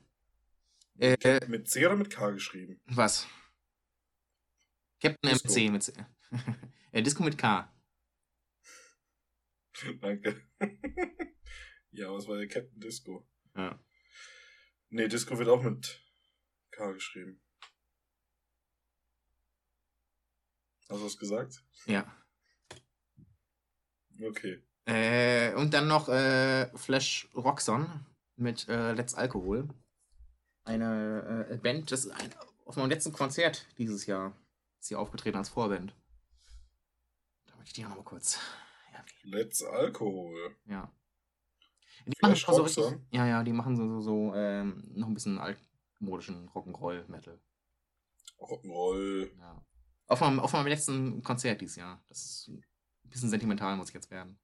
Äh, 0.97 1.39
Mit 1.47 1.69
C 1.69 1.85
oder 1.85 1.95
mit 1.95 2.09
K 2.09 2.31
geschrieben? 2.31 2.81
was? 2.85 3.27
Captain 5.01 5.31
Disco. 5.31 5.47
MC 5.47 5.71
mit 5.71 5.83
C. 5.83 5.93
äh, 6.91 7.01
Disco 7.01 7.23
mit 7.23 7.37
K. 7.37 7.73
Danke. 10.01 10.41
ja, 11.91 12.11
was 12.11 12.27
war 12.27 12.37
der 12.37 12.47
Captain 12.47 12.79
Disco? 12.79 13.25
Ja. 13.55 13.79
Nee, 14.89 15.07
Disco 15.07 15.37
wird 15.37 15.47
auch 15.47 15.63
mit 15.63 16.03
K 16.71 16.91
geschrieben. 16.91 17.41
Hast 20.89 20.99
du 20.99 21.05
was 21.05 21.17
gesagt? 21.17 21.63
Ja. 21.85 22.05
Okay. 24.21 24.61
Äh, 24.85 25.53
und 25.55 25.73
dann 25.73 25.87
noch 25.87 26.09
äh, 26.09 26.67
Flash 26.77 27.27
Roxon 27.35 27.87
mit 28.35 28.67
äh, 28.69 28.93
Let's 28.93 29.15
Alkohol. 29.15 29.67
Eine 30.63 31.47
äh, 31.49 31.57
Band, 31.57 31.91
das 31.91 32.05
ist 32.05 32.11
ein, 32.11 32.29
auf 32.65 32.75
meinem 32.75 32.89
letzten 32.89 33.13
Konzert 33.13 33.65
dieses 33.77 34.05
Jahr 34.05 34.33
ist 34.79 34.89
sie 34.89 34.95
aufgetreten 34.95 35.37
als 35.37 35.49
Vorband. 35.49 35.95
Da 37.47 37.55
möchte 37.55 37.69
ich 37.69 37.73
die 37.73 37.85
auch 37.85 37.89
noch 37.89 37.97
mal 37.97 38.03
kurz 38.03 38.39
erwähnen. 38.91 39.05
Let's 39.23 39.63
Alkohol. 39.63 40.55
Ja. 40.65 40.91
Die 42.05 42.13
machen 42.21 42.35
Flash 42.35 42.49
auch 42.49 42.53
so 42.53 42.63
richtig, 42.63 42.99
ja, 43.09 43.25
ja, 43.25 43.43
die 43.43 43.53
machen 43.53 43.75
so, 43.75 43.87
so, 43.87 44.01
so 44.01 44.35
ähm, 44.35 44.83
noch 44.93 45.07
ein 45.07 45.15
bisschen 45.15 45.39
altmodischen 45.39 46.47
Rock'n'Roll-Metal. 46.49 47.39
Rock'n'Roll. 48.39 49.31
Ja. 49.39 49.65
Auf 50.07 50.21
meinem, 50.21 50.39
auf 50.39 50.53
meinem 50.53 50.67
letzten 50.67 51.23
Konzert 51.23 51.61
dieses 51.61 51.77
Jahr. 51.77 52.03
Das 52.09 52.23
ist 52.23 52.47
ein 52.49 53.09
bisschen 53.09 53.29
sentimental, 53.29 53.75
muss 53.75 53.89
ich 53.89 53.95
jetzt 53.95 54.11
werden. 54.11 54.39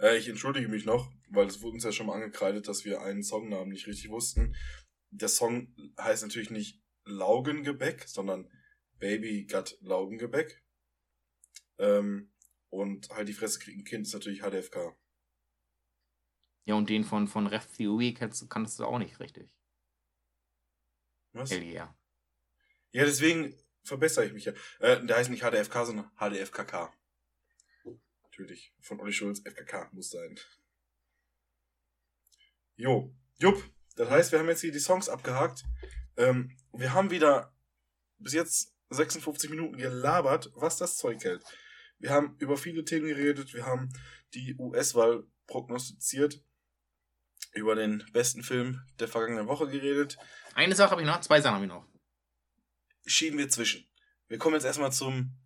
Äh, 0.00 0.18
ich 0.18 0.28
entschuldige 0.28 0.68
mich 0.68 0.84
noch, 0.84 1.12
weil 1.28 1.46
es 1.46 1.62
wurde 1.62 1.74
uns 1.74 1.84
ja 1.84 1.92
schon 1.92 2.06
mal 2.06 2.14
angekreidet, 2.14 2.68
dass 2.68 2.84
wir 2.84 3.02
einen 3.02 3.22
Songnamen 3.22 3.68
nicht 3.68 3.86
richtig 3.86 4.10
wussten. 4.10 4.56
Der 5.10 5.28
Song 5.28 5.74
heißt 6.00 6.22
natürlich 6.22 6.50
nicht 6.50 6.82
Laugengebäck, 7.04 8.04
sondern 8.08 8.50
Baby 8.98 9.46
Got 9.46 9.78
Laugengebäck. 9.80 10.62
Ähm, 11.78 12.32
und 12.70 13.10
halt 13.10 13.28
die 13.28 13.34
Fresse 13.34 13.58
kriegen 13.58 13.84
Kind 13.84 14.06
ist 14.06 14.14
natürlich 14.14 14.40
HDFK. 14.40 14.96
Ja, 16.64 16.74
und 16.74 16.88
den 16.88 17.04
von, 17.04 17.26
von 17.26 17.46
Ref 17.46 17.66
Theory 17.66 18.14
kannst, 18.14 18.48
kannst 18.48 18.78
du 18.78 18.84
auch 18.84 18.98
nicht 18.98 19.18
richtig. 19.20 19.50
Was? 21.32 21.50
Hell 21.50 21.62
yeah. 21.62 21.96
Ja, 22.92 23.04
deswegen 23.04 23.54
verbessere 23.82 24.26
ich 24.26 24.32
mich 24.32 24.44
ja. 24.44 24.52
Äh, 24.78 25.04
der 25.04 25.16
heißt 25.16 25.30
nicht 25.30 25.42
HDFK, 25.42 25.86
sondern 25.86 26.10
HDFKK. 26.16 26.92
Natürlich. 28.42 28.74
Von 28.80 28.98
Olli 28.98 29.12
Schulz, 29.12 29.40
FKK 29.44 29.88
muss 29.92 30.10
sein. 30.10 30.36
Jo. 32.74 33.14
Jupp. 33.38 33.62
Das 33.94 34.10
heißt, 34.10 34.32
wir 34.32 34.40
haben 34.40 34.48
jetzt 34.48 34.62
hier 34.62 34.72
die 34.72 34.80
Songs 34.80 35.08
abgehakt. 35.08 35.62
Ähm, 36.16 36.56
wir 36.72 36.92
haben 36.92 37.12
wieder 37.12 37.54
bis 38.18 38.32
jetzt 38.32 38.74
56 38.90 39.48
Minuten 39.48 39.76
gelabert, 39.76 40.50
was 40.56 40.76
das 40.76 40.96
Zeug 40.96 41.22
hält. 41.22 41.44
Wir 42.00 42.10
haben 42.10 42.36
über 42.40 42.56
viele 42.56 42.84
Themen 42.84 43.06
geredet. 43.06 43.54
Wir 43.54 43.64
haben 43.64 43.92
die 44.34 44.56
US-Wahl 44.58 45.24
prognostiziert. 45.46 46.42
Über 47.52 47.76
den 47.76 48.04
besten 48.12 48.42
Film 48.42 48.80
der 48.98 49.06
vergangenen 49.06 49.46
Woche 49.46 49.68
geredet. 49.68 50.18
Eine 50.54 50.74
Sache 50.74 50.90
habe 50.90 51.02
ich 51.02 51.06
noch, 51.06 51.20
zwei 51.20 51.40
Sachen 51.40 51.54
habe 51.54 51.64
ich 51.66 51.70
noch. 51.70 51.86
schieben 53.06 53.38
wir 53.38 53.48
zwischen. 53.48 53.88
Wir 54.26 54.38
kommen 54.38 54.54
jetzt 54.54 54.64
erstmal 54.64 54.92
zum, 54.92 55.38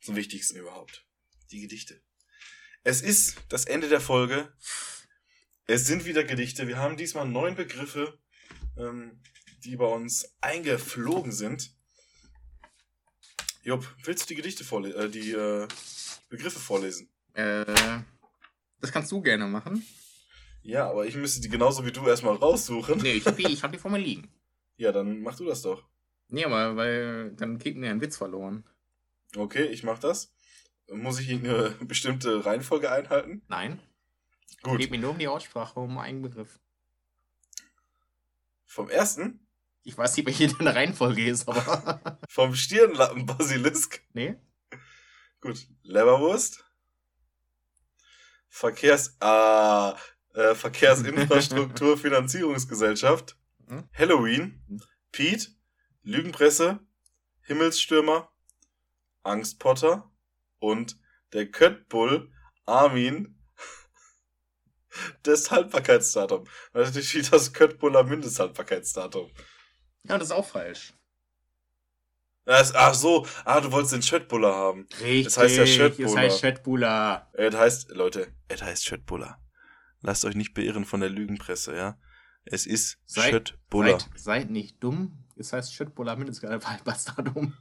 zum 0.00 0.16
Wichtigsten 0.16 0.56
überhaupt. 0.56 1.06
Die 1.50 1.60
Gedichte. 1.60 2.00
Es 2.82 3.02
ist 3.02 3.36
das 3.50 3.66
Ende 3.66 3.88
der 3.88 4.00
Folge. 4.00 4.48
Es 5.66 5.86
sind 5.86 6.06
wieder 6.06 6.24
Gedichte. 6.24 6.66
Wir 6.66 6.78
haben 6.78 6.96
diesmal 6.96 7.28
neun 7.28 7.54
Begriffe, 7.54 8.18
ähm, 8.78 9.20
die 9.64 9.76
bei 9.76 9.84
uns 9.84 10.34
eingeflogen 10.40 11.30
sind. 11.30 11.72
Jupp, 13.62 13.86
willst 14.04 14.24
du 14.24 14.28
die 14.28 14.36
Gedichte 14.36 14.64
vorlesen, 14.64 14.98
äh, 14.98 15.10
die 15.10 15.32
äh, 15.32 15.68
Begriffe 16.30 16.58
vorlesen? 16.58 17.10
Äh, 17.34 17.66
das 18.80 18.90
kannst 18.90 19.12
du 19.12 19.20
gerne 19.20 19.46
machen. 19.46 19.86
Ja, 20.62 20.88
aber 20.88 21.04
ich 21.04 21.16
müsste 21.16 21.42
die 21.42 21.50
genauso 21.50 21.84
wie 21.84 21.92
du 21.92 22.06
erstmal 22.06 22.36
raussuchen. 22.36 22.98
Nee, 23.02 23.12
ich 23.12 23.26
habe 23.26 23.36
die, 23.36 23.52
ich 23.52 23.62
hab 23.62 23.72
die 23.72 23.78
vor 23.78 23.90
mir 23.90 23.98
liegen. 23.98 24.30
Ja, 24.78 24.90
dann 24.90 25.20
mach 25.20 25.36
du 25.36 25.44
das 25.44 25.60
doch. 25.60 25.84
Nee, 26.28 26.46
aber 26.46 26.76
weil 26.76 27.32
dann 27.32 27.58
geht 27.58 27.76
mir 27.76 27.90
ein 27.90 28.00
Witz 28.00 28.16
verloren. 28.16 28.64
Okay, 29.36 29.64
ich 29.66 29.82
mach 29.82 29.98
das. 29.98 30.32
Muss 30.92 31.20
ich 31.20 31.30
eine 31.30 31.70
bestimmte 31.80 32.44
Reihenfolge 32.44 32.90
einhalten? 32.90 33.42
Nein. 33.48 33.80
Gut. 34.62 34.78
Geht 34.78 34.90
mir 34.90 34.98
nur 34.98 35.10
um 35.10 35.18
die 35.18 35.28
Aussprache, 35.28 35.80
um 35.80 35.98
einen 35.98 36.22
Begriff. 36.22 36.58
Vom 38.66 38.90
ersten? 38.90 39.46
Ich 39.82 39.96
weiß 39.96 40.16
nicht, 40.16 40.26
welche 40.26 40.48
deine 40.48 40.74
Reihenfolge 40.74 41.26
ist, 41.26 41.48
aber. 41.48 42.18
Vom 42.28 42.54
Stirnlappen-Basilisk. 42.54 44.02
nee? 44.12 44.36
Gut. 45.40 45.66
Leberwurst. 45.82 46.64
Verkehrs... 48.48 49.16
Ah, 49.20 49.96
äh, 50.34 50.54
Verkehrsinfrastruktur 50.54 51.96
Finanzierungsgesellschaft. 51.96 53.36
Mhm. 53.66 53.88
Halloween. 53.92 54.62
Mhm. 54.68 54.82
Pete. 55.12 55.48
Lügenpresse. 56.02 56.80
Himmelsstürmer. 57.42 58.30
Angstpotter. 59.22 60.09
Und 60.60 60.96
der 61.32 61.50
Köttbull 61.50 62.30
Armin. 62.66 63.36
Das 65.22 65.50
Haltbarkeitsdatum. 65.50 66.46
Natürlich 66.72 67.10
steht 67.10 67.32
das 67.32 67.52
Köttbuller 67.52 68.02
Mindesthaltbarkeitsdatum. 68.02 69.30
Ja, 70.02 70.18
das 70.18 70.28
ist 70.28 70.32
auch 70.32 70.46
falsch. 70.46 70.94
Das, 72.44 72.74
ach 72.74 72.94
so, 72.94 73.26
ah, 73.44 73.60
du 73.60 73.70
wolltest 73.70 73.92
den 73.94 74.02
Schöttbuller 74.02 74.52
haben. 74.52 74.88
Richtig. 75.00 75.24
Das 75.26 75.38
heißt 75.38 75.56
ja 75.56 75.62
Das 75.62 75.70
Schöttbuller. 75.70 76.16
heißt 76.20 76.40
Schöttbuller. 76.40 77.30
Es 77.34 77.54
heißt, 77.54 77.90
Leute, 77.90 78.32
es 78.48 78.62
heißt 78.62 78.84
Schöttbuller. 78.84 79.40
Lasst 80.00 80.24
euch 80.24 80.34
nicht 80.34 80.54
beirren 80.54 80.84
von 80.84 81.00
der 81.00 81.10
Lügenpresse, 81.10 81.76
ja. 81.76 81.98
Es 82.44 82.66
ist 82.66 82.98
Schöttbuller. 83.06 84.00
Seid, 84.00 84.10
seid 84.16 84.50
nicht 84.50 84.82
dumm. 84.82 85.24
Es 85.36 85.52
heißt 85.52 85.72
Schöttbuller 85.74 86.16
Mindesthaltbarkeitsdatum. 86.16 87.54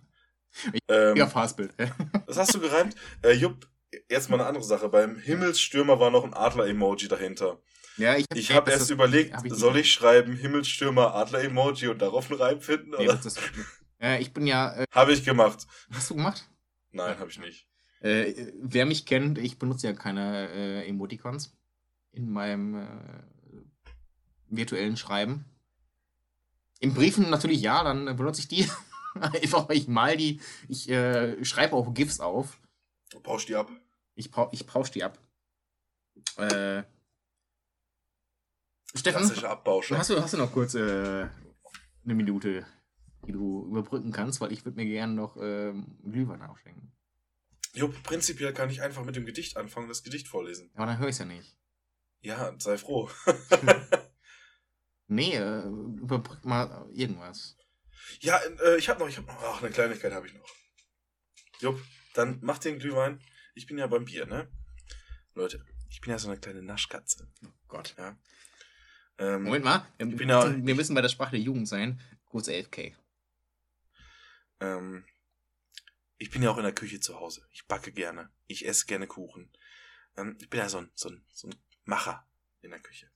Ähm, 0.87 1.15
Ja, 1.15 1.27
Fastbild. 1.27 1.73
das 2.27 2.37
hast 2.37 2.53
du 2.55 2.59
gereimt. 2.59 2.95
Äh, 3.21 3.33
Jupp, 3.33 3.67
jetzt 4.09 4.29
mal 4.29 4.39
eine 4.39 4.47
andere 4.47 4.63
Sache. 4.63 4.89
Beim 4.89 5.17
Himmelsstürmer 5.17 5.99
war 5.99 6.11
noch 6.11 6.23
ein 6.23 6.33
Adler-Emoji 6.33 7.07
dahinter. 7.07 7.59
ja, 7.97 8.15
ich 8.17 8.51
habe 8.51 8.71
erst 8.71 8.89
überlegt, 8.89 9.33
hab 9.35 9.45
ich 9.45 9.53
soll 9.53 9.77
ich 9.77 9.91
schreiben 9.91 10.35
Himmelsstürmer 10.35 11.13
Adler-Emoji 11.15 11.87
und 11.87 12.01
darauf 12.01 12.29
einen 12.29 12.39
Reim 12.41 12.61
finden? 12.61 12.91
Nee, 12.91 13.05
Oder? 13.07 13.15
das 13.15 13.25
ist, 13.25 13.39
äh, 14.01 14.21
ich 14.21 14.33
bin 14.33 14.47
ja. 14.47 14.73
Äh, 14.73 14.85
Habe 14.91 15.13
ich 15.13 15.23
gemacht. 15.23 15.67
hast 15.91 16.09
du 16.09 16.15
gemacht? 16.15 16.47
Nein, 16.91 17.19
habe 17.19 17.29
ich 17.29 17.39
nicht. 17.39 17.67
Äh, 18.01 18.53
wer 18.61 18.85
mich 18.85 19.05
kennt, 19.05 19.37
ich 19.37 19.59
benutze 19.59 19.87
ja 19.87 19.93
keine 19.93 20.49
äh, 20.49 20.87
Emoticons 20.87 21.55
in 22.11 22.31
meinem 22.31 22.75
äh, 22.75 22.87
virtuellen 24.47 24.97
Schreiben. 24.97 25.45
In 26.79 26.93
Briefen 26.93 27.29
natürlich 27.29 27.61
ja, 27.61 27.83
dann 27.83 28.05
benutze 28.15 28.41
ich 28.41 28.47
die. 28.47 28.67
Einfach, 29.19 29.67
weil 29.67 29.77
ich 29.77 29.87
mal 29.87 30.17
die. 30.17 30.41
Ich 30.67 30.89
äh, 30.89 31.43
schreibe 31.43 31.75
auch 31.75 31.93
GIFs 31.93 32.19
auf. 32.19 32.59
Du 33.09 33.19
pausch 33.19 33.45
die 33.45 33.55
ab. 33.55 33.71
Ich, 34.15 34.31
pau 34.31 34.49
ich 34.51 34.67
pausch 34.67 34.91
die 34.91 35.03
ab. 35.03 35.17
Äh, 36.37 36.83
Stefan, 38.95 39.29
Abbauscher. 39.45 39.97
hast 39.97 40.09
du, 40.09 40.21
hast 40.21 40.33
du 40.33 40.37
noch 40.37 40.51
kurz 40.51 40.73
äh, 40.73 41.27
eine 42.03 42.15
Minute, 42.15 42.65
die 43.25 43.31
du 43.31 43.65
überbrücken 43.65 44.11
kannst? 44.11 44.41
Weil 44.41 44.51
ich 44.51 44.65
würde 44.65 44.77
mir 44.77 44.85
gerne 44.85 45.13
noch 45.13 45.37
ähm, 45.37 45.97
Glühwein 46.03 46.41
aufschenken. 46.41 46.91
Jupp, 47.73 48.01
prinzipiell 48.03 48.53
kann 48.53 48.69
ich 48.69 48.81
einfach 48.81 49.05
mit 49.05 49.15
dem 49.15 49.25
Gedicht 49.25 49.57
anfangen, 49.57 49.87
das 49.87 50.03
Gedicht 50.03 50.27
vorlesen. 50.27 50.71
Aber 50.73 50.87
dann 50.87 50.97
höre 50.97 51.07
ich 51.07 51.13
es 51.13 51.19
ja 51.19 51.25
nicht. 51.25 51.55
Ja, 52.21 52.53
sei 52.57 52.77
froh. 52.77 53.09
Nee, 55.11 55.33
äh, 55.33 55.63
überbrück 55.63 56.45
mal 56.45 56.87
irgendwas. 56.93 57.57
Ja, 58.21 58.37
äh, 58.37 58.77
ich 58.77 58.89
habe 58.89 58.99
noch, 58.99 59.07
ich 59.09 59.17
habe 59.17 59.27
noch, 59.27 59.41
ach, 59.43 59.61
eine 59.61 59.71
Kleinigkeit 59.71 60.11
habe 60.13 60.27
ich 60.27 60.33
noch. 60.33 60.47
Jupp, 61.59 61.81
dann 62.13 62.39
mach 62.41 62.57
den 62.59 62.79
Glühwein. 62.79 63.21
Ich 63.55 63.65
bin 63.67 63.77
ja 63.77 63.87
beim 63.87 64.05
Bier, 64.05 64.25
ne? 64.25 64.49
Leute, 65.35 65.63
ich 65.89 66.01
bin 66.01 66.11
ja 66.11 66.19
so 66.19 66.29
eine 66.29 66.39
kleine 66.39 66.61
Naschkatze. 66.61 67.27
Oh 67.45 67.49
Gott. 67.67 67.95
Ähm, 69.17 69.43
Moment 69.43 69.65
mal, 69.65 69.85
wir, 69.97 70.25
ja- 70.27 70.65
wir 70.65 70.75
müssen 70.75 70.95
bei 70.95 71.01
der 71.01 71.09
Sprache 71.09 71.31
der 71.31 71.39
Jugend 71.41 71.67
sein. 71.67 72.01
Kurz 72.25 72.47
11k. 72.47 72.95
ähm, 74.61 75.05
ich 76.17 76.29
bin 76.31 76.41
ja 76.43 76.51
auch 76.51 76.57
in 76.57 76.63
der 76.63 76.73
Küche 76.75 76.99
zu 76.99 77.19
Hause. 77.19 77.45
Ich 77.51 77.65
backe 77.67 77.91
gerne. 77.91 78.29
Ich 78.47 78.65
esse 78.67 78.85
gerne 78.85 79.07
Kuchen. 79.07 79.51
Ähm, 80.17 80.37
ich 80.39 80.49
bin 80.49 80.59
ja 80.59 80.69
so 80.69 80.79
ein, 80.79 80.91
so, 80.93 81.09
ein, 81.09 81.25
so 81.31 81.47
ein 81.47 81.55
Macher 81.85 82.27
in 82.61 82.71
der 82.71 82.79
Küche. 82.79 83.09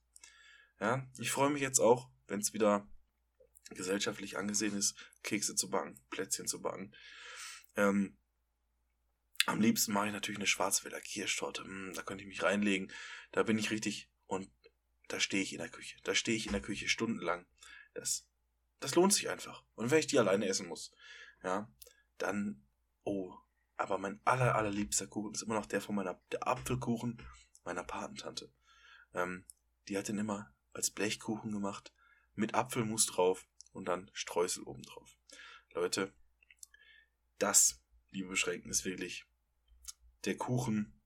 Ja, 0.80 1.06
ich 1.20 1.32
freue 1.32 1.50
mich 1.50 1.62
jetzt 1.62 1.80
auch, 1.80 2.10
wenn 2.28 2.40
es 2.40 2.54
wieder 2.54 2.88
gesellschaftlich 3.74 4.38
angesehen 4.38 4.76
ist, 4.76 4.96
Kekse 5.24 5.56
zu 5.56 5.70
backen, 5.70 6.00
Plätzchen 6.10 6.48
zu 6.48 6.62
backen. 6.62 6.94
Ähm, 7.76 8.18
am 9.46 9.60
liebsten 9.60 9.94
mache 9.94 10.08
ich 10.08 10.14
natürlich 10.14 10.40
eine 10.40 10.48
Schwarzwälder 10.48 11.02
Kirschtorte. 11.02 11.64
Hm, 11.64 11.94
da 11.96 12.02
könnte 12.02 12.24
ich 12.24 12.30
mich 12.30 12.44
reinlegen. 12.44 12.92
Da 13.32 13.44
bin 13.44 13.58
ich 13.58 13.72
richtig 13.72 14.10
und 14.28 14.50
da 15.08 15.20
stehe 15.20 15.44
ich 15.44 15.54
in 15.54 15.60
der 15.60 15.70
Küche. 15.70 16.00
Da 16.04 16.16
stehe 16.16 16.38
ich 16.38 16.46
in 16.46 16.54
der 16.54 16.62
Küche 16.62 16.88
stundenlang. 16.88 17.46
Das, 17.94 18.28
das 18.80 18.96
lohnt 18.96 19.14
sich 19.14 19.30
einfach. 19.30 19.64
Und 19.76 19.92
wenn 19.92 20.00
ich 20.00 20.08
die 20.08 20.20
alleine 20.20 20.48
essen 20.48 20.68
muss, 20.68 20.92
ja, 21.44 21.70
dann, 22.18 22.66
oh, 23.04 23.36
aber 23.76 23.98
mein 23.98 24.22
aller, 24.24 24.56
allerliebster 24.56 25.08
Kuchen 25.08 25.34
ist 25.34 25.42
immer 25.42 25.56
noch 25.56 25.66
der 25.66 25.82
von 25.82 25.96
meiner, 25.96 26.22
der 26.32 26.48
Apfelkuchen 26.48 27.22
meiner 27.66 27.84
Patentante. 27.84 28.52
Ähm, 29.14 29.46
die 29.88 29.98
hat 29.98 30.08
den 30.08 30.18
immer 30.18 30.54
als 30.74 30.90
Blechkuchen 30.90 31.52
gemacht, 31.52 31.94
mit 32.36 32.56
Apfelmus 32.56 33.06
drauf 33.06 33.46
und 33.74 33.86
dann 33.86 34.10
Streusel 34.14 34.64
oben 34.64 34.84
drauf. 34.84 35.18
Leute, 35.74 36.14
das, 37.40 37.84
liebe 38.12 38.30
Beschränkten, 38.30 38.72
ist 38.72 38.86
wirklich 38.86 39.26
der 40.26 40.38
Kuchen 40.38 41.00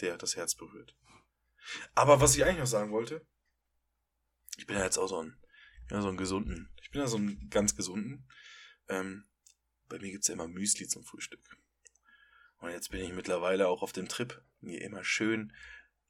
der 0.00 0.16
das 0.16 0.36
Herz 0.36 0.54
berührt. 0.54 0.96
Aber 1.94 2.20
was 2.20 2.36
ich 2.36 2.44
eigentlich 2.44 2.58
noch 2.58 2.66
sagen 2.66 2.92
wollte, 2.92 3.26
ich 4.56 4.66
bin 4.66 4.76
ja 4.76 4.84
jetzt 4.84 4.98
auch 4.98 5.08
so 5.08 5.22
ein, 5.22 5.36
ja, 5.90 6.00
so 6.00 6.08
ein 6.08 6.16
gesunden, 6.16 6.70
ich 6.82 6.90
bin 6.90 7.00
ja 7.00 7.06
so 7.06 7.18
ein 7.18 7.48
ganz 7.50 7.74
gesunden. 7.74 8.28
Ähm, 8.88 9.26
bei 9.88 9.98
mir 9.98 10.10
gibt's 10.10 10.28
ja 10.28 10.34
immer 10.34 10.48
Müsli 10.48 10.88
zum 10.88 11.04
Frühstück. 11.04 11.40
Und 12.58 12.70
jetzt 12.70 12.90
bin 12.90 13.00
ich 13.00 13.12
mittlerweile 13.12 13.68
auch 13.68 13.82
auf 13.82 13.92
dem 13.92 14.08
Trip, 14.08 14.42
mir 14.60 14.80
immer 14.80 15.04
schön 15.04 15.52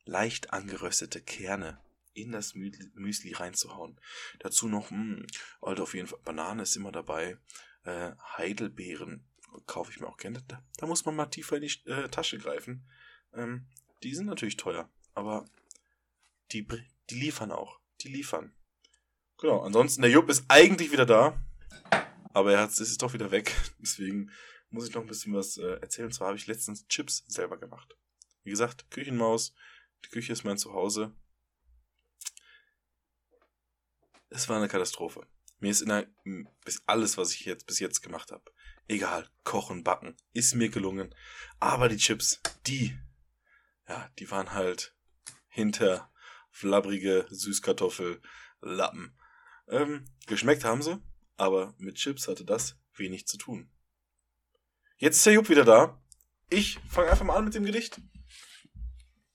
leicht 0.04 0.52
angeröstete 0.52 1.20
Kerne 1.20 1.82
in 2.16 2.32
das 2.32 2.54
Müsli 2.54 3.32
reinzuhauen. 3.32 4.00
Dazu 4.40 4.68
noch, 4.68 4.90
mh, 4.90 4.98
hm, 4.98 5.26
halt 5.62 5.80
auf 5.80 5.94
jeden 5.94 6.08
Fall, 6.08 6.18
Banane 6.24 6.62
ist 6.62 6.76
immer 6.76 6.92
dabei, 6.92 7.38
äh, 7.84 8.12
Heidelbeeren 8.36 9.24
kaufe 9.66 9.90
ich 9.90 10.00
mir 10.00 10.08
auch 10.08 10.16
gerne. 10.16 10.42
Da, 10.48 10.62
da, 10.76 10.86
muss 10.86 11.04
man 11.04 11.16
mal 11.16 11.26
tiefer 11.26 11.56
in 11.56 11.62
die 11.62 11.90
äh, 11.90 12.08
Tasche 12.08 12.38
greifen. 12.38 12.86
Ähm, 13.32 13.66
die 14.02 14.14
sind 14.14 14.26
natürlich 14.26 14.56
teuer, 14.56 14.90
aber 15.14 15.46
die, 16.52 16.66
die 17.10 17.14
liefern 17.14 17.52
auch. 17.52 17.80
Die 18.02 18.08
liefern. 18.08 18.54
Genau, 19.38 19.60
ansonsten, 19.60 20.02
der 20.02 20.10
Jupp 20.10 20.28
ist 20.28 20.44
eigentlich 20.48 20.92
wieder 20.92 21.06
da, 21.06 21.42
aber 22.32 22.52
er 22.52 22.60
hat, 22.62 22.78
ist 22.78 23.02
doch 23.02 23.12
wieder 23.12 23.30
weg. 23.30 23.54
Deswegen 23.78 24.30
muss 24.70 24.88
ich 24.88 24.94
noch 24.94 25.02
ein 25.02 25.08
bisschen 25.08 25.34
was 25.34 25.56
äh, 25.56 25.78
erzählen. 25.80 26.06
Und 26.06 26.12
zwar 26.12 26.28
habe 26.28 26.38
ich 26.38 26.46
letztens 26.46 26.86
Chips 26.88 27.24
selber 27.26 27.58
gemacht. 27.58 27.96
Wie 28.44 28.50
gesagt, 28.50 28.90
Küchenmaus, 28.90 29.54
die 30.04 30.10
Küche 30.10 30.32
ist 30.32 30.44
mein 30.44 30.58
Zuhause. 30.58 31.14
Es 34.28 34.48
war 34.48 34.56
eine 34.56 34.68
Katastrophe. 34.68 35.26
Mir 35.58 35.70
ist 35.70 35.86
der, 35.86 36.06
bis 36.64 36.82
alles, 36.86 37.16
was 37.16 37.32
ich 37.32 37.44
jetzt 37.44 37.66
bis 37.66 37.78
jetzt 37.78 38.02
gemacht 38.02 38.30
habe, 38.30 38.44
egal, 38.88 39.28
kochen, 39.44 39.84
backen, 39.84 40.16
ist 40.32 40.54
mir 40.54 40.68
gelungen. 40.68 41.14
Aber 41.60 41.88
die 41.88 41.96
Chips, 41.96 42.40
die, 42.66 42.96
ja, 43.88 44.10
die 44.18 44.30
waren 44.30 44.52
halt 44.52 44.94
hinter 45.48 46.12
flabbrige 46.50 47.26
Süßkartoffellappen. 47.30 49.18
Ähm, 49.68 50.04
geschmeckt 50.26 50.64
haben 50.64 50.82
sie, 50.82 51.02
aber 51.36 51.74
mit 51.78 51.96
Chips 51.96 52.28
hatte 52.28 52.44
das 52.44 52.78
wenig 52.94 53.26
zu 53.26 53.38
tun. 53.38 53.70
Jetzt 54.98 55.16
ist 55.18 55.26
der 55.26 55.34
Jupp 55.34 55.48
wieder 55.48 55.64
da. 55.64 56.02
Ich 56.48 56.78
fange 56.88 57.10
einfach 57.10 57.24
mal 57.24 57.36
an 57.36 57.44
mit 57.44 57.54
dem 57.54 57.64
Gedicht. 57.64 58.00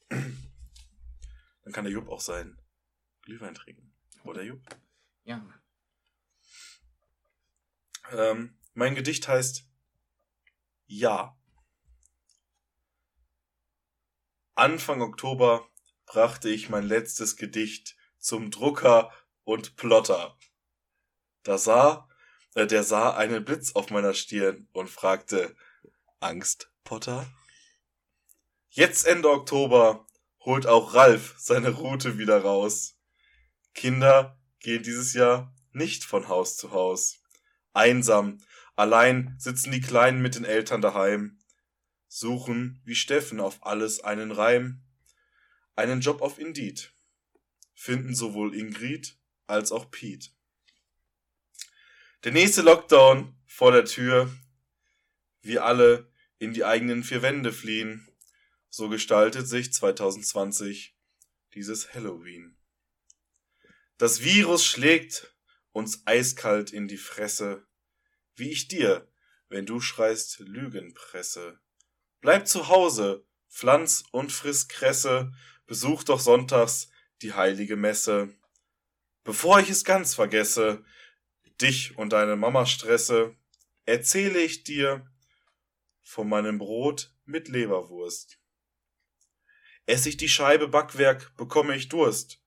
Dann 0.09 1.73
kann 1.73 1.83
der 1.83 1.93
Jupp 1.93 2.07
auch 2.09 2.21
sein 2.21 2.59
Glühwein 3.21 3.53
trinken. 3.53 3.90
Oder 4.23 4.43
Jupp? 4.43 4.61
Ja. 5.23 5.43
Ähm, 8.11 8.57
mein 8.73 8.95
Gedicht 8.95 9.27
heißt 9.27 9.65
Ja. 10.87 11.37
Anfang 14.55 15.01
Oktober 15.01 15.67
brachte 16.05 16.49
ich 16.49 16.69
mein 16.69 16.83
letztes 16.83 17.37
Gedicht 17.37 17.95
zum 18.19 18.51
Drucker 18.51 19.11
und 19.43 19.75
Plotter. 19.75 20.37
Da 21.43 21.57
sah, 21.57 22.07
äh, 22.53 22.67
der 22.67 22.83
sah 22.83 23.15
einen 23.15 23.43
Blitz 23.43 23.71
auf 23.73 23.89
meiner 23.89 24.13
Stirn 24.13 24.67
und 24.73 24.89
fragte, 24.89 25.55
Angst, 26.19 26.71
Potter? 26.83 27.25
Jetzt 28.69 29.05
Ende 29.05 29.29
Oktober 29.29 30.05
holt 30.41 30.67
auch 30.67 30.93
Ralf 30.93 31.35
seine 31.37 31.69
Route 31.69 32.17
wieder 32.17 32.41
raus. 32.41 32.97
Kinder 33.73 34.39
gehen 34.59 34.83
dieses 34.83 35.13
Jahr 35.13 35.53
nicht 35.73 36.03
von 36.03 36.27
Haus 36.27 36.57
zu 36.57 36.71
Haus. 36.71 37.21
Einsam, 37.73 38.39
allein 38.75 39.35
sitzen 39.39 39.71
die 39.71 39.81
Kleinen 39.81 40.21
mit 40.21 40.35
den 40.35 40.45
Eltern 40.45 40.81
daheim, 40.81 41.39
suchen 42.07 42.81
wie 42.83 42.95
Steffen 42.95 43.39
auf 43.39 43.65
alles 43.65 44.01
einen 44.01 44.31
Reim, 44.31 44.81
einen 45.75 46.01
Job 46.01 46.21
auf 46.21 46.37
Indeed, 46.37 46.93
finden 47.73 48.13
sowohl 48.13 48.53
Ingrid 48.55 49.17
als 49.47 49.71
auch 49.71 49.89
Pete. 49.89 50.29
Der 52.23 52.31
nächste 52.31 52.61
Lockdown 52.61 53.35
vor 53.47 53.71
der 53.71 53.85
Tür, 53.85 54.29
wir 55.41 55.65
alle 55.65 56.11
in 56.37 56.53
die 56.53 56.65
eigenen 56.65 57.03
vier 57.03 57.21
Wände 57.21 57.51
fliehen, 57.51 58.07
so 58.69 58.89
gestaltet 58.89 59.47
sich 59.47 59.73
2020 59.73 60.95
dieses 61.53 61.93
Halloween. 61.93 62.57
Das 64.01 64.23
Virus 64.23 64.65
schlägt 64.65 65.31
uns 65.73 66.07
eiskalt 66.07 66.73
in 66.73 66.87
die 66.87 66.97
Fresse, 66.97 67.67
wie 68.33 68.49
ich 68.49 68.67
dir, 68.67 69.07
wenn 69.47 69.67
du 69.67 69.79
schreist 69.79 70.39
Lügenpresse. 70.39 71.59
Bleib 72.19 72.47
zu 72.47 72.67
Hause, 72.67 73.27
pflanz 73.47 74.03
und 74.09 74.31
friss 74.31 74.67
Kresse, 74.67 75.31
besuch 75.67 76.03
doch 76.03 76.19
sonntags 76.19 76.89
die 77.21 77.33
heilige 77.33 77.75
Messe. 77.75 78.35
Bevor 79.23 79.59
ich 79.59 79.69
es 79.69 79.83
ganz 79.83 80.15
vergesse, 80.15 80.83
dich 81.61 81.95
und 81.95 82.11
deine 82.11 82.35
Mama 82.35 82.65
stresse, 82.65 83.35
erzähle 83.85 84.41
ich 84.41 84.63
dir 84.63 85.05
von 86.01 86.27
meinem 86.27 86.57
Brot 86.57 87.13
mit 87.25 87.49
Leberwurst. 87.49 88.39
Ess 89.85 90.07
ich 90.07 90.17
die 90.17 90.27
Scheibe 90.27 90.67
Backwerk, 90.67 91.37
bekomme 91.37 91.75
ich 91.75 91.87
Durst. 91.87 92.40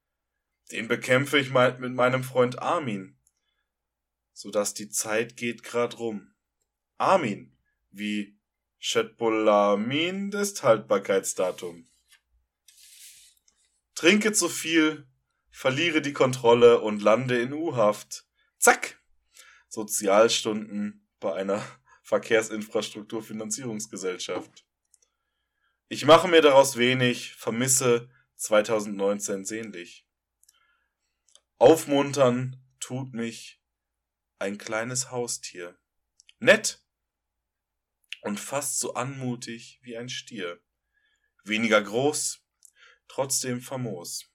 Den 0.75 0.89
bekämpfe 0.89 1.39
ich 1.39 1.51
mit 1.51 1.95
meinem 1.95 2.25
Freund 2.25 2.59
Armin, 2.59 3.17
so 4.33 4.51
dass 4.51 4.75
die 4.75 4.91
Zeit 4.91 5.37
geht 5.37 5.63
grad 5.63 6.01
rum. 6.01 6.35
Armin, 6.99 7.57
wie 7.93 8.37
Chetbolamin 8.81 10.33
des 10.33 10.61
Haltbarkeitsdatum. 10.65 11.87
Trinke 13.95 14.33
zu 14.33 14.49
viel, 14.49 15.07
verliere 15.53 16.03
die 16.03 16.13
Kontrolle 16.13 16.81
und 16.81 17.03
lande 17.03 17.41
in 17.41 17.53
U-Haft. 17.53 18.27
Zack! 18.59 19.01
Sozialstunden 19.69 21.07
bei 21.21 21.35
einer 21.35 21.65
Verkehrsinfrastrukturfinanzierungsgesellschaft. 22.03 24.67
Ich 25.87 26.05
mache 26.05 26.27
mir 26.27 26.43
daraus 26.43 26.77
wenig, 26.77 27.37
vermisse 27.37 28.11
2019 28.35 29.45
sehnlich. 29.45 30.05
Aufmuntern 31.59 32.61
tut 32.81 33.15
mich 33.15 33.63
ein 34.39 34.59
kleines 34.59 35.11
Haustier. 35.11 35.79
Nett 36.39 36.83
und 38.23 38.41
fast 38.41 38.81
so 38.81 38.95
anmutig 38.95 39.79
wie 39.83 39.97
ein 39.97 40.09
Stier. 40.09 40.61
Weniger 41.45 41.81
groß, 41.81 42.45
trotzdem 43.07 43.61
famos. 43.61 44.27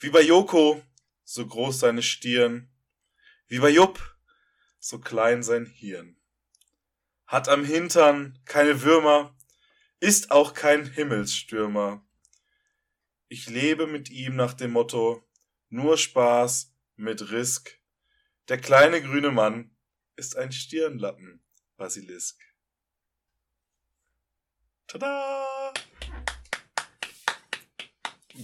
Wie 0.00 0.10
bei 0.10 0.22
Joko, 0.22 0.82
so 1.24 1.46
groß 1.46 1.78
seine 1.78 2.02
Stirn. 2.02 2.68
Wie 3.46 3.60
bei 3.60 3.70
Jupp, 3.70 4.16
so 4.80 4.98
klein 4.98 5.44
sein 5.44 5.66
Hirn. 5.66 6.16
Hat 7.26 7.48
am 7.48 7.64
Hintern 7.64 8.40
keine 8.44 8.82
Würmer, 8.82 9.36
ist 10.00 10.32
auch 10.32 10.54
kein 10.54 10.84
Himmelsstürmer. 10.90 12.04
Ich 13.28 13.48
lebe 13.48 13.86
mit 13.86 14.10
ihm 14.10 14.34
nach 14.34 14.54
dem 14.54 14.72
Motto, 14.72 15.24
nur 15.72 15.96
Spaß 15.96 16.72
mit 16.96 17.30
Risk. 17.30 17.78
Der 18.48 18.58
kleine 18.58 19.00
grüne 19.00 19.30
Mann 19.30 19.74
ist 20.16 20.36
ein 20.36 20.52
Stirnlappen, 20.52 21.42
Basilisk. 21.76 22.38
Tada! 24.86 25.72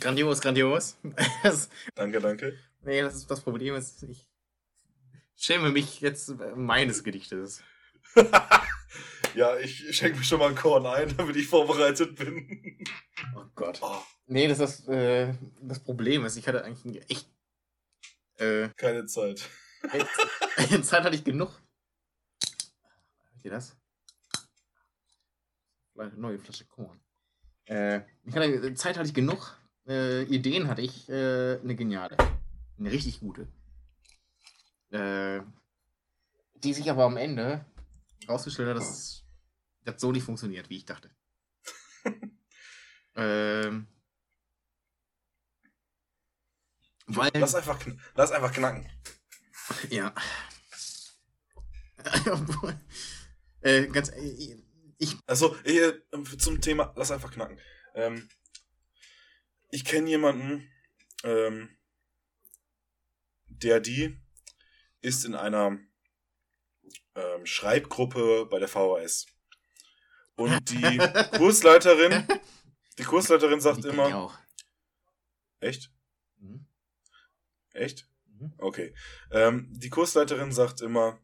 Grandios, 0.01 0.41
grandios. 0.41 0.97
danke, 1.95 2.21
danke. 2.21 2.59
Nee, 2.81 3.03
das 3.03 3.17
ist 3.17 3.31
das 3.31 3.41
Problem. 3.43 3.75
Ist, 3.75 4.03
ich 4.05 4.27
schäme 5.37 5.71
mich 5.71 6.01
jetzt 6.01 6.35
meines 6.57 7.05
Gedichtes. 7.05 7.63
ja, 9.35 9.57
ich 9.59 9.97
schenke 9.97 10.19
mir 10.19 10.25
schon 10.25 10.39
mal 10.39 10.49
ein 10.51 10.55
Korn 10.55 10.87
ein, 10.87 11.17
damit 11.17 11.37
ich 11.37 11.47
vorbereitet 11.47 12.17
bin. 12.17 12.85
Oh 13.37 13.45
Gott. 13.55 13.79
Oh. 13.83 14.03
Nee, 14.27 14.49
das 14.49 14.61
ist 14.61 14.89
äh, 14.89 15.33
das 15.63 15.81
Problem 15.81 16.25
ist, 16.25 16.37
ich 16.37 16.47
hatte 16.47 16.65
eigentlich 16.65 17.11
echt 17.11 17.29
äh, 18.39 18.69
keine 18.77 19.07
Zeit. 19.07 19.49
Echt, 19.93 20.07
Zeit 20.85 21.05
hatte 21.05 21.17
ich 21.17 21.25
genug. 21.25 21.51
Hört 23.33 23.45
ihr 23.45 23.51
das? 23.51 23.77
Neue 26.17 26.39
Flasche 26.39 26.65
Korn. 26.65 27.01
Äh, 27.67 28.03
ich 28.25 28.35
hatte, 28.35 28.75
Zeit 28.75 28.97
hatte 28.97 29.09
ich 29.09 29.15
genug. 29.15 29.59
Äh, 29.87 30.23
Ideen 30.25 30.69
hatte 30.69 30.83
ich 30.83 31.09
äh, 31.09 31.59
eine 31.61 31.75
geniale. 31.75 32.17
Eine 32.79 32.93
richtig 32.93 33.21
gute. 33.21 33.49
Äh, 34.91 35.41
die 36.63 36.73
sich 36.73 36.91
aber 36.91 37.05
am 37.05 37.17
Ende 37.17 37.65
rausgestellt 38.29 38.71
hat, 38.71 38.77
dass 38.77 39.25
das 39.85 40.01
so 40.01 40.13
nicht 40.13 40.25
funktioniert, 40.25 40.69
wie 40.71 40.79
ich 40.79 40.85
dachte. 40.85 41.11
ähm, 43.15 43.89
weil, 47.07 47.31
lass, 47.35 47.55
einfach, 47.55 47.79
lass 48.15 48.33
einfach 48.33 48.53
knacken. 48.53 48.91
Ja. 49.91 50.15
äh, 53.61 53.87
ganz, 53.87 54.11
äh, 54.11 54.63
ich. 54.99 55.17
Also, 55.27 55.57
äh, 55.65 55.93
zum 56.39 56.61
Thema, 56.61 56.93
lass 56.97 57.11
einfach 57.11 57.33
knacken. 57.33 57.59
Ähm, 57.95 58.29
ich 59.71 59.85
kenne 59.85 60.09
jemanden, 60.09 60.71
ähm, 61.25 61.77
der 63.47 63.81
die 63.81 64.21
ist 65.01 65.25
in 65.25 65.35
einer 65.35 65.79
ähm, 67.19 67.47
Schreibgruppe 67.47 68.47
bei 68.47 68.59
der 68.59 68.69
VHS. 68.69 69.27
Und 70.37 70.71
die 70.71 70.99
Kursleiterin, 71.37 72.27
die 72.99 73.05
Kursleiterin 73.05 73.61
sagt 73.61 73.81
ich 73.81 73.87
immer, 73.87 74.15
auch. 74.15 74.39
echt? 75.61 75.91
Mhm. 76.39 76.67
Echt? 77.73 78.09
Mhm. 78.27 78.53
Okay. 78.59 78.95
Ähm, 79.31 79.69
die 79.71 79.91
Kursleiterin 79.91 80.53
sagt 80.53 80.81
immer, 80.81 81.21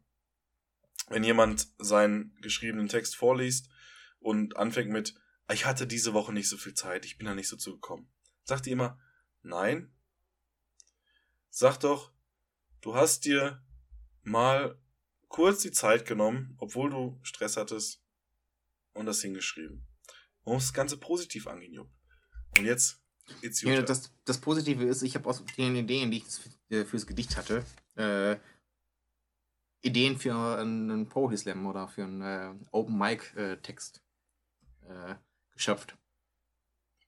wenn 1.07 1.23
jemand 1.23 1.67
seinen 1.77 2.35
geschriebenen 2.41 2.87
Text 2.87 3.15
vorliest 3.15 3.69
und 4.19 4.57
anfängt 4.57 4.91
mit, 4.91 5.15
ich 5.51 5.65
hatte 5.65 5.87
diese 5.87 6.13
Woche 6.13 6.33
nicht 6.33 6.49
so 6.49 6.57
viel 6.57 6.73
Zeit, 6.73 7.05
ich 7.05 7.17
bin 7.17 7.27
da 7.27 7.35
nicht 7.35 7.47
so 7.47 7.57
zugekommen, 7.57 8.11
sagt 8.43 8.65
die 8.65 8.71
immer, 8.71 8.99
nein, 9.43 9.93
sag 11.49 11.77
doch, 11.77 12.11
du 12.81 12.95
hast 12.95 13.25
dir 13.25 13.63
mal 14.23 14.77
kurz 15.27 15.61
die 15.61 15.71
Zeit 15.71 16.05
genommen, 16.05 16.55
obwohl 16.59 16.89
du 16.89 17.19
Stress 17.23 17.57
hattest 17.57 18.01
und 18.93 19.05
das 19.05 19.21
hingeschrieben. 19.21 19.85
Man 20.45 20.55
muss 20.55 20.65
das 20.65 20.73
Ganze 20.73 20.97
positiv 20.97 21.47
angehen, 21.47 21.73
Jupp. 21.73 21.89
Und 22.57 22.65
jetzt, 22.65 23.01
it's 23.41 23.63
your 23.63 23.71
Ja, 23.71 23.81
das, 23.81 24.13
das 24.25 24.39
Positive 24.39 24.83
ist, 24.85 25.01
ich 25.01 25.15
habe 25.15 25.27
aus 25.29 25.43
den 25.57 25.75
Ideen, 25.75 26.11
die 26.11 26.17
ich 26.17 26.23
f- 26.25 26.49
äh, 26.69 26.85
fürs 26.85 27.05
Gedicht 27.07 27.35
hatte, 27.37 27.65
äh, 27.95 28.37
Ideen 29.81 30.17
für 30.17 30.33
einen 30.57 31.07
Poetry 31.09 31.37
Slam 31.37 31.65
oder 31.67 31.87
für 31.87 32.03
einen 32.03 32.21
äh, 32.21 32.53
Open 32.71 32.97
Mic 32.97 33.35
äh, 33.35 33.57
Text 33.57 34.01
äh, 34.81 35.15
geschöpft. 35.51 35.97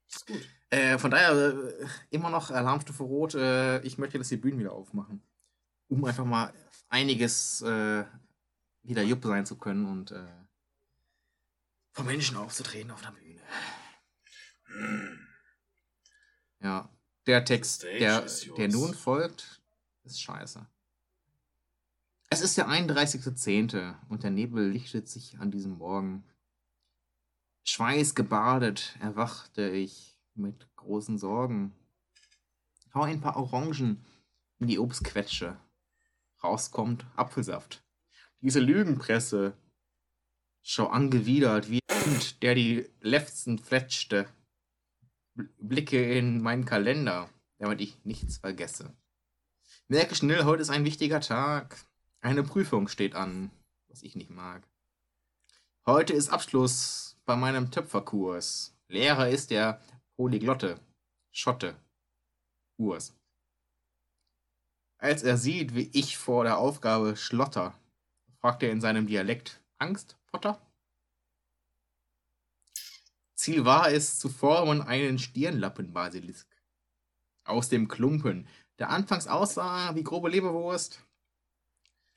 ist 0.07 0.28
gut. 0.28 0.47
Äh, 0.70 0.97
von 0.97 1.09
daher 1.11 1.74
immer 2.09 2.30
noch 2.30 2.51
Alarmstufe 2.51 3.03
Rot. 3.03 3.36
Ich 3.86 3.97
möchte, 3.97 4.18
dass 4.18 4.30
die 4.30 4.38
Bühnen 4.38 4.59
wieder 4.59 4.74
aufmachen. 4.74 5.24
Um 5.88 6.03
einfach 6.05 6.25
mal 6.25 6.53
einiges 6.89 7.61
äh, 7.61 8.05
wieder 8.83 9.03
Jupp 9.03 9.23
sein 9.23 9.45
zu 9.45 9.57
können 9.57 9.85
und 9.85 10.11
äh, 10.11 10.27
vor 11.91 12.05
Menschen 12.05 12.38
aufzutreten 12.38 12.91
auf 12.91 13.01
der 13.01 13.11
Bühne. 13.11 13.41
Hm. 14.65 15.27
Ja, 16.59 16.89
der 17.25 17.43
Text, 17.45 17.83
der, 17.83 18.25
der 18.57 18.67
nun 18.69 18.93
folgt, 18.93 19.61
ist 20.03 20.21
scheiße. 20.21 20.65
Es 22.29 22.41
ist 22.41 22.57
der 22.57 22.67
31.10. 22.67 23.95
und 24.09 24.23
der 24.23 24.31
Nebel 24.31 24.69
lichtet 24.69 25.07
sich 25.07 25.39
an 25.39 25.51
diesem 25.51 25.77
Morgen. 25.77 26.23
Schweißgebadet 27.63 28.97
erwachte 28.99 29.69
ich 29.69 30.17
mit 30.35 30.67
großen 30.75 31.17
Sorgen. 31.17 31.73
Hau 32.93 33.03
ein 33.03 33.21
paar 33.21 33.38
Orangen 33.38 34.05
in 34.59 34.67
die 34.67 34.79
Obstquetsche. 34.79 35.57
Rauskommt 36.47 37.05
Apfelsaft. 37.17 37.83
Diese 38.39 38.61
Lügenpresse. 38.61 39.57
Schau 40.63 40.87
angewidert 40.87 41.69
wie 41.69 41.81
ein 41.89 42.21
der 42.41 42.55
die 42.55 42.89
Lefzen 43.01 43.59
fletschte. 43.59 44.29
Bl- 45.35 45.49
Blicke 45.59 46.17
in 46.17 46.41
meinen 46.41 46.63
Kalender, 46.63 47.29
damit 47.57 47.81
ich 47.81 48.01
nichts 48.05 48.37
vergesse. 48.37 48.95
Merke 49.89 50.15
schnell, 50.15 50.45
heute 50.45 50.61
ist 50.61 50.69
ein 50.69 50.85
wichtiger 50.85 51.19
Tag. 51.19 51.85
Eine 52.21 52.43
Prüfung 52.43 52.87
steht 52.87 53.13
an, 53.13 53.51
was 53.89 54.01
ich 54.03 54.15
nicht 54.15 54.29
mag. 54.29 54.65
Heute 55.85 56.13
ist 56.13 56.29
Abschluss 56.29 57.17
bei 57.25 57.35
meinem 57.35 57.71
Töpferkurs. 57.71 58.73
Lehrer 58.87 59.27
ist 59.27 59.51
der 59.51 59.81
Polyglotte, 60.15 60.79
Schotte, 61.29 61.75
Urs. 62.77 63.16
Als 64.99 65.21
er 65.21 65.37
sieht, 65.37 65.75
wie 65.75 65.89
ich 65.93 66.17
vor 66.17 66.43
der 66.43 66.57
Aufgabe 66.57 67.15
schlotter, 67.15 67.79
fragt 68.39 68.63
er 68.63 68.71
in 68.71 68.81
seinem 68.81 69.05
Dialekt: 69.05 69.61
Angst, 69.77 70.17
Potter? 70.25 70.59
Ziel 73.35 73.63
war 73.63 73.91
es, 73.91 74.17
zu 74.17 74.27
formen 74.29 74.81
einen 74.81 75.19
Stirnlappenbasilisk. 75.19 76.47
Aus 77.45 77.69
dem 77.69 77.87
Klumpen, 77.87 78.47
der 78.79 78.89
anfangs 78.89 79.27
aussah 79.27 79.95
wie 79.95 80.03
grobe 80.03 80.29
Leberwurst, 80.29 81.05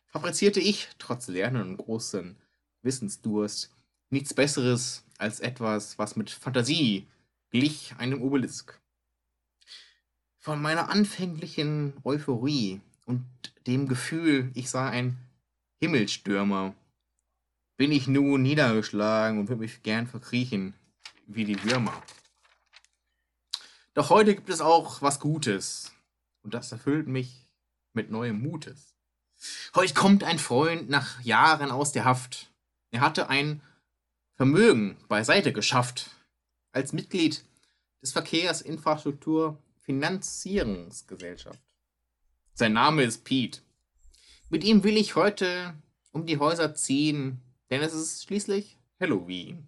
fabrizierte 0.06 0.60
ich, 0.60 0.88
trotz 0.98 1.28
Lernen 1.28 1.62
und 1.62 1.76
großen 1.76 2.36
Wissensdurst, 2.82 3.70
nichts 4.08 4.32
Besseres 4.32 5.04
als 5.18 5.40
etwas, 5.40 5.98
was 5.98 6.16
mit 6.16 6.30
Fantasie 6.30 7.06
glich 7.50 7.94
einem 7.98 8.22
Obelisk. 8.22 8.79
Von 10.42 10.62
meiner 10.62 10.88
anfänglichen 10.88 11.92
Euphorie 12.02 12.80
und 13.04 13.26
dem 13.66 13.86
Gefühl, 13.88 14.50
ich 14.54 14.70
sei 14.70 14.88
ein 14.88 15.18
Himmelstürmer, 15.80 16.74
bin 17.76 17.92
ich 17.92 18.06
nun 18.06 18.40
niedergeschlagen 18.40 19.38
und 19.38 19.50
würde 19.50 19.60
mich 19.60 19.82
gern 19.82 20.06
verkriechen, 20.06 20.72
wie 21.26 21.44
die 21.44 21.62
Würmer. 21.64 21.92
Doch 23.92 24.08
heute 24.08 24.34
gibt 24.34 24.48
es 24.48 24.62
auch 24.62 25.02
was 25.02 25.20
Gutes, 25.20 25.92
und 26.42 26.54
das 26.54 26.72
erfüllt 26.72 27.06
mich 27.06 27.44
mit 27.92 28.10
neuem 28.10 28.40
Mutes. 28.40 28.94
Heute 29.74 29.92
kommt 29.92 30.24
ein 30.24 30.38
Freund 30.38 30.88
nach 30.88 31.20
Jahren 31.20 31.70
aus 31.70 31.92
der 31.92 32.06
Haft. 32.06 32.50
Er 32.92 33.02
hatte 33.02 33.28
ein 33.28 33.60
Vermögen 34.36 34.96
beiseite 35.06 35.52
geschafft. 35.52 36.08
Als 36.72 36.94
Mitglied 36.94 37.44
des 38.00 38.12
Verkehrsinfrastruktur 38.12 39.58
Finanzierungsgesellschaft. 39.90 41.58
Sein 42.54 42.74
Name 42.74 43.02
ist 43.02 43.24
Pete. 43.24 43.60
Mit 44.48 44.62
ihm 44.62 44.84
will 44.84 44.96
ich 44.96 45.16
heute 45.16 45.74
um 46.12 46.26
die 46.26 46.38
Häuser 46.38 46.76
ziehen, 46.76 47.40
denn 47.70 47.82
es 47.82 47.92
ist 47.92 48.22
schließlich 48.22 48.78
Halloween. 49.00 49.66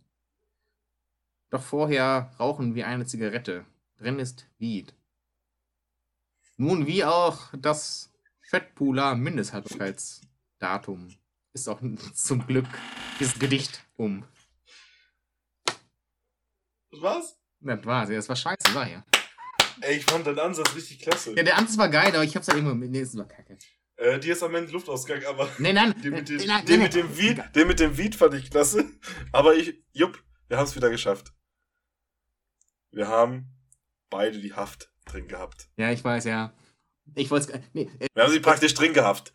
Doch 1.50 1.60
vorher 1.60 2.32
rauchen 2.38 2.76
wir 2.76 2.86
eine 2.86 3.04
Zigarette. 3.04 3.66
Drin 3.98 4.20
ist 4.20 4.46
Weed. 4.58 4.94
Nun 6.56 6.86
wie 6.86 7.04
auch 7.04 7.52
das 7.58 8.12
Fettpooler 8.42 9.16
Mindesthaltbarkeitsdatum 9.16 11.08
ist 11.52 11.68
auch 11.68 11.80
zum 12.14 12.46
Glück 12.46 12.68
dieses 13.18 13.40
Gedicht 13.40 13.84
um. 13.96 14.22
Das 16.92 17.02
war's? 17.02 17.36
Das 17.58 17.84
war's, 17.84 18.08
ja, 18.08 18.14
das 18.14 18.28
war 18.28 18.36
scheiße, 18.36 18.72
war 18.72 18.88
ja. 18.88 19.04
Ey, 19.82 19.96
ich 19.96 20.04
fand 20.04 20.26
deinen 20.26 20.38
Ansatz 20.38 20.74
richtig 20.74 21.00
klasse. 21.00 21.34
Ja, 21.36 21.42
der 21.42 21.58
Ansatz 21.58 21.76
war 21.78 21.88
geil, 21.88 22.08
aber 22.14 22.24
ich 22.24 22.34
hab's 22.36 22.48
halt 22.48 22.58
irgendwo 22.58 22.74
mit. 22.74 22.90
Nee, 22.90 23.00
das 23.00 23.16
war 23.16 23.26
kacke. 23.26 23.58
Äh, 23.96 24.18
dir 24.18 24.32
ist 24.32 24.42
am 24.42 24.54
Ende 24.54 24.72
Luftausgang, 24.72 25.22
aber 25.24 25.48
Nee, 25.58 25.72
nein, 25.72 25.94
den 26.02 26.12
mit, 26.12 26.28
dem, 26.28 26.36
nein, 26.46 26.64
den, 26.64 26.74
nein, 26.80 26.82
mit 26.84 26.94
dem 26.94 27.06
nein. 27.06 27.18
Weed, 27.18 27.42
den 27.54 27.68
mit 27.68 27.80
dem 27.80 27.98
Weed 27.98 28.14
fand 28.14 28.34
ich 28.34 28.50
klasse. 28.50 28.84
Aber 29.32 29.54
ich, 29.54 29.82
jupp, 29.92 30.22
wir 30.48 30.56
haben 30.56 30.64
es 30.66 30.76
wieder 30.76 30.90
geschafft. 30.90 31.32
Wir 32.90 33.08
haben 33.08 33.48
beide 34.10 34.40
die 34.40 34.52
Haft 34.54 34.92
drin 35.04 35.26
gehabt. 35.28 35.68
Ja, 35.76 35.90
ich 35.90 36.04
weiß, 36.04 36.24
ja. 36.24 36.52
Ich 37.14 37.30
wollte 37.30 37.62
Nee, 37.72 37.90
äh, 37.98 38.06
Wir 38.14 38.24
haben 38.24 38.32
sie 38.32 38.40
praktisch 38.40 38.74
drin 38.74 38.92
gehabt. 38.92 39.32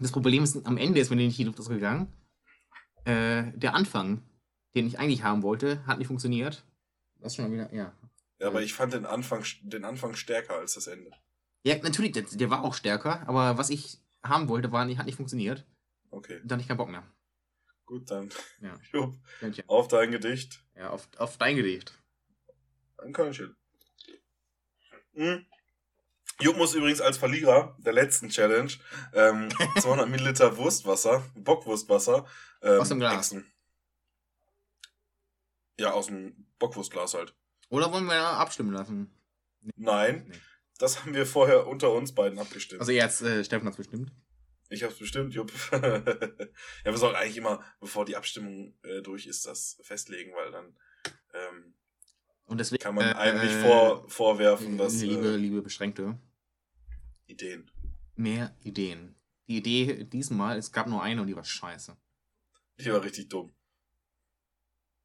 das 0.00 0.12
Problem 0.12 0.44
ist, 0.44 0.64
am 0.66 0.76
Ende 0.76 1.00
ist 1.00 1.10
mir 1.10 1.16
nicht 1.16 1.38
die 1.38 1.44
Luft 1.44 1.58
ausgegangen. 1.58 2.12
Äh, 3.04 3.52
der 3.54 3.74
Anfang, 3.74 4.22
den 4.76 4.86
ich 4.86 4.98
eigentlich 4.98 5.22
haben 5.22 5.42
wollte, 5.42 5.84
hat 5.86 5.98
nicht 5.98 6.06
funktioniert. 6.08 6.64
Das 7.20 7.34
schon 7.34 7.46
mal 7.46 7.52
wieder, 7.52 7.74
ja. 7.74 7.92
Ja, 8.38 8.46
aber 8.48 8.62
ich 8.62 8.74
fand 8.74 8.92
den 8.92 9.06
Anfang, 9.06 9.44
den 9.62 9.84
Anfang 9.84 10.14
stärker 10.14 10.54
als 10.56 10.74
das 10.74 10.86
Ende. 10.86 11.10
Ja, 11.64 11.76
natürlich, 11.78 12.12
der, 12.12 12.22
der 12.22 12.50
war 12.50 12.62
auch 12.62 12.74
stärker, 12.74 13.28
aber 13.28 13.58
was 13.58 13.70
ich 13.70 13.98
haben 14.22 14.48
wollte, 14.48 14.70
war 14.72 14.88
hat 14.96 15.06
nicht 15.06 15.16
funktioniert. 15.16 15.66
Okay, 16.10 16.40
Da 16.44 16.54
hatte 16.54 16.62
ich 16.62 16.68
keinen 16.68 16.76
Bock 16.78 16.88
mehr. 16.88 17.04
gut, 17.84 18.10
dann. 18.10 18.30
Ja. 18.60 18.78
Jupp, 18.92 19.14
auf 19.66 19.88
dein 19.88 20.10
Gedicht. 20.10 20.60
Ja, 20.76 20.90
auf, 20.90 21.08
auf 21.18 21.36
dein 21.36 21.56
Gedicht. 21.56 21.92
Ein 22.98 23.12
Körnchen. 23.12 23.56
Hm. 25.14 25.44
Jupp 26.40 26.56
muss 26.56 26.74
übrigens 26.74 27.00
als 27.00 27.18
Verlierer 27.18 27.76
der 27.80 27.92
letzten 27.92 28.28
Challenge 28.28 28.72
ähm, 29.12 29.48
200 29.80 30.08
Milliliter 30.08 30.56
Wurstwasser, 30.56 31.24
Bockwurstwasser, 31.34 32.26
ähm, 32.62 32.80
Aus 32.80 32.88
dem 32.88 33.00
Glas. 33.00 33.16
exen. 33.32 33.52
Ja, 35.78 35.92
aus 35.92 36.06
dem 36.06 36.46
Bockwurstglas 36.58 37.14
halt. 37.14 37.34
Oder 37.68 37.92
wollen 37.92 38.06
wir 38.06 38.14
abstimmen 38.22 38.72
lassen? 38.72 39.10
Nein, 39.76 40.26
Nee. 40.28 40.34
das 40.78 41.00
haben 41.02 41.14
wir 41.14 41.26
vorher 41.26 41.66
unter 41.66 41.92
uns 41.92 42.14
beiden 42.14 42.38
abgestimmt. 42.38 42.80
Also 42.80 42.92
jetzt, 42.92 43.22
äh, 43.22 43.44
Steffen 43.44 43.66
hat's 43.66 43.76
bestimmt. 43.76 44.12
ich 44.70 44.82
hab's 44.82 44.98
bestimmt, 44.98 45.34
Jupp. 45.34 45.52
ja, 45.72 46.04
wir 46.84 46.96
sollen 46.96 47.16
eigentlich 47.16 47.36
immer, 47.36 47.62
bevor 47.80 48.04
die 48.04 48.16
Abstimmung 48.16 48.74
äh, 48.82 49.02
durch 49.02 49.26
ist, 49.26 49.46
das 49.46 49.78
festlegen, 49.82 50.32
weil 50.34 50.50
dann 50.50 50.76
ähm, 51.34 51.74
Und 52.46 52.58
deswegen 52.58 52.82
kann 52.82 52.94
man 52.94 53.06
äh, 53.08 53.14
einem 53.14 53.40
nicht 53.42 53.54
äh, 53.54 53.62
vor, 53.62 54.08
vorwerfen, 54.08 54.78
dass 54.78 55.00
liebe, 55.00 55.34
äh, 55.34 55.36
liebe 55.36 55.60
Beschränkte, 55.62 56.18
Ideen. 57.26 57.70
mehr 58.16 58.56
Ideen. 58.62 59.14
Die 59.48 59.58
Idee 59.58 60.04
diesmal, 60.04 60.58
es 60.58 60.72
gab 60.72 60.86
nur 60.86 61.02
eine 61.02 61.20
und 61.22 61.26
die 61.26 61.36
war 61.36 61.44
scheiße. 61.44 61.96
Die 62.80 62.92
war 62.92 63.02
richtig 63.02 63.28
dumm. 63.28 63.52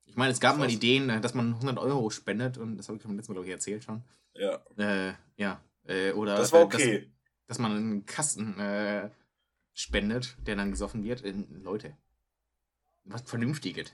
Ich 0.06 0.16
meine, 0.16 0.32
es 0.32 0.40
gab 0.40 0.58
mal. 0.58 0.70
Ideen, 0.70 1.10
äh, 1.10 1.22
dass 1.22 1.34
man 1.34 1.54
100 1.56 1.78
Euro 1.78 2.10
spendet 2.10 2.58
und 2.58 2.78
das 2.78 2.88
habe 2.88 2.98
ich 2.98 3.04
beim 3.04 3.16
letzten 3.16 3.32
Mal, 3.32 3.36
glaube 3.36 3.48
ich, 3.48 3.54
erzählt 3.54 3.84
schon. 3.84 4.04
Ja, 4.36 4.62
Äh, 4.78 5.14
ja. 5.38 5.62
Äh, 5.86 6.12
oder 6.14 6.36
das 6.36 6.52
war 6.52 6.62
äh, 6.62 6.64
okay. 6.64 7.00
Dass, 7.48 7.58
dass 7.58 7.60
man 7.60 7.72
einen 7.72 8.06
Kasten 8.06 8.60
äh, 8.60 9.10
spendet, 9.74 10.38
der 10.46 10.56
dann 10.56 10.72
gesoffen 10.72 11.04
wird. 11.04 11.24
Leute, 11.64 11.98
was 13.06 13.22
Vernünftiges. 13.24 13.94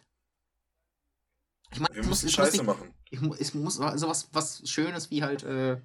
Ich 1.71 1.79
meine, 1.79 1.95
Wir 1.95 2.01
muss, 2.03 2.23
müssen 2.23 2.25
muss 2.25 2.33
Scheiße 2.33 2.57
nicht, 2.57 2.65
machen. 2.65 2.93
ich, 3.09 3.21
es 3.39 3.53
muss 3.53 3.75
sowas 3.75 4.29
was 4.31 4.67
Schönes 4.69 5.11
wie 5.11 5.23
halt 5.23 5.43
äh, 5.43 5.79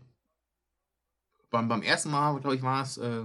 beim, 1.51 1.69
beim 1.69 1.83
ersten 1.83 2.11
Mal, 2.11 2.41
glaube 2.41 2.57
ich, 2.57 2.63
war 2.63 2.83
es 2.83 2.97
äh, 2.99 3.25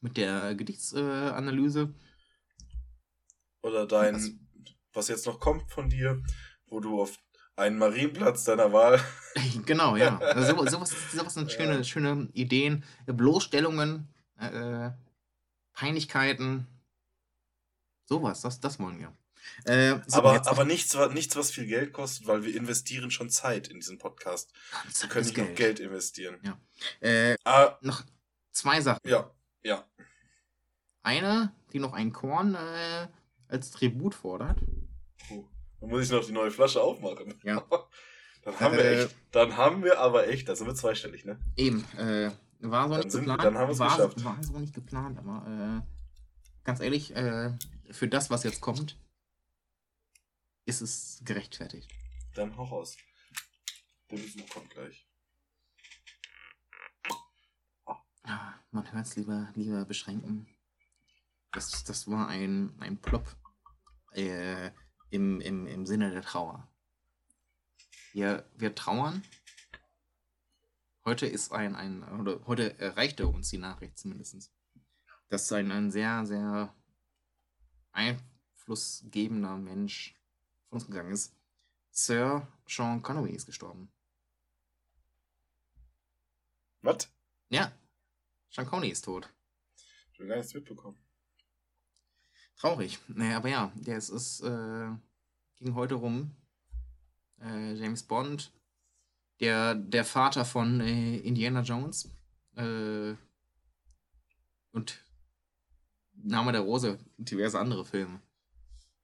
mit 0.00 0.16
der 0.16 0.54
Gedichtsanalyse. 0.54 1.80
Äh. 1.82 3.66
Oder 3.66 3.86
dein, 3.86 4.45
was 4.96 5.08
jetzt 5.08 5.26
noch 5.26 5.38
kommt 5.40 5.70
von 5.70 5.88
dir, 5.88 6.22
wo 6.66 6.80
du 6.80 7.00
auf 7.02 7.16
einen 7.56 7.78
Marienplatz 7.78 8.44
deiner 8.44 8.72
Wahl. 8.72 9.00
genau, 9.66 9.96
ja. 9.96 10.18
Also 10.20 10.52
sowas, 10.54 10.70
sowas, 10.72 10.94
sowas 11.12 11.34
sind 11.34 11.50
schöne, 11.52 11.76
Ja. 11.76 11.84
schöne 11.84 12.28
Ideen. 12.32 12.84
Bloßstellungen, 13.06 14.08
äh, 14.38 14.90
Peinlichkeiten. 15.72 16.66
Sowas, 18.04 18.40
das, 18.42 18.60
das 18.60 18.78
wollen 18.78 18.98
wir. 18.98 19.12
Äh, 19.64 20.00
so, 20.06 20.18
aber 20.18 20.46
aber 20.48 20.64
nichts, 20.64 20.96
nichts, 21.12 21.36
was 21.36 21.52
viel 21.52 21.66
Geld 21.66 21.92
kostet, 21.92 22.26
weil 22.26 22.44
wir 22.44 22.54
investieren 22.56 23.10
schon 23.10 23.30
Zeit 23.30 23.68
in 23.68 23.76
diesen 23.78 23.96
Podcast. 23.98 24.52
Wir 25.00 25.08
können 25.08 25.24
nicht 25.26 25.36
noch 25.36 25.54
Geld 25.54 25.78
investieren. 25.80 26.38
Ja. 26.42 26.58
Äh, 27.00 27.36
Ah, 27.44 27.78
noch 27.80 28.02
zwei 28.52 28.80
Sachen. 28.80 29.08
ja, 29.08 29.30
ja. 29.62 29.84
Eine, 31.02 31.52
die 31.72 31.78
noch 31.78 31.92
ein 31.92 32.12
Korn 32.12 32.54
äh, 32.56 33.06
als 33.48 33.70
Tribut 33.70 34.14
fordert. 34.14 34.58
Dann 35.80 35.90
muss 35.90 36.04
ich 36.04 36.10
noch 36.10 36.24
die 36.24 36.32
neue 36.32 36.50
Flasche 36.50 36.80
aufmachen. 36.82 37.34
Ja. 37.42 37.64
Dann 38.42 38.60
haben 38.60 38.76
wir 38.76 38.84
Äh, 38.84 39.04
echt, 39.04 39.16
dann 39.32 39.56
haben 39.56 39.82
wir 39.82 39.98
aber 39.98 40.28
echt, 40.28 40.48
da 40.48 40.54
sind 40.54 40.68
wir 40.68 40.74
zweistellig, 40.76 41.24
ne? 41.24 41.36
Eben, 41.56 41.82
äh, 41.96 42.30
war 42.60 42.86
so 42.86 42.94
Dann 42.94 43.00
nicht 43.00 43.10
sind 43.10 43.26
wir- 43.26 43.32
geplant. 43.36 43.44
dann 43.44 43.58
haben 43.58 43.68
wir's 43.68 43.78
war, 43.80 43.88
geschafft. 43.96 44.24
war 44.24 44.40
so 44.40 44.56
nicht 44.60 44.72
geplant, 44.72 45.18
aber 45.18 45.82
äh, 45.84 46.62
ganz 46.62 46.78
ehrlich, 46.78 47.14
äh, 47.16 47.52
für 47.90 48.06
das, 48.06 48.30
was 48.30 48.44
jetzt 48.44 48.60
kommt, 48.60 48.96
ist 50.64 50.80
es 50.80 51.20
gerechtfertigt. 51.24 51.90
Dann 52.36 52.56
hau 52.56 52.62
raus. 52.64 52.96
Der 54.12 54.16
Besuch 54.18 54.48
kommt 54.48 54.70
gleich. 54.70 55.08
Ah, 58.22 58.54
Man 58.70 58.92
hört 58.92 59.06
es 59.06 59.16
lieber, 59.16 59.50
lieber 59.54 59.84
beschränken. 59.84 60.46
Das, 61.52 61.84
das 61.84 62.08
war 62.08 62.28
ein, 62.28 62.74
ein 62.80 63.00
Plop 63.00 63.24
äh, 64.12 64.70
im, 65.10 65.40
im, 65.40 65.66
im 65.66 65.86
Sinne 65.86 66.10
der 66.10 66.22
Trauer. 66.22 66.66
Wir, 68.12 68.48
wir 68.56 68.74
trauern. 68.74 69.22
Heute 71.04 71.26
ist 71.26 71.52
ein, 71.52 71.76
ein 71.76 72.02
oder 72.20 72.44
heute 72.46 72.78
erreichte 72.78 73.26
uns 73.26 73.50
die 73.50 73.58
Nachricht 73.58 73.98
zumindest, 73.98 74.50
dass 75.28 75.52
ein, 75.52 75.70
ein 75.70 75.90
sehr, 75.90 76.26
sehr 76.26 76.74
einflussgebender 77.92 79.56
Mensch 79.56 80.18
von 80.68 80.78
uns 80.78 80.86
gegangen 80.86 81.12
ist. 81.12 81.34
Sir 81.90 82.46
Sean 82.66 83.02
Connery 83.02 83.32
ist 83.32 83.46
gestorben. 83.46 83.90
Was? 86.82 87.08
Ja, 87.48 87.72
Sean 88.50 88.66
Connery 88.66 88.90
ist 88.90 89.04
tot. 89.04 89.32
Ich 90.12 90.18
will 90.18 90.26
gar 90.28 90.36
nichts 90.36 90.54
mitbekommen. 90.54 90.98
Traurig. 92.56 92.98
Naja, 93.08 93.36
aber 93.36 93.48
ja, 93.48 93.72
der 93.74 93.98
ist, 93.98 94.08
ist 94.08 94.40
äh, 94.40 94.88
ging 95.56 95.74
heute 95.74 95.94
rum. 95.94 96.34
Äh, 97.40 97.74
James 97.74 98.02
Bond, 98.02 98.50
der, 99.40 99.74
der 99.74 100.04
Vater 100.04 100.44
von 100.44 100.80
äh, 100.80 101.18
Indiana 101.18 101.60
Jones 101.60 102.10
äh, 102.56 103.14
und 104.72 105.04
Name 106.14 106.52
der 106.52 106.62
Rose 106.62 106.98
und 107.18 107.30
diverse 107.30 107.58
andere 107.58 107.84
Filme. 107.84 108.20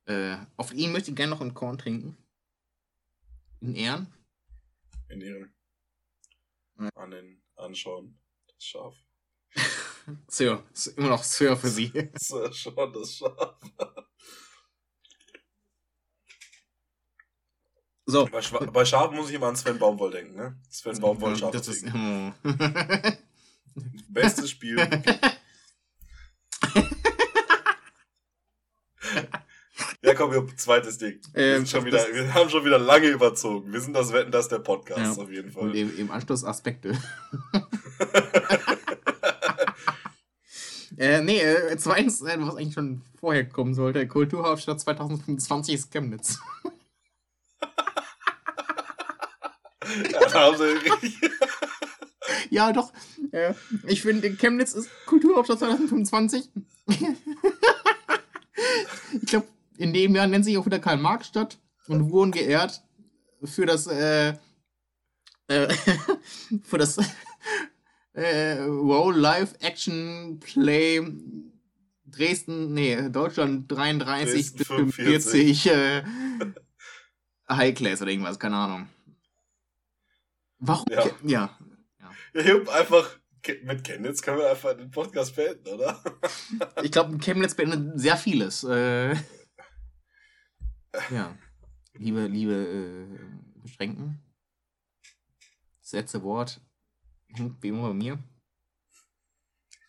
Äh, 0.07 0.39
auf 0.57 0.73
ihn 0.73 0.93
möchte 0.93 1.11
ich 1.11 1.17
gerne 1.17 1.31
noch 1.31 1.43
ein 1.43 1.55
Korn 1.55 1.77
trinken. 1.79 2.17
In 3.61 3.75
Ehren. 3.75 4.07
In 5.09 5.21
ihren 5.21 5.55
Ja. 6.79 6.89
an 6.95 7.11
den 7.11 7.43
anschauen. 7.57 8.19
Das 8.49 8.65
Schaf. 8.65 8.97
Sir, 10.29 10.63
ist 10.73 10.87
immer 10.89 11.11
noch 11.11 11.23
Sir 11.23 11.57
für 11.57 11.69
sie. 11.69 11.93
So, 12.19 12.53
schon 12.53 12.75
das 12.93 13.17
Schaf. 13.17 13.57
So. 18.07 18.27
Bei, 18.27 18.43
Schwa 18.43 18.59
bei 18.67 18.85
Schafen 18.85 19.17
muss 19.17 19.29
ich 19.31 19.37
immer 19.37 19.47
an 19.47 19.57
Sven 19.57 19.79
Baumwoll 19.79 20.11
denken, 20.11 20.35
ne? 20.35 20.59
Sven 20.69 20.99
Baumwoll 21.01 21.37
Schaf. 21.37 21.53
Das 21.53 21.69
ist, 21.69 21.85
oh. 21.87 22.33
Bestes 24.09 24.51
Spiel. 24.51 24.77
ja, 30.03 30.15
komm, 30.15 30.33
wir 30.33 30.47
zweites 30.57 30.99
Ding. 30.99 31.21
Wir, 31.33 31.57
Ähm, 31.57 31.67
schon 31.67 31.85
wieder, 31.85 32.05
wir 32.13 32.35
haben 32.35 32.51
schon 32.51 32.65
wieder 32.65 32.79
lange 32.79 33.07
überzogen. 33.09 33.73
Wir 33.73 33.81
sind 33.81 33.95
das 33.95 34.13
Wetten, 34.13 34.31
das 34.33 34.49
der 34.49 34.59
Podcast 34.59 35.17
Ja. 35.17 35.23
auf 35.23 35.31
jeden 35.31 35.55
Und 35.55 35.71
Fall. 35.71 35.77
im, 35.77 35.97
im 35.97 36.11
Anschluss 36.11 36.45
Aspekte. 36.45 36.99
Äh, 40.97 41.21
nee, 41.23 41.39
äh, 41.41 41.77
zweitens, 41.77 42.23
äh, 42.23 42.37
was 42.39 42.57
eigentlich 42.57 42.75
schon 42.75 43.03
vorher 43.19 43.49
kommen 43.49 43.75
sollte, 43.75 44.07
Kulturhauptstadt 44.07 44.81
2025 44.81 45.75
ist 45.75 45.91
Chemnitz. 45.91 46.39
ja, 50.33 50.49
richtig. 50.49 51.21
ja, 52.51 52.73
doch. 52.73 52.93
Äh, 53.33 53.55
ich 53.87 54.03
finde, 54.03 54.35
Chemnitz 54.37 54.75
ist 54.75 54.91
Kulturhauptstadt 55.07 55.61
2025. 55.61 56.51
ich 59.23 59.27
glaube, 59.27 59.47
in 59.79 59.93
dem 59.93 60.15
Jahr 60.15 60.27
nennt 60.27 60.45
sich 60.45 60.59
auch 60.59 60.67
wieder 60.67 60.79
Karl-Marx-Stadt 60.79 61.59
und 61.89 62.11
wurden 62.11 62.33
geehrt 62.33 62.83
für 63.45 63.67
das, 63.67 63.87
äh, 63.87 64.35
äh, 65.49 65.75
für 66.63 66.79
das 66.79 66.99
äh, 68.15 68.61
Roll 68.63 69.17
Live 69.17 69.55
Action 69.61 70.39
Play 70.41 71.01
Dresden, 72.05 72.75
nee, 72.75 73.09
Deutschland 73.09 73.71
33 73.73 74.35
Dresden 74.35 74.59
bis 74.59 74.67
45. 74.67 75.63
45 75.63 75.67
äh, 75.67 76.03
High 77.49 77.75
Class 77.75 78.03
oder 78.03 78.11
irgendwas, 78.11 78.39
keine 78.39 78.57
Ahnung. 78.57 78.89
Warum? 80.59 80.87
Ja. 80.91 81.11
ja. 81.25 81.59
Ja, 82.35 82.43
Jupp, 82.43 82.69
einfach 82.69 83.19
Ke- 83.43 83.61
mit 83.65 83.85
Chemnitz 83.85 84.23
können 84.23 84.39
wir 84.39 84.51
einfach 84.51 84.75
den 84.77 84.91
Podcast 84.91 85.35
beenden, 85.35 85.67
oder? 85.69 86.03
Ich 86.83 86.93
glaube, 86.93 87.19
Chemnitz 87.19 87.55
beendet 87.55 87.99
sehr 87.99 88.17
vieles. 88.17 88.63
Äh, 88.65 89.15
ja. 91.11 91.37
Liebe, 91.95 92.27
liebe 92.27 92.53
äh, 92.55 93.61
Beschränken. 93.63 94.23
Das 95.83 95.93
letzte 95.93 96.23
Wort 96.23 96.61
immer 97.63 97.89
bei 97.89 97.95
mir. 97.95 98.23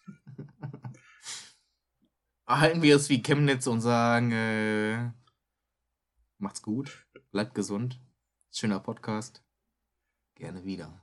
Erhalten 2.45 2.82
wir 2.82 2.95
es 2.95 3.10
wie 3.10 3.22
Chemnitz 3.22 3.68
und 3.68 3.82
sagen, 3.82 4.32
äh, 4.32 5.11
macht's 6.38 6.61
gut, 6.61 7.07
bleibt 7.32 7.56
gesund, 7.56 8.02
schöner 8.52 8.80
Podcast, 8.80 9.44
gerne 10.36 10.65
wieder. 10.65 11.03